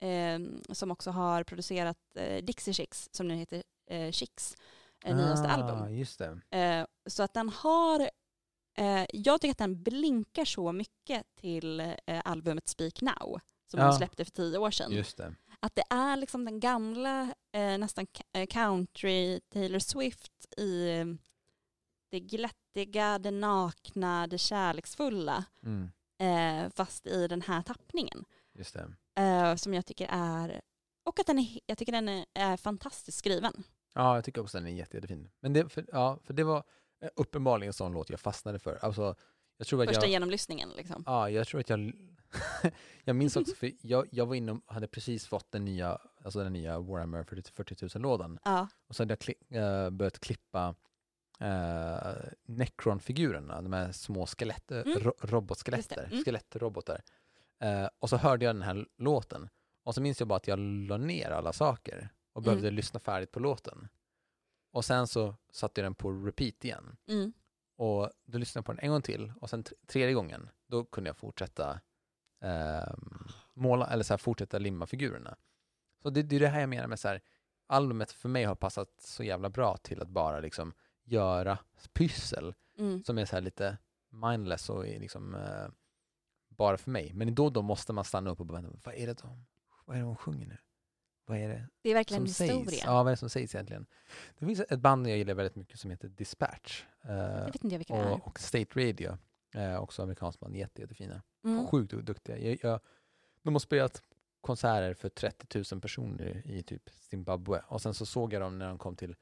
Eh, 0.00 0.72
som 0.74 0.90
också 0.90 1.10
har 1.10 1.44
producerat 1.44 1.98
Dixie 2.42 2.74
Chicks, 2.74 3.08
som 3.12 3.28
nu 3.28 3.34
heter 3.34 3.62
eh, 3.90 4.10
Chicks, 4.12 4.56
eh, 5.04 5.16
nyaste 5.16 5.48
ah, 5.48 5.52
album. 5.52 5.94
Just 5.94 6.18
det. 6.18 6.40
Eh, 6.58 6.86
så 7.06 7.22
att 7.22 7.34
den 7.34 7.48
har, 7.48 8.00
eh, 8.78 9.04
jag 9.12 9.40
tycker 9.40 9.50
att 9.52 9.58
den 9.58 9.82
blinkar 9.82 10.44
så 10.44 10.72
mycket 10.72 11.26
till 11.36 11.80
eh, 11.80 12.20
albumet 12.24 12.68
Speak 12.68 13.00
Now, 13.00 13.40
som 13.70 13.80
Ja. 13.80 13.84
hon 13.86 13.94
släppte 13.94 14.24
för 14.24 14.32
tio 14.32 14.58
år 14.58 14.70
sedan. 14.70 14.92
Just 14.92 15.16
det. 15.16 15.34
Att 15.60 15.74
det 15.74 15.84
är 15.90 16.16
liksom 16.16 16.44
den 16.44 16.60
gamla, 16.60 17.22
eh, 17.52 17.78
nästan 17.78 18.06
eh, 18.32 18.46
country 18.46 19.40
Taylor 19.40 19.78
Swift 19.78 20.54
i, 20.58 21.04
det 22.10 22.20
glättiga, 22.20 23.18
det 23.18 23.30
nakna, 23.30 24.26
det 24.26 24.38
kärleksfulla. 24.38 25.44
Mm, 25.62 25.90
Eh, 26.22 26.70
fast 26.74 27.06
i 27.06 27.28
den 27.28 27.42
här 27.42 27.62
tappningen. 27.62 28.24
just 28.54 28.74
det. 28.74 28.92
Eh, 29.22 29.56
som 29.56 29.74
jag 29.74 29.86
tycker 29.86 30.06
är, 30.10 30.60
och 31.04 31.20
att 31.20 31.26
den 31.26 31.38
är, 31.38 31.58
jag 31.66 31.78
tycker 31.78 31.92
den 31.92 32.08
är, 32.08 32.26
är 32.34 32.56
fantastiskt 32.56 33.18
skriven. 33.18 33.62
Ja, 33.94 34.14
jag 34.14 34.24
tycker 34.24 34.40
också 34.40 34.58
den 34.58 34.66
är 34.66 34.70
jätte, 34.70 34.96
jättefin. 34.96 35.30
Men 35.40 35.52
det, 35.52 35.68
för, 35.68 35.84
ja, 35.92 36.18
för 36.24 36.34
det 36.34 36.44
var 36.44 36.62
eh, 37.02 37.08
uppenbarligen 37.16 37.68
en 37.68 37.72
sån 37.72 37.92
låt 37.92 38.10
jag 38.10 38.20
fastnade 38.20 38.58
för. 38.58 38.78
Alltså, 38.84 39.14
jag 39.56 39.66
tror 39.66 39.82
att 39.82 39.88
Första 39.88 40.02
jag, 40.02 40.10
genomlyssningen 40.10 40.68
liksom. 40.76 41.02
ja, 41.06 41.30
jag 41.30 41.46
tror 41.46 41.60
att 41.60 41.68
jag, 41.68 41.92
jag 43.04 43.16
minns 43.16 43.36
också, 43.36 43.54
för 43.54 43.70
jag, 43.80 44.06
jag 44.12 44.26
var 44.26 44.34
inne 44.34 44.52
och 44.52 44.60
hade 44.74 44.88
precis 44.88 45.26
fått 45.26 45.52
den 45.52 45.64
nya, 45.64 45.98
alltså 46.24 46.42
den 46.44 46.52
nya 46.52 46.78
Warhammer 46.80 47.22
40 47.24 47.52
40 47.52 47.74
000-lådan. 47.74 48.38
Ja, 48.44 48.68
Och 48.88 48.96
så 48.96 49.02
hade 49.02 49.12
jag 49.12 49.18
kli, 49.18 49.34
eh, 49.48 49.90
börjat 49.90 50.18
klippa 50.20 50.74
uh, 51.42 52.16
Necron-figurerna, 52.44 53.62
de 53.62 53.72
här 53.72 53.92
små 53.92 54.26
skelett, 54.26 54.70
Mm. 54.70 54.98
ro, 54.98 55.12
robotskeletter, 55.20 56.08
Mm. 56.12 56.24
skelettrobotar. 56.24 57.02
Eh, 57.60 57.88
och 57.98 58.08
så 58.10 58.16
hörde 58.16 58.44
jag 58.44 58.54
den 58.54 58.62
här 58.62 58.86
låten. 58.98 59.48
Och 59.84 59.94
så 59.94 60.00
minns 60.02 60.20
jag 60.20 60.28
bara 60.28 60.36
att 60.36 60.48
jag 60.48 60.58
la 60.58 60.96
ner 60.96 61.30
alla 61.30 61.52
saker 61.52 62.08
och 62.32 62.42
behövde 62.42 62.66
Mm. 62.68 62.76
lyssna 62.76 63.00
färdigt 63.00 63.32
på 63.32 63.40
låten. 63.40 63.88
Och 64.72 64.84
sen 64.84 65.06
så 65.06 65.36
satte 65.52 65.80
jag 65.80 65.84
den 65.86 65.94
på 65.94 66.10
repeat 66.12 66.64
igen. 66.64 66.96
mm. 67.08 67.32
Och 67.76 68.10
då 68.24 68.38
lyssnade 68.38 68.58
jag 68.60 68.66
på 68.66 68.72
den 68.72 68.84
en 68.84 68.90
gång 68.90 69.02
till 69.02 69.32
och 69.40 69.50
sen 69.50 69.64
tredje 69.86 70.14
gången, 70.14 70.48
då 70.66 70.84
kunde 70.84 71.08
jag 71.08 71.16
fortsätta 71.16 71.80
ehm, 72.40 73.26
måla, 73.54 73.86
eller 73.86 74.04
så 74.04 74.12
här, 74.12 74.18
fortsätta 74.18 74.58
limma 74.58 74.86
figurerna. 74.86 75.36
Så 76.02 76.10
det, 76.10 76.22
det 76.22 76.36
är 76.36 76.40
det 76.40 76.48
här 76.48 76.60
jag 76.60 76.68
menar 76.68 76.86
med 76.88 77.00
så 77.00 77.08
här, 77.08 77.20
albumet 77.66 78.12
för 78.12 78.28
mig 78.28 78.44
har 78.44 78.54
passat 78.54 79.00
så 79.00 79.24
jävla 79.24 79.50
bra 79.50 79.76
till 79.76 80.02
att 80.02 80.08
bara 80.08 80.40
liksom 80.40 80.72
göra 81.04 81.58
pyssel 81.92 82.54
Mm. 82.78 83.04
som 83.04 83.18
är 83.18 83.24
så 83.24 83.36
här 83.36 83.40
lite 83.40 83.78
mindless 84.10 84.70
och 84.70 84.84
liksom 84.84 85.34
eh, 85.34 85.68
bara 86.48 86.76
för 86.78 86.90
mig. 86.90 87.12
Men 87.14 87.34
då 87.34 87.50
då 87.50 87.62
måste 87.62 87.92
man 87.92 88.04
stanna 88.04 88.30
upp 88.30 88.40
och 88.40 88.46
bara, 88.46 88.60
vänta, 88.60 88.78
vad 88.84 88.94
är 88.94 89.06
det 89.06 89.18
de, 89.22 89.46
vad 89.84 89.96
är 89.96 90.00
det 90.00 90.06
de 90.06 90.16
sjunger 90.16 90.46
nu? 90.46 90.58
Vad 91.30 91.38
är 91.38 91.48
det 91.48 91.66
Det 91.82 91.90
är 91.90 91.94
verkligen 91.94 92.28
som 92.28 92.44
historia. 92.46 92.70
sägs? 92.70 92.84
Ja, 92.84 92.94
vad 93.02 93.06
är 93.06 93.10
det 93.10 93.16
som 93.16 93.30
sägs 93.30 93.54
egentligen? 93.54 93.86
Det 94.38 94.46
finns 94.46 94.60
ett 94.60 94.80
band 94.80 95.08
jag 95.08 95.18
gillar 95.18 95.34
väldigt 95.34 95.56
mycket 95.56 95.80
som 95.80 95.90
heter 95.90 96.08
Dispatch. 96.08 96.84
eh, 97.02 97.08
Det 97.08 97.50
vet 97.52 97.64
inte 97.64 97.74
jag 97.74 97.78
vilka 97.78 97.94
det 97.94 98.00
är. 98.00 98.12
och, 98.12 98.26
och 98.26 98.40
State 98.40 98.80
Radio, 98.88 99.18
eh, 99.54 99.76
också 99.82 100.02
amerikanskt 100.02 100.40
band, 100.40 100.56
jätte, 100.56 100.80
jättefina. 100.82 101.22
Mm. 101.44 101.66
Sjukt 101.66 101.90
du- 101.90 102.02
duktiga. 102.02 102.38
Jag, 102.38 102.58
jag, 102.62 102.80
de 103.42 103.54
har 103.54 103.60
spelat 103.60 104.02
konserter 104.40 104.94
för 104.94 105.08
30 105.08 105.64
000 105.74 105.80
personer 105.80 106.42
i 106.46 106.62
typ 106.62 106.90
Zimbabwe 106.90 107.62
och 107.68 107.82
sen 107.82 107.94
så 107.94 108.06
såg 108.06 108.32
jag 108.32 108.42
dem 108.42 108.58
när 108.58 108.68
de 108.68 108.78
kom 108.78 108.96
till 108.96 109.16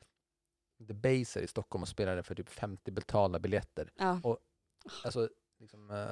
The 0.89 0.95
Baser 0.95 1.41
i 1.41 1.47
Stockholm 1.47 1.83
och 1.83 1.89
spelade 1.89 2.23
för 2.23 2.35
typ 2.35 2.49
50 2.49 2.91
betalda 2.91 3.39
biljetter. 3.39 3.91
Ja. 3.99 4.21
Alltså, 5.05 5.29
liksom, 5.59 5.91
eh, 5.91 6.07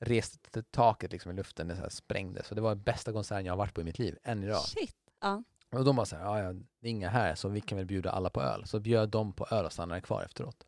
reste 0.00 0.50
till 0.50 0.64
taket 0.64 1.12
liksom 1.12 1.30
i 1.30 1.34
luften, 1.34 1.68
det 1.68 1.76
så 1.76 1.82
här 1.82 1.88
sprängdes. 1.88 2.46
Så 2.46 2.54
det 2.54 2.60
var 2.60 2.74
bästa 2.74 3.12
konserten 3.12 3.44
jag 3.46 3.52
har 3.52 3.58
varit 3.58 3.74
på 3.74 3.80
i 3.80 3.84
mitt 3.84 3.98
liv, 3.98 4.18
än 4.22 4.42
idag. 4.42 4.60
Shit. 4.62 4.96
Ja. 5.20 5.42
Och 5.72 5.84
de 5.84 5.96
bara 5.96 6.06
så 6.06 6.16
här, 6.16 6.42
ja, 6.42 6.52
det 6.52 6.88
är 6.88 6.90
inga 6.90 7.08
här 7.08 7.34
så 7.34 7.48
vi 7.48 7.60
kan 7.60 7.78
väl 7.78 7.86
bjuda 7.86 8.10
alla 8.10 8.30
på 8.30 8.42
öl. 8.42 8.66
Så 8.66 8.80
bjöd 8.80 9.08
de 9.08 9.32
på 9.32 9.46
öl 9.50 9.64
och 9.64 9.72
stannade 9.72 10.00
kvar 10.00 10.22
efteråt. 10.22 10.66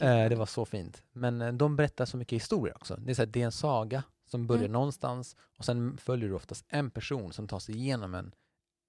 Eh, 0.00 0.28
det 0.28 0.34
var 0.36 0.46
så 0.46 0.64
fint. 0.64 1.02
Men 1.12 1.40
eh, 1.42 1.52
de 1.52 1.76
berättar 1.76 2.04
så 2.06 2.16
mycket 2.16 2.36
historia 2.36 2.74
också. 2.74 2.96
Det 2.96 3.10
är, 3.12 3.14
så 3.14 3.22
här, 3.22 3.26
det 3.26 3.40
är 3.42 3.44
en 3.46 3.52
saga 3.52 4.02
som 4.26 4.46
börjar 4.46 4.62
Mm. 4.62 4.72
någonstans 4.72 5.36
och 5.56 5.64
sen 5.64 5.96
följer 5.98 6.28
du 6.28 6.34
oftast 6.34 6.64
en 6.68 6.90
person 6.90 7.32
som 7.32 7.48
tar 7.48 7.58
sig 7.58 7.74
igenom 7.76 8.14
en, 8.14 8.34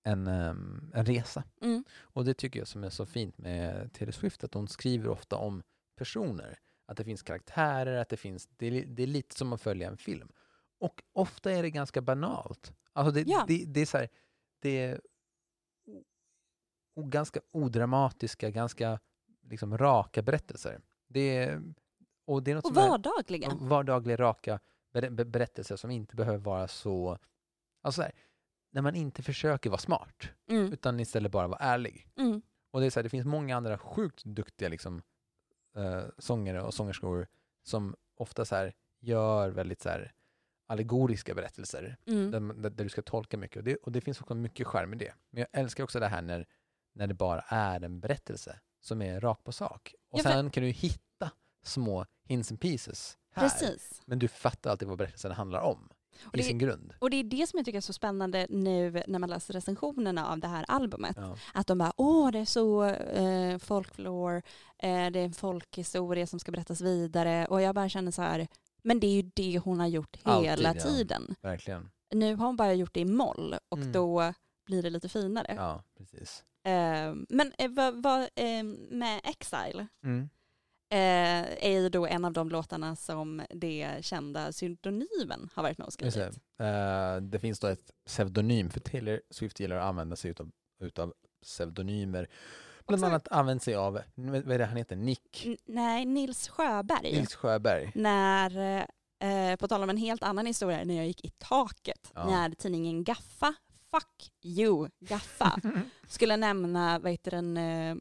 en, 0.03 0.27
ehm, 0.27 0.91
en 0.93 1.05
resa. 1.05 1.43
Mm. 1.61 1.83
Och 2.01 2.25
det 2.25 2.33
tycker 2.33 2.59
jag 2.59 2.67
som 2.67 2.83
är 2.83 2.89
så 2.89 3.05
fint 3.05 3.37
med 3.37 3.93
Taylor 3.93 4.11
Swift, 4.11 4.43
att 4.43 4.53
hon 4.53 4.67
skriver 4.67 5.09
ofta 5.09 5.35
om 5.35 5.63
personer. 5.97 6.59
Att 6.85 6.97
det 6.97 7.03
finns 7.03 7.21
karaktärer, 7.23 7.97
att 8.01 8.09
det 8.09 8.17
finns, 8.17 8.49
det 8.57 8.67
är, 8.67 8.85
det 8.85 9.03
är 9.03 9.07
lite 9.07 9.35
som 9.37 9.53
att 9.53 9.61
följa 9.61 9.87
en 9.87 9.97
film. 9.97 10.29
Och 10.79 11.03
ofta 11.13 11.51
är 11.51 11.63
det 11.63 11.69
ganska 11.69 12.01
banalt. 12.01 12.73
Alltså 12.93 13.11
det, 13.11 13.23
Ja. 13.27 13.45
det, 13.47 13.65
det 13.67 13.81
är 13.81 13.85
så 13.85 13.97
här, 13.97 14.09
det 14.63 14.77
är 14.81 15.01
ganska 16.95 17.39
odramatiska, 17.51 18.49
ganska 18.49 18.99
liksom 19.49 19.77
raka 19.77 20.21
berättelser. 20.21 20.81
Det 21.07 21.37
är, 21.37 21.61
och 22.25 22.43
det 22.43 22.51
är 22.51 22.55
något 22.55 22.65
Och 22.65 22.73
som 22.73 22.83
är 22.83 22.89
vardagliga. 22.89 23.49
Vardagliga, 23.59 24.17
raka 24.17 24.59
ber- 24.93 25.09
ber- 25.09 25.25
berättelser 25.25 25.75
som 25.75 25.91
inte 25.91 26.15
behöver 26.15 26.37
vara 26.37 26.67
så... 26.67 27.17
Alltså 27.81 27.99
så 27.99 28.03
här, 28.03 28.11
när 28.71 28.81
man 28.81 28.95
inte 28.95 29.23
försöker 29.23 29.69
vara 29.69 29.79
smart, 29.79 30.29
Mm. 30.49 30.73
utan 30.73 30.99
istället 30.99 31.31
bara 31.31 31.47
vara 31.47 31.59
ärlig. 31.59 32.07
Mm. 32.15 32.41
Och 32.71 32.79
det 32.79 32.85
är 32.85 32.89
så 32.89 32.99
här, 32.99 33.03
det 33.03 33.09
finns 33.09 33.25
många 33.25 33.57
andra 33.57 33.77
sjukt 33.77 34.23
duktiga 34.25 34.69
liksom, 34.69 35.01
eh, 35.75 36.03
sångare 36.17 36.61
och 36.61 36.73
sångerskor 36.73 37.27
som 37.63 37.95
ofta 38.15 38.45
så 38.45 38.55
här, 38.55 38.73
gör 38.99 39.49
väldigt 39.49 39.81
så 39.81 39.89
här, 39.89 40.13
allegoriska 40.73 41.33
berättelser, 41.35 41.97
Mm. 42.07 42.31
där, 42.31 42.69
där, 42.69 42.83
du 42.83 42.89
ska 42.89 43.01
tolka 43.01 43.37
mycket. 43.37 43.57
Och 43.57 43.63
det, 43.63 43.75
och 43.75 43.91
det 43.91 44.01
finns 44.01 44.21
också 44.21 44.35
mycket 44.35 44.67
charm 44.67 44.93
i 44.93 44.95
det. 44.97 45.13
Men 45.29 45.39
jag 45.39 45.61
älskar 45.61 45.83
också 45.83 45.99
det 45.99 46.07
här 46.07 46.21
när, 46.21 46.45
när 46.93 47.07
det 47.07 47.13
bara 47.13 47.41
är 47.47 47.81
en 47.83 47.99
berättelse 47.99 48.59
som 48.81 49.01
är 49.01 49.19
rakt 49.19 49.43
på 49.43 49.51
sak. 49.51 49.95
Och 50.11 50.19
Ja, 50.19 50.23
sen 50.23 50.49
kan 50.49 50.63
du 50.63 50.69
hitta 50.69 51.31
små 51.63 52.05
hints 52.25 52.51
and 52.51 52.59
pieces 52.61 53.17
här. 53.31 53.49
Precis. 53.49 54.01
Men 54.05 54.19
du 54.19 54.27
fattar 54.27 54.71
alltid 54.71 54.87
vad 54.87 54.97
berättelsen 54.97 55.31
handlar 55.31 55.61
om 55.61 55.89
Och 56.27 56.35
i 56.35 56.37
det, 56.37 56.43
sin 56.43 56.57
grund. 56.57 56.93
och 56.99 57.09
det 57.09 57.17
är 57.17 57.23
det 57.23 57.47
som 57.47 57.57
jag 57.57 57.65
tycker 57.65 57.77
är 57.77 57.81
så 57.81 57.93
spännande 57.93 58.47
nu 58.49 59.03
när 59.07 59.19
man 59.19 59.29
läser 59.29 59.53
recensionerna 59.53 60.27
av 60.27 60.39
det 60.39 60.47
här 60.47 60.65
albumet. 60.67 61.15
Ja. 61.19 61.37
Att 61.53 61.67
de 61.67 61.77
bara, 61.77 61.93
åh 61.97 62.31
det 62.31 62.39
är 62.39 62.45
så 62.45 62.83
eh, 62.85 63.57
folklore, 63.57 64.37
eh, 64.77 65.09
det 65.11 65.19
är 65.19 65.25
en 65.25 65.33
folkhistoria 65.33 66.27
som 66.27 66.39
ska 66.39 66.51
berättas 66.51 66.81
vidare. 66.81 67.45
Och 67.45 67.61
jag 67.61 67.75
bara 67.75 67.89
känner 67.89 68.11
så 68.11 68.21
här, 68.21 68.47
men 68.83 68.99
det 68.99 69.07
är 69.07 69.21
ju 69.23 69.31
det 69.35 69.59
hon 69.59 69.79
har 69.79 69.87
gjort 69.87 70.17
Alltid, 70.23 70.49
hela 70.49 70.75
ja. 70.75 70.81
tiden. 70.81 71.35
Verkligen. 71.41 71.89
Nu 72.11 72.35
har 72.35 72.45
hon 72.45 72.55
bara 72.55 72.73
gjort 72.73 72.93
det 72.93 72.99
i 72.99 73.05
moll 73.05 73.55
och 73.69 73.77
Mm. 73.77 73.91
då 73.91 74.33
blir 74.65 74.83
det 74.83 74.89
lite 74.89 75.09
finare. 75.09 75.53
Ja, 75.57 75.83
precis. 75.97 76.43
Eh, 76.65 77.13
men 77.29 77.53
eh, 77.57 77.71
vad, 77.71 78.03
vad, 78.03 78.21
eh, 78.21 78.63
med 78.89 79.21
Exile 79.23 79.87
Mm. 80.03 80.29
eh, 80.89 81.65
är 81.65 81.69
ju 81.71 81.89
då 81.89 82.05
en 82.07 82.25
av 82.25 82.33
de 82.33 82.49
låtarna 82.49 82.95
som 82.95 83.41
det 83.49 83.97
kända 84.01 84.51
pseudonymen 84.51 85.49
har 85.53 85.63
varit 85.63 85.77
med 85.77 85.87
och 85.87 85.93
Just 86.01 86.17
skrivit. 86.17 86.39
det. 86.57 86.65
Eh, 86.65 87.15
det 87.21 87.39
finns 87.39 87.59
då 87.59 87.67
ett 87.67 87.91
pseudonym, 88.05 88.69
för 88.69 88.79
Taylor 88.79 89.21
Swift 89.29 89.59
gillar 89.59 89.75
att 89.77 89.83
använda 89.85 90.15
sig 90.15 90.31
utav, 90.31 90.51
utav 90.79 91.13
pseudonymer. 91.43 92.27
Bland 92.87 93.03
Också- 93.03 93.09
annat 93.09 93.27
använt 93.27 93.63
sig 93.63 93.75
av, 93.75 93.93
vad 94.15 94.51
är 94.51 94.59
det 94.59 94.65
han 94.65 94.77
heter, 94.77 94.95
Nick 94.95 95.47
nej, 95.65 96.05
Nils 96.05 96.47
Sjöberg. 96.47 97.11
Nils 97.11 97.35
Sjöberg. 97.35 97.91
När, 97.95 98.77
eh, 99.19 99.55
på 99.55 99.67
tal 99.67 99.83
om 99.83 99.89
en 99.89 99.97
helt 99.97 100.23
annan 100.23 100.45
historia, 100.45 100.83
när 100.85 100.95
jag 100.95 101.07
gick 101.07 101.25
i 101.25 101.29
taket, 101.29 102.11
Ja. 102.15 102.25
när 102.25 102.49
tidningen 102.49 103.03
Gaffa, 103.03 103.53
fuck 103.91 104.31
you, 104.43 104.89
Gaffa, 104.99 105.59
skulle 106.07 106.37
nämna 106.37 106.99
vad 106.99 107.11
heter 107.11 107.31
den, 107.31 107.57
eh, 107.57 107.95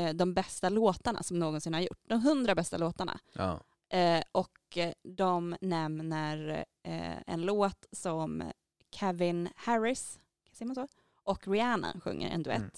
eh, 0.00 0.14
de 0.14 0.34
bästa 0.34 0.68
låtarna 0.68 1.22
som 1.22 1.38
någonsin 1.38 1.74
har 1.74 1.80
gjort. 1.80 2.00
De 2.08 2.20
hundra 2.22 2.54
bästa 2.54 2.76
låtarna. 2.78 3.18
Ja. 3.32 3.60
Eh, 3.92 4.22
och 4.32 4.76
eh, 4.76 4.92
de 5.02 5.56
nämner 5.60 6.64
eh, 6.82 7.16
en 7.26 7.42
låt 7.42 7.86
som 7.92 8.42
Kevin 8.94 9.48
Harris, 9.56 10.18
säger 10.52 10.66
man 10.66 10.74
så? 10.74 10.86
Och 11.24 11.48
Rihanna 11.48 12.00
sjunger 12.04 12.30
en 12.30 12.42
duett. 12.42 12.58
Mm. 12.58 12.70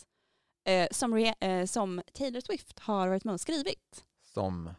Eh, 0.64 0.88
som, 0.90 1.14
eh, 1.40 1.66
som 1.66 2.02
Taylor 2.12 2.40
Swift 2.40 2.78
har 2.78 3.08
varit 3.08 3.24
med 3.24 3.34
och 3.34 3.40
skrivit. 3.40 4.04
Som 4.22 4.70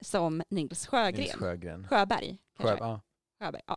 Som 0.00 0.42
Nils 0.50 0.86
Sjögren. 0.86 1.20
Nils 1.20 1.32
Sjögren. 1.34 1.88
Sjöberg. 1.88 2.38
Sjö, 2.58 2.76
ja. 2.78 3.00
Sjöberg, 3.40 3.62
ja. 3.66 3.76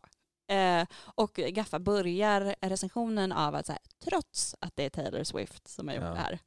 Eh, 0.56 0.88
och 1.16 1.34
Gaffa 1.34 1.80
börjar 1.80 2.56
recensionen 2.62 3.32
av 3.32 3.56
att 3.56 3.66
så 3.66 3.72
här, 3.72 3.82
trots 4.04 4.56
att 4.60 4.76
det 4.76 4.84
är 4.86 4.90
Taylor 4.90 5.24
Swift 5.24 5.68
som 5.68 5.88
har 5.88 5.96
gjort 5.96 6.04
Ja. 6.04 6.10
det 6.10 6.16
här. 6.18 6.40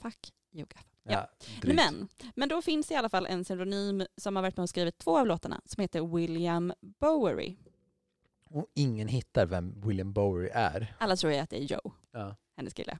Fuck 0.00 0.32
you 0.52 0.66
Gaffa. 0.66 0.84
Ja. 1.02 1.28
Ja. 1.62 1.72
Men, 1.74 2.08
men 2.34 2.48
då 2.48 2.62
finns 2.62 2.86
det 2.88 2.94
i 2.94 2.96
alla 2.96 3.08
fall 3.08 3.26
en 3.26 3.44
pseudonym 3.44 4.06
som 4.16 4.36
har 4.36 4.42
varit 4.42 4.56
med 4.56 4.62
och 4.62 4.68
skrivit 4.68 4.98
två 4.98 5.18
av 5.18 5.26
låtarna 5.26 5.60
som 5.64 5.80
heter 5.80 6.16
William 6.16 6.72
Bowery. 6.80 7.56
Och 8.50 8.66
ingen 8.74 9.08
hittar 9.08 9.46
vem 9.46 9.80
William 9.80 10.12
Bowery 10.12 10.48
är. 10.52 10.94
Alla 10.98 11.16
tror 11.16 11.32
ju 11.32 11.38
att 11.38 11.50
det 11.50 11.56
är 11.62 11.62
Joe, 11.64 11.92
Ja. 12.12 12.36
hennes 12.56 12.74
kille. 12.74 12.98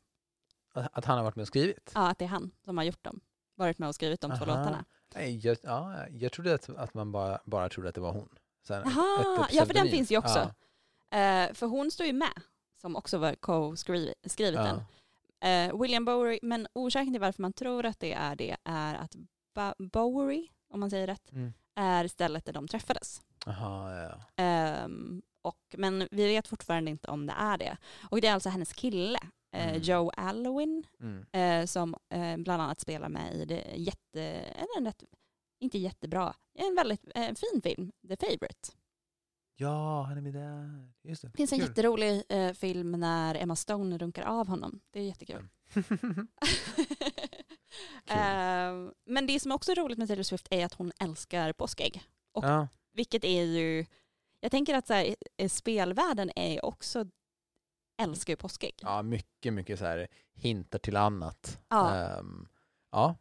Att 0.77 0.89
att 0.93 1.05
han 1.05 1.17
har 1.17 1.25
varit 1.25 1.37
med 1.37 1.43
och 1.43 1.49
skrivit. 1.49 1.93
Ja, 1.95 2.09
att 2.11 2.19
det 2.19 2.25
är 2.25 2.29
han 2.29 2.51
som 2.65 2.77
har 2.79 2.85
gjort 2.85 3.05
dem. 3.05 3.21
Varit 3.55 3.79
med 3.79 3.89
och 3.89 3.95
skrivit 3.95 4.21
de 4.21 4.31
två 4.31 4.45
Aha. 4.45 4.45
låtarna. 4.47 4.85
Nej, 5.15 5.37
jag, 5.47 5.57
ja, 5.63 6.07
jag 6.11 6.33
trodde 6.33 6.55
att, 6.55 6.69
att 6.69 6.95
man 6.95 7.13
bara, 7.13 7.39
bara 7.45 7.69
trodde 7.69 7.89
att 7.89 7.95
det 7.95 8.01
var 8.01 8.13
hon. 8.13 8.29
Sen, 8.67 8.83
ett 8.83 8.95
ja 9.53 9.67
för 9.67 9.75
den 9.75 9.89
finns 9.89 10.11
ju 10.11 10.19
också. 10.19 10.51
Ja. 11.11 11.19
Eh, 11.19 11.53
för 11.55 11.67
hon 11.67 11.91
står 11.91 12.07
ju 12.07 12.13
med, 12.13 12.43
som 12.81 12.97
också 12.97 13.19
var 13.19 13.35
co-skrivit 13.35 14.15
den. 14.37 14.81
Ja. 15.41 15.49
Eh, 15.49 15.81
William 15.81 16.05
Bowery, 16.05 16.39
men 16.43 16.67
orsaken 16.73 17.13
till 17.13 17.21
varför 17.21 17.43
man 17.43 17.53
tror 17.53 17.87
att 17.87 18.01
det 18.01 18.13
är 18.13 18.37
det 18.37 18.57
är 18.65 18.95
att 18.95 19.17
Bowery, 19.79 20.49
om 20.71 20.81
man 20.81 20.91
säger 20.91 21.07
rätt, 21.07 21.33
Mm. 21.33 21.53
är 21.75 22.09
stället 22.09 22.45
där 22.45 22.53
de 22.53 22.69
träffades. 22.69 23.23
Aha, 23.47 23.93
ja. 23.95 24.21
Ehm, 24.37 25.23
och, 25.43 25.59
men 25.77 26.09
vi 26.11 26.27
vet 26.27 26.49
fortfarande 26.49 26.91
inte 26.91 27.09
om 27.09 27.27
det 27.27 27.35
är 27.39 27.59
det. 27.59 27.77
Och 28.11 28.21
det 28.21 28.29
är 28.29 28.35
alltså 28.35 28.49
hennes 28.49 28.73
kille, 28.73 29.19
Mm. 29.63 29.81
Joe 29.83 30.11
Alwyn 30.17 30.85
Mm. 31.01 31.27
eh, 31.33 31.67
som 31.67 31.95
eh, 32.11 32.37
bland 32.37 32.63
annat 32.63 32.81
spelar 32.81 33.09
med 33.09 33.35
i 33.35 33.45
det 33.45 33.65
jätte, 33.77 34.23
en, 34.79 34.85
rätt, 34.87 35.03
inte 35.61 35.79
jättebra, 35.79 36.35
en 36.55 36.75
väldigt 36.75 37.05
eh, 37.15 37.23
fin 37.35 37.63
film, 37.63 37.93
The 38.09 38.17
Favourite. 38.17 38.69
Ja, 39.59 40.03
han 40.03 40.17
är 40.17 40.21
med 40.21 40.35
där. 40.35 40.89
Just 41.03 41.23
det. 41.23 41.31
Finns 41.37 41.53
en 41.53 41.59
Kul. 41.59 41.69
jätterolig 41.69 42.23
eh, 42.29 42.53
film 42.53 42.93
när 42.93 43.35
Emma 43.35 43.57
Stone 43.57 43.99
runkar 43.99 44.23
av 44.23 44.49
honom. 44.49 44.81
Det 44.91 45.01
är 45.01 45.05
jättekul. 45.05 45.49
Eh, 48.09 48.91
men 49.07 49.27
det 49.27 49.41
som 49.41 49.53
också 49.53 49.73
är 49.73 49.77
roligt 49.77 49.99
med 49.99 50.09
Taylor 50.09 50.23
Swift 50.23 50.47
är 50.51 50.65
att 50.65 50.75
hon 50.75 50.93
älskar 51.01 51.53
påskägg. 51.53 52.03
Och 52.33 52.45
ja. 52.45 52.69
Vilket 52.93 53.25
är 53.25 53.43
ju, 53.45 53.87
jag 54.41 54.51
tänker 54.51 54.75
att 54.75 54.87
så 54.87 54.93
här, 54.95 55.17
eh, 55.37 55.49
spelvärlden 55.49 56.31
är 56.37 56.65
också, 56.65 57.07
älskar 57.99 58.33
ju 58.33 58.37
påskägg. 58.37 58.75
ja, 58.83 59.03
mycket, 59.03 59.53
mycket 59.53 59.79
så 59.79 59.85
här 59.85 60.09
hintar 60.35 60.79
till 60.79 60.97
annat. 60.97 61.59
Ja. 61.69 61.95
Ehm, 61.95 62.49
ja. 62.93 63.17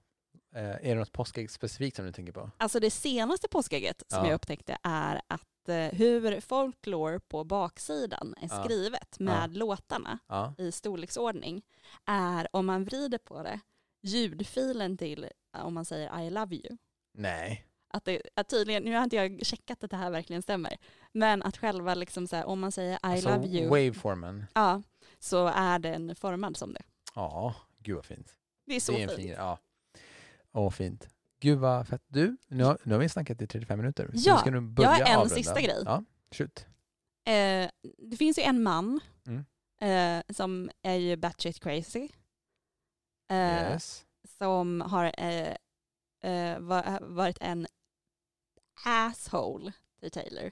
Eh, 0.56 0.70
är 0.70 0.82
det 0.82 0.96
något 0.96 1.12
påskägg 1.12 1.52
specifikt 1.52 1.96
som 1.96 2.06
du 2.06 2.12
tänker 2.12 2.34
på? 2.34 2.52
Alltså 2.58 2.80
det 2.80 2.92
senaste 2.92 3.48
påskägget 3.48 4.04
som 4.08 4.20
Ja. 4.20 4.28
jag 4.28 4.36
upptäckte 4.36 4.78
är 4.84 5.22
att 5.28 5.70
eh, 5.70 5.76
hur 5.98 6.42
folklore 6.42 7.20
på 7.20 7.44
baksidan 7.44 8.34
är 8.38 8.48
Ja. 8.52 8.64
skrivet 8.64 9.20
med 9.20 9.58
låtarna 9.58 10.20
Ja. 10.28 10.54
i 10.58 10.72
storleksordning 10.72 11.62
är 12.06 12.48
om 12.52 12.66
man 12.66 12.86
vrider 12.86 13.18
på 13.18 13.44
det 13.44 13.60
ljudfilen 14.04 14.98
till 14.98 15.28
om 15.58 15.74
man 15.74 15.86
säger 15.86 16.22
I 16.22 16.30
love 16.30 16.56
you. 16.56 16.78
Nej. 17.14 17.66
Att, 17.96 18.06
det, 18.06 18.22
att 18.36 18.50
tydligen, 18.50 18.84
nu 18.84 18.96
har 18.96 19.04
inte 19.04 19.16
jag 19.16 19.46
checkat 19.46 19.84
att 19.84 19.92
det 19.92 19.98
här 19.98 20.12
verkligen 20.12 20.42
stämmer, 20.42 20.78
men 21.12 21.44
att 21.44 21.58
själva 21.58 21.94
liksom 21.94 22.28
så 22.28 22.36
här, 22.36 22.46
om 22.46 22.60
man 22.60 22.72
säger 22.72 22.94
I 22.94 22.98
Alltså, 23.02 23.30
love 23.30 23.48
you, 23.48 23.70
Waveformen. 23.70 24.46
ja, 24.54 24.82
så 25.20 25.48
är 25.48 25.80
den 25.80 26.16
formad 26.16 26.58
som 26.58 26.74
det. 26.74 26.82
Ja, 27.16 27.56
gud 27.80 27.96
vad 27.96 28.06
fint. 28.06 28.34
Det 28.66 28.76
är 28.76 28.80
så 28.80 28.92
det 28.92 29.04
är 29.04 29.08
fint. 29.08 29.20
fin. 29.20 29.30
Ja. 29.38 29.60
Åh, 30.54 30.70
fint. 30.72 31.10
Gud 31.40 31.58
vad 31.60 31.88
fett. 31.88 32.02
Du, 32.08 32.38
nu 32.48 32.64
har, 32.64 32.78
nu 32.84 32.94
har 32.94 33.00
vi 33.00 33.10
snackat 33.10 33.42
i 33.42 33.48
35 33.48 33.80
minuter. 33.80 34.10
Ja, 34.14 34.38
ska 34.38 34.52
nu 34.52 34.62
börja 34.62 34.90
jag 35.00 35.06
har 35.06 35.14
en 35.14 35.18
avrunda. 35.20 35.36
sista 35.36 35.62
grej. 35.62 35.82
Ja, 35.86 36.04
shoot. 36.32 36.66
Eh, 37.28 37.70
det 37.98 38.18
finns 38.18 38.38
ju 38.40 38.44
en 38.44 38.64
man 38.64 39.00
Mm. 39.28 39.46
eh, 39.82 40.34
som 40.36 40.70
är 40.82 40.96
ju 40.96 41.16
batshit 41.16 41.60
crazy. 41.60 42.10
Eh, 43.32 43.72
Yes. 43.72 44.06
Som 44.38 44.82
har 44.82 45.06
eh, 45.18 45.56
eh, 46.32 46.60
va- 46.60 47.00
varit 47.02 47.38
en 47.42 47.68
asshole 48.86 49.72
till 50.00 50.12
Taylor. 50.12 50.52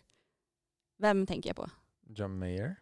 Vem 0.97 1.26
tänker 1.26 1.49
jag 1.49 1.55
på? 1.55 1.69
John 2.07 2.39
Mayer. 2.39 2.76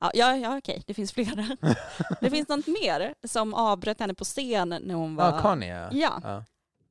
Ja, 0.00 0.10
ja, 0.14 0.36
ja 0.36 0.58
okej, 0.58 0.82
det 0.86 0.94
finns 0.94 1.12
flera. 1.12 1.56
det 2.20 2.30
finns 2.30 2.48
något 2.48 2.66
mer 2.66 3.14
som 3.24 3.54
avbröt 3.54 4.00
henne 4.00 4.14
på 4.14 4.24
scen 4.24 4.68
när 4.68 4.94
hon 4.94 5.16
var... 5.16 5.26
Ja, 5.36 5.42
Kanye. 5.42 5.74
Ja. 5.74 5.88
Ja, 5.92 6.20
Ja. 6.22 6.44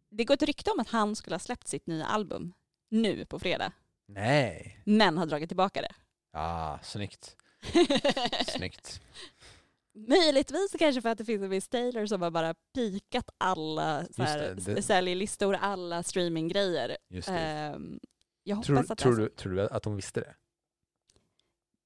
det 0.09 0.23
går 0.23 0.33
ett 0.33 0.41
rykte 0.43 0.71
om 0.71 0.79
att 0.79 0.89
han 0.89 1.15
skulle 1.15 1.33
ha 1.33 1.39
släppt 1.39 1.67
sitt 1.67 1.87
nya 1.87 2.05
album 2.05 2.53
nu 2.89 3.25
på 3.25 3.39
fredag, 3.39 3.71
Nej. 4.05 4.81
men 4.85 5.17
har 5.17 5.25
dragit 5.25 5.49
tillbaka 5.49 5.81
det. 5.81 5.93
Ja, 6.33 6.79
snyggt. 6.83 7.35
Snyggt. 8.47 9.01
Möjligtvis 9.93 10.75
kanske 10.79 11.01
för 11.01 11.09
att 11.09 11.17
det 11.17 11.25
finns 11.25 11.43
en 11.43 11.49
viss 11.49 11.67
Taylor 11.69 12.05
som 12.05 12.21
har 12.21 12.31
bara 12.31 12.53
pikat 12.75 13.29
alla 13.37 14.05
så 14.15 14.23
här, 14.23 14.39
det, 14.39 14.73
det- 14.75 14.81
säljlistor, 14.81 15.53
alla 15.55 16.03
streaminggrejer. 16.03 16.97
Ehm, 17.27 17.99
jag 18.43 18.55
hoppas 18.55 18.67
Tror, 18.67 18.91
att 18.91 18.97
tror, 18.97 19.13
är 19.13 19.17
du, 19.17 19.29
tror 19.29 19.53
du 19.53 19.67
att 19.69 19.85
hon 19.85 19.95
visste 19.95 20.19
det? 20.19 20.35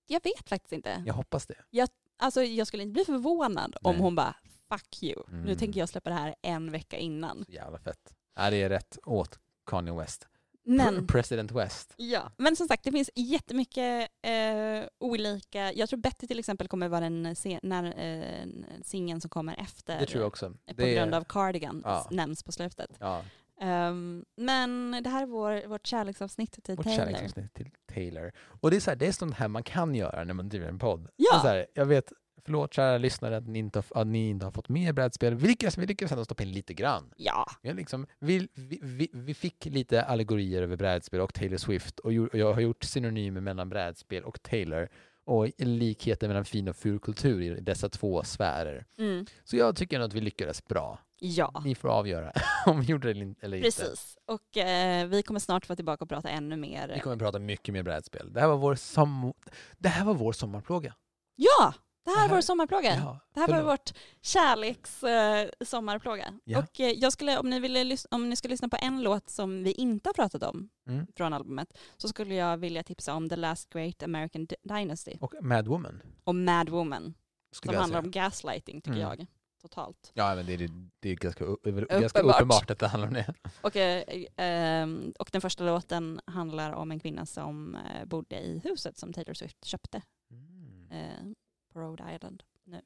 Jag 0.07 0.23
vet 0.23 0.49
faktiskt 0.49 0.73
inte. 0.73 1.03
Jag 1.05 1.13
hoppas 1.13 1.47
det. 1.47 1.87
Alltså, 2.17 2.43
jag 2.43 2.67
skulle 2.67 2.83
inte 2.83 2.93
bli 2.93 3.05
förvånad 3.05 3.75
om 3.81 3.93
Nej. 3.95 4.01
hon 4.01 4.15
bara 4.15 4.35
fuck 4.69 5.03
you. 5.03 5.23
Nu 5.27 5.37
Mm. 5.37 5.57
tänker 5.57 5.79
jag 5.79 5.89
släppa 5.89 6.09
det 6.09 6.15
här 6.15 6.35
en 6.41 6.71
vecka 6.71 6.97
innan. 6.97 7.45
Så 7.45 7.51
jävla 7.51 7.79
fett. 7.79 8.13
Ja, 8.35 8.49
det 8.49 8.57
är 8.61 8.69
rätt 8.69 8.97
åt 9.05 9.39
Kanye 9.65 9.93
West. 9.93 10.27
Men, 10.65 10.95
Pr- 10.95 11.07
President 11.07 11.51
West. 11.51 11.93
ja. 11.97 12.31
Men 12.37 12.55
som 12.55 12.67
sagt, 12.67 12.83
det 12.83 12.91
finns 12.91 13.09
jättemycket 13.15 14.09
eh, 14.21 14.87
olika. 14.99 15.73
Jag 15.73 15.89
tror 15.89 15.99
Betty 15.99 16.27
till 16.27 16.39
exempel 16.39 16.67
kommer 16.67 16.87
vara 16.87 17.01
den 17.01 17.35
när, 17.63 17.83
eh, 17.99 18.47
singeln 18.83 19.21
som 19.21 19.29
kommer 19.29 19.55
efter. 19.61 19.99
Det 19.99 20.05
tror 20.05 20.21
jag 20.21 20.27
också. 20.27 20.49
På 20.49 20.57
det 20.75 20.83
är- 20.89 20.95
grund 20.95 21.13
av 21.15 21.23
Cardigan 21.29 21.81
Ja. 21.85 22.07
nämns 22.11 22.43
på 22.43 22.51
slutet. 22.51 22.89
Ja, 22.99 23.21
Ehm, 23.61 24.25
men 24.37 24.99
det 25.03 25.09
här 25.09 25.21
är 25.21 25.25
vår, 25.27 25.67
vårt 25.67 25.87
kärleksavsnitt 25.87 26.63
till 26.63 26.75
vårt 26.75 26.85
Taylor. 26.85 27.05
kärleksavsnitt 27.05 27.53
till 27.53 27.69
Taylor. 27.93 28.31
Och 28.61 28.71
det 28.71 28.75
är, 28.75 28.79
så 28.81 28.91
här, 28.91 28.95
det 28.95 29.07
är 29.07 29.11
sånt 29.11 29.35
här 29.35 29.47
man 29.47 29.63
kan 29.63 29.95
göra 29.95 30.23
när 30.23 30.33
man 30.33 30.49
driver 30.49 30.67
en 30.67 30.79
podd. 30.79 31.07
Ja. 31.15 31.39
Här, 31.43 31.67
jag 31.73 31.85
vet, 31.85 32.11
förlåt 32.45 32.73
kära 32.73 32.97
lyssnare 32.97 33.37
att 33.37 33.47
ni 33.47 33.59
inte 33.59 33.79
har, 33.79 34.01
att 34.01 34.07
ni 34.07 34.29
inte 34.29 34.45
har 34.45 34.51
fått 34.51 34.69
med 34.69 34.95
brädspel. 34.95 35.35
Vi 35.35 35.47
lyckas, 35.47 35.77
vi 35.77 35.85
lyckas 35.85 36.11
ändå 36.11 36.25
stoppa 36.25 36.43
in 36.43 36.51
lite 36.51 36.73
grann. 36.73 37.13
Ja, 37.17 37.45
Vi, 37.61 37.69
har 37.69 37.75
liksom, 37.75 38.07
vi, 38.19 38.47
vi, 38.53 38.79
vi, 38.81 39.09
vi 39.13 39.33
fick 39.33 39.65
lite 39.65 40.03
allegorier 40.03 40.61
över 40.61 40.75
brädspel 40.77 41.19
och 41.21 41.33
Taylor 41.33 41.57
Swift 41.57 41.99
och, 41.99 42.13
jag 42.13 42.53
har 42.53 42.61
gjort 42.61 42.83
synonymer 42.83 43.41
mellan 43.41 43.69
brädspel 43.69 44.23
och 44.23 44.41
Taylor 44.43 44.89
och 45.25 45.47
likheter 45.57 46.27
mellan 46.27 46.45
fin 46.45 46.67
och 46.67 46.75
ful 46.75 46.99
kultur 46.99 47.41
i 47.41 47.61
dessa 47.61 47.89
två 47.89 48.23
sfärer. 48.23 48.85
mm. 48.97 49.25
Så 49.43 49.57
jag 49.57 49.75
tycker 49.75 49.99
att 49.99 50.13
vi 50.13 50.21
lyckades 50.21 50.65
bra. 50.65 50.99
ja. 51.19 51.61
Ni 51.65 51.75
får 51.75 51.89
avgöra 51.89 52.31
om 52.65 52.79
vi 52.81 52.85
gjorde 52.85 53.13
det 53.13 53.35
eller 53.41 53.57
inte. 53.57 53.67
precis. 53.67 54.17
Och 54.25 54.57
eh, 54.57 55.07
vi 55.07 55.23
kommer 55.23 55.39
snart 55.39 55.69
vara 55.69 55.75
tillbaka 55.75 56.03
och 56.03 56.09
prata 56.09 56.29
ännu 56.29 56.55
mer. 56.57 56.91
Vi 56.93 56.99
kommer 56.99 57.17
prata 57.17 57.39
mycket 57.39 57.73
mer 57.73 57.83
brädspel. 57.83 58.33
Det 58.33 58.39
här 58.41 58.47
var 58.47 58.57
vår, 58.57 58.75
som, 58.75 59.33
det 59.77 59.89
här 59.89 60.05
var 60.05 60.13
vår 60.13 60.31
sommarplåga. 60.33 60.93
Ja, 61.35 61.73
det 62.03 62.09
här 62.11 62.15
Det 62.17 62.23
är 62.23 62.27
här- 62.27 62.35
vår 62.35 62.41
sommarplåga. 62.41 62.95
Ja, 62.95 63.19
Det 63.33 63.39
här 63.39 63.47
var 63.47 63.55
förlåt. 63.55 63.71
vårt 63.71 63.91
kärleks 64.21 65.03
eh, 65.03 65.49
sommarplåga. 65.65 66.33
Ja. 66.43 66.59
Och 66.59 66.79
eh, 66.79 66.91
jag 66.91 67.13
skulle, 67.13 67.37
om 67.37 67.49
ni, 67.49 67.59
ville 67.59 67.97
om 68.11 68.29
ni 68.29 68.35
skulle 68.35 68.51
lyssna 68.53 68.69
på 68.69 68.77
en 68.81 69.03
låt 69.03 69.29
som 69.29 69.63
vi 69.63 69.71
inte 69.71 70.09
har 70.09 70.13
pratat 70.13 70.43
om 70.43 70.69
Mm. 70.87 71.07
från 71.15 71.33
albumet 71.33 71.77
så 71.97 72.07
skulle 72.07 72.35
jag 72.35 72.57
vilja 72.57 72.83
tipsa 72.83 73.13
om 73.13 73.29
The 73.29 73.35
Last 73.35 73.69
Great 73.69 74.03
American 74.03 74.47
Dynasty 74.63 75.13
Och 75.21 75.33
Mad 75.41 75.67
Woman. 75.67 76.01
och 76.23 76.35
Mad 76.35 76.69
Woman 76.69 77.13
Skulle 77.51 77.73
som 77.73 77.81
handlar 77.81 77.99
säga. 78.01 78.05
om 78.07 78.11
gaslighting 78.11 78.81
tycker 78.81 78.97
Mm. 78.99 79.01
jag. 79.01 79.25
Totalt. 79.61 80.11
Ja, 80.13 80.35
men 80.35 80.45
det 80.45 80.53
är, 80.53 80.69
det 80.99 81.09
är 81.09 81.15
ganska, 81.15 81.43
upp, 81.43 81.63
ganska 81.63 81.95
Uppenbart. 81.95 82.35
uppenbart 82.35 82.71
att 82.71 82.79
det 82.79 82.87
handlar 82.87 83.07
om 83.07 83.13
det. 83.13 83.33
Och, 83.61 83.75
eh, 83.75 84.03
ehm, 84.37 85.13
och 85.19 85.29
den 85.31 85.41
första 85.41 85.63
låten 85.63 86.19
handlar 86.25 86.71
om 86.71 86.91
en 86.91 86.99
kvinna 86.99 87.25
som 87.25 87.75
eh, 87.75 88.05
bodde 88.05 88.39
i 88.39 88.61
huset 88.63 88.97
som 88.97 89.13
Taylor 89.13 89.33
Swift 89.33 89.65
köpte 89.65 90.01
Mm. 90.31 91.35
På 91.73 91.79
Rhode 91.79 92.15
Island 92.15 92.43
nu. 92.63 92.81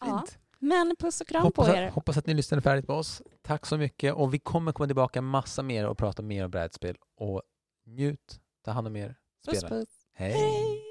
Ja, 0.00 0.18
Fint. 0.26 0.38
men 0.58 0.96
puss 0.98 1.20
och 1.20 1.26
kram 1.26 1.42
Hoppas, 1.42 1.66
på 1.68 1.74
er. 1.74 1.82
att, 1.86 1.94
hoppas 1.94 2.16
att 2.16 2.26
ni 2.26 2.34
lyssnade 2.34 2.62
färdigt 2.62 2.86
på 2.86 2.92
oss. 2.94 3.22
Tack 3.42 3.66
så 3.66 3.76
mycket. 3.76 4.14
Och 4.14 4.34
vi 4.34 4.38
kommer 4.38 4.72
komma 4.72 4.86
tillbaka 4.86 5.22
massa 5.22 5.62
mer 5.62 5.86
och 5.86 5.98
prata 5.98 6.22
mer 6.22 6.44
om 6.44 6.50
brädspel. 6.50 6.96
Och 7.16 7.42
njut, 7.86 8.40
ta 8.64 8.70
hand 8.70 8.86
om 8.86 8.96
er, 8.96 9.16
Puss 9.46 9.58
spela. 9.58 9.68
puss. 9.68 9.88
Hej. 10.14 10.32
Hej. 10.32 10.82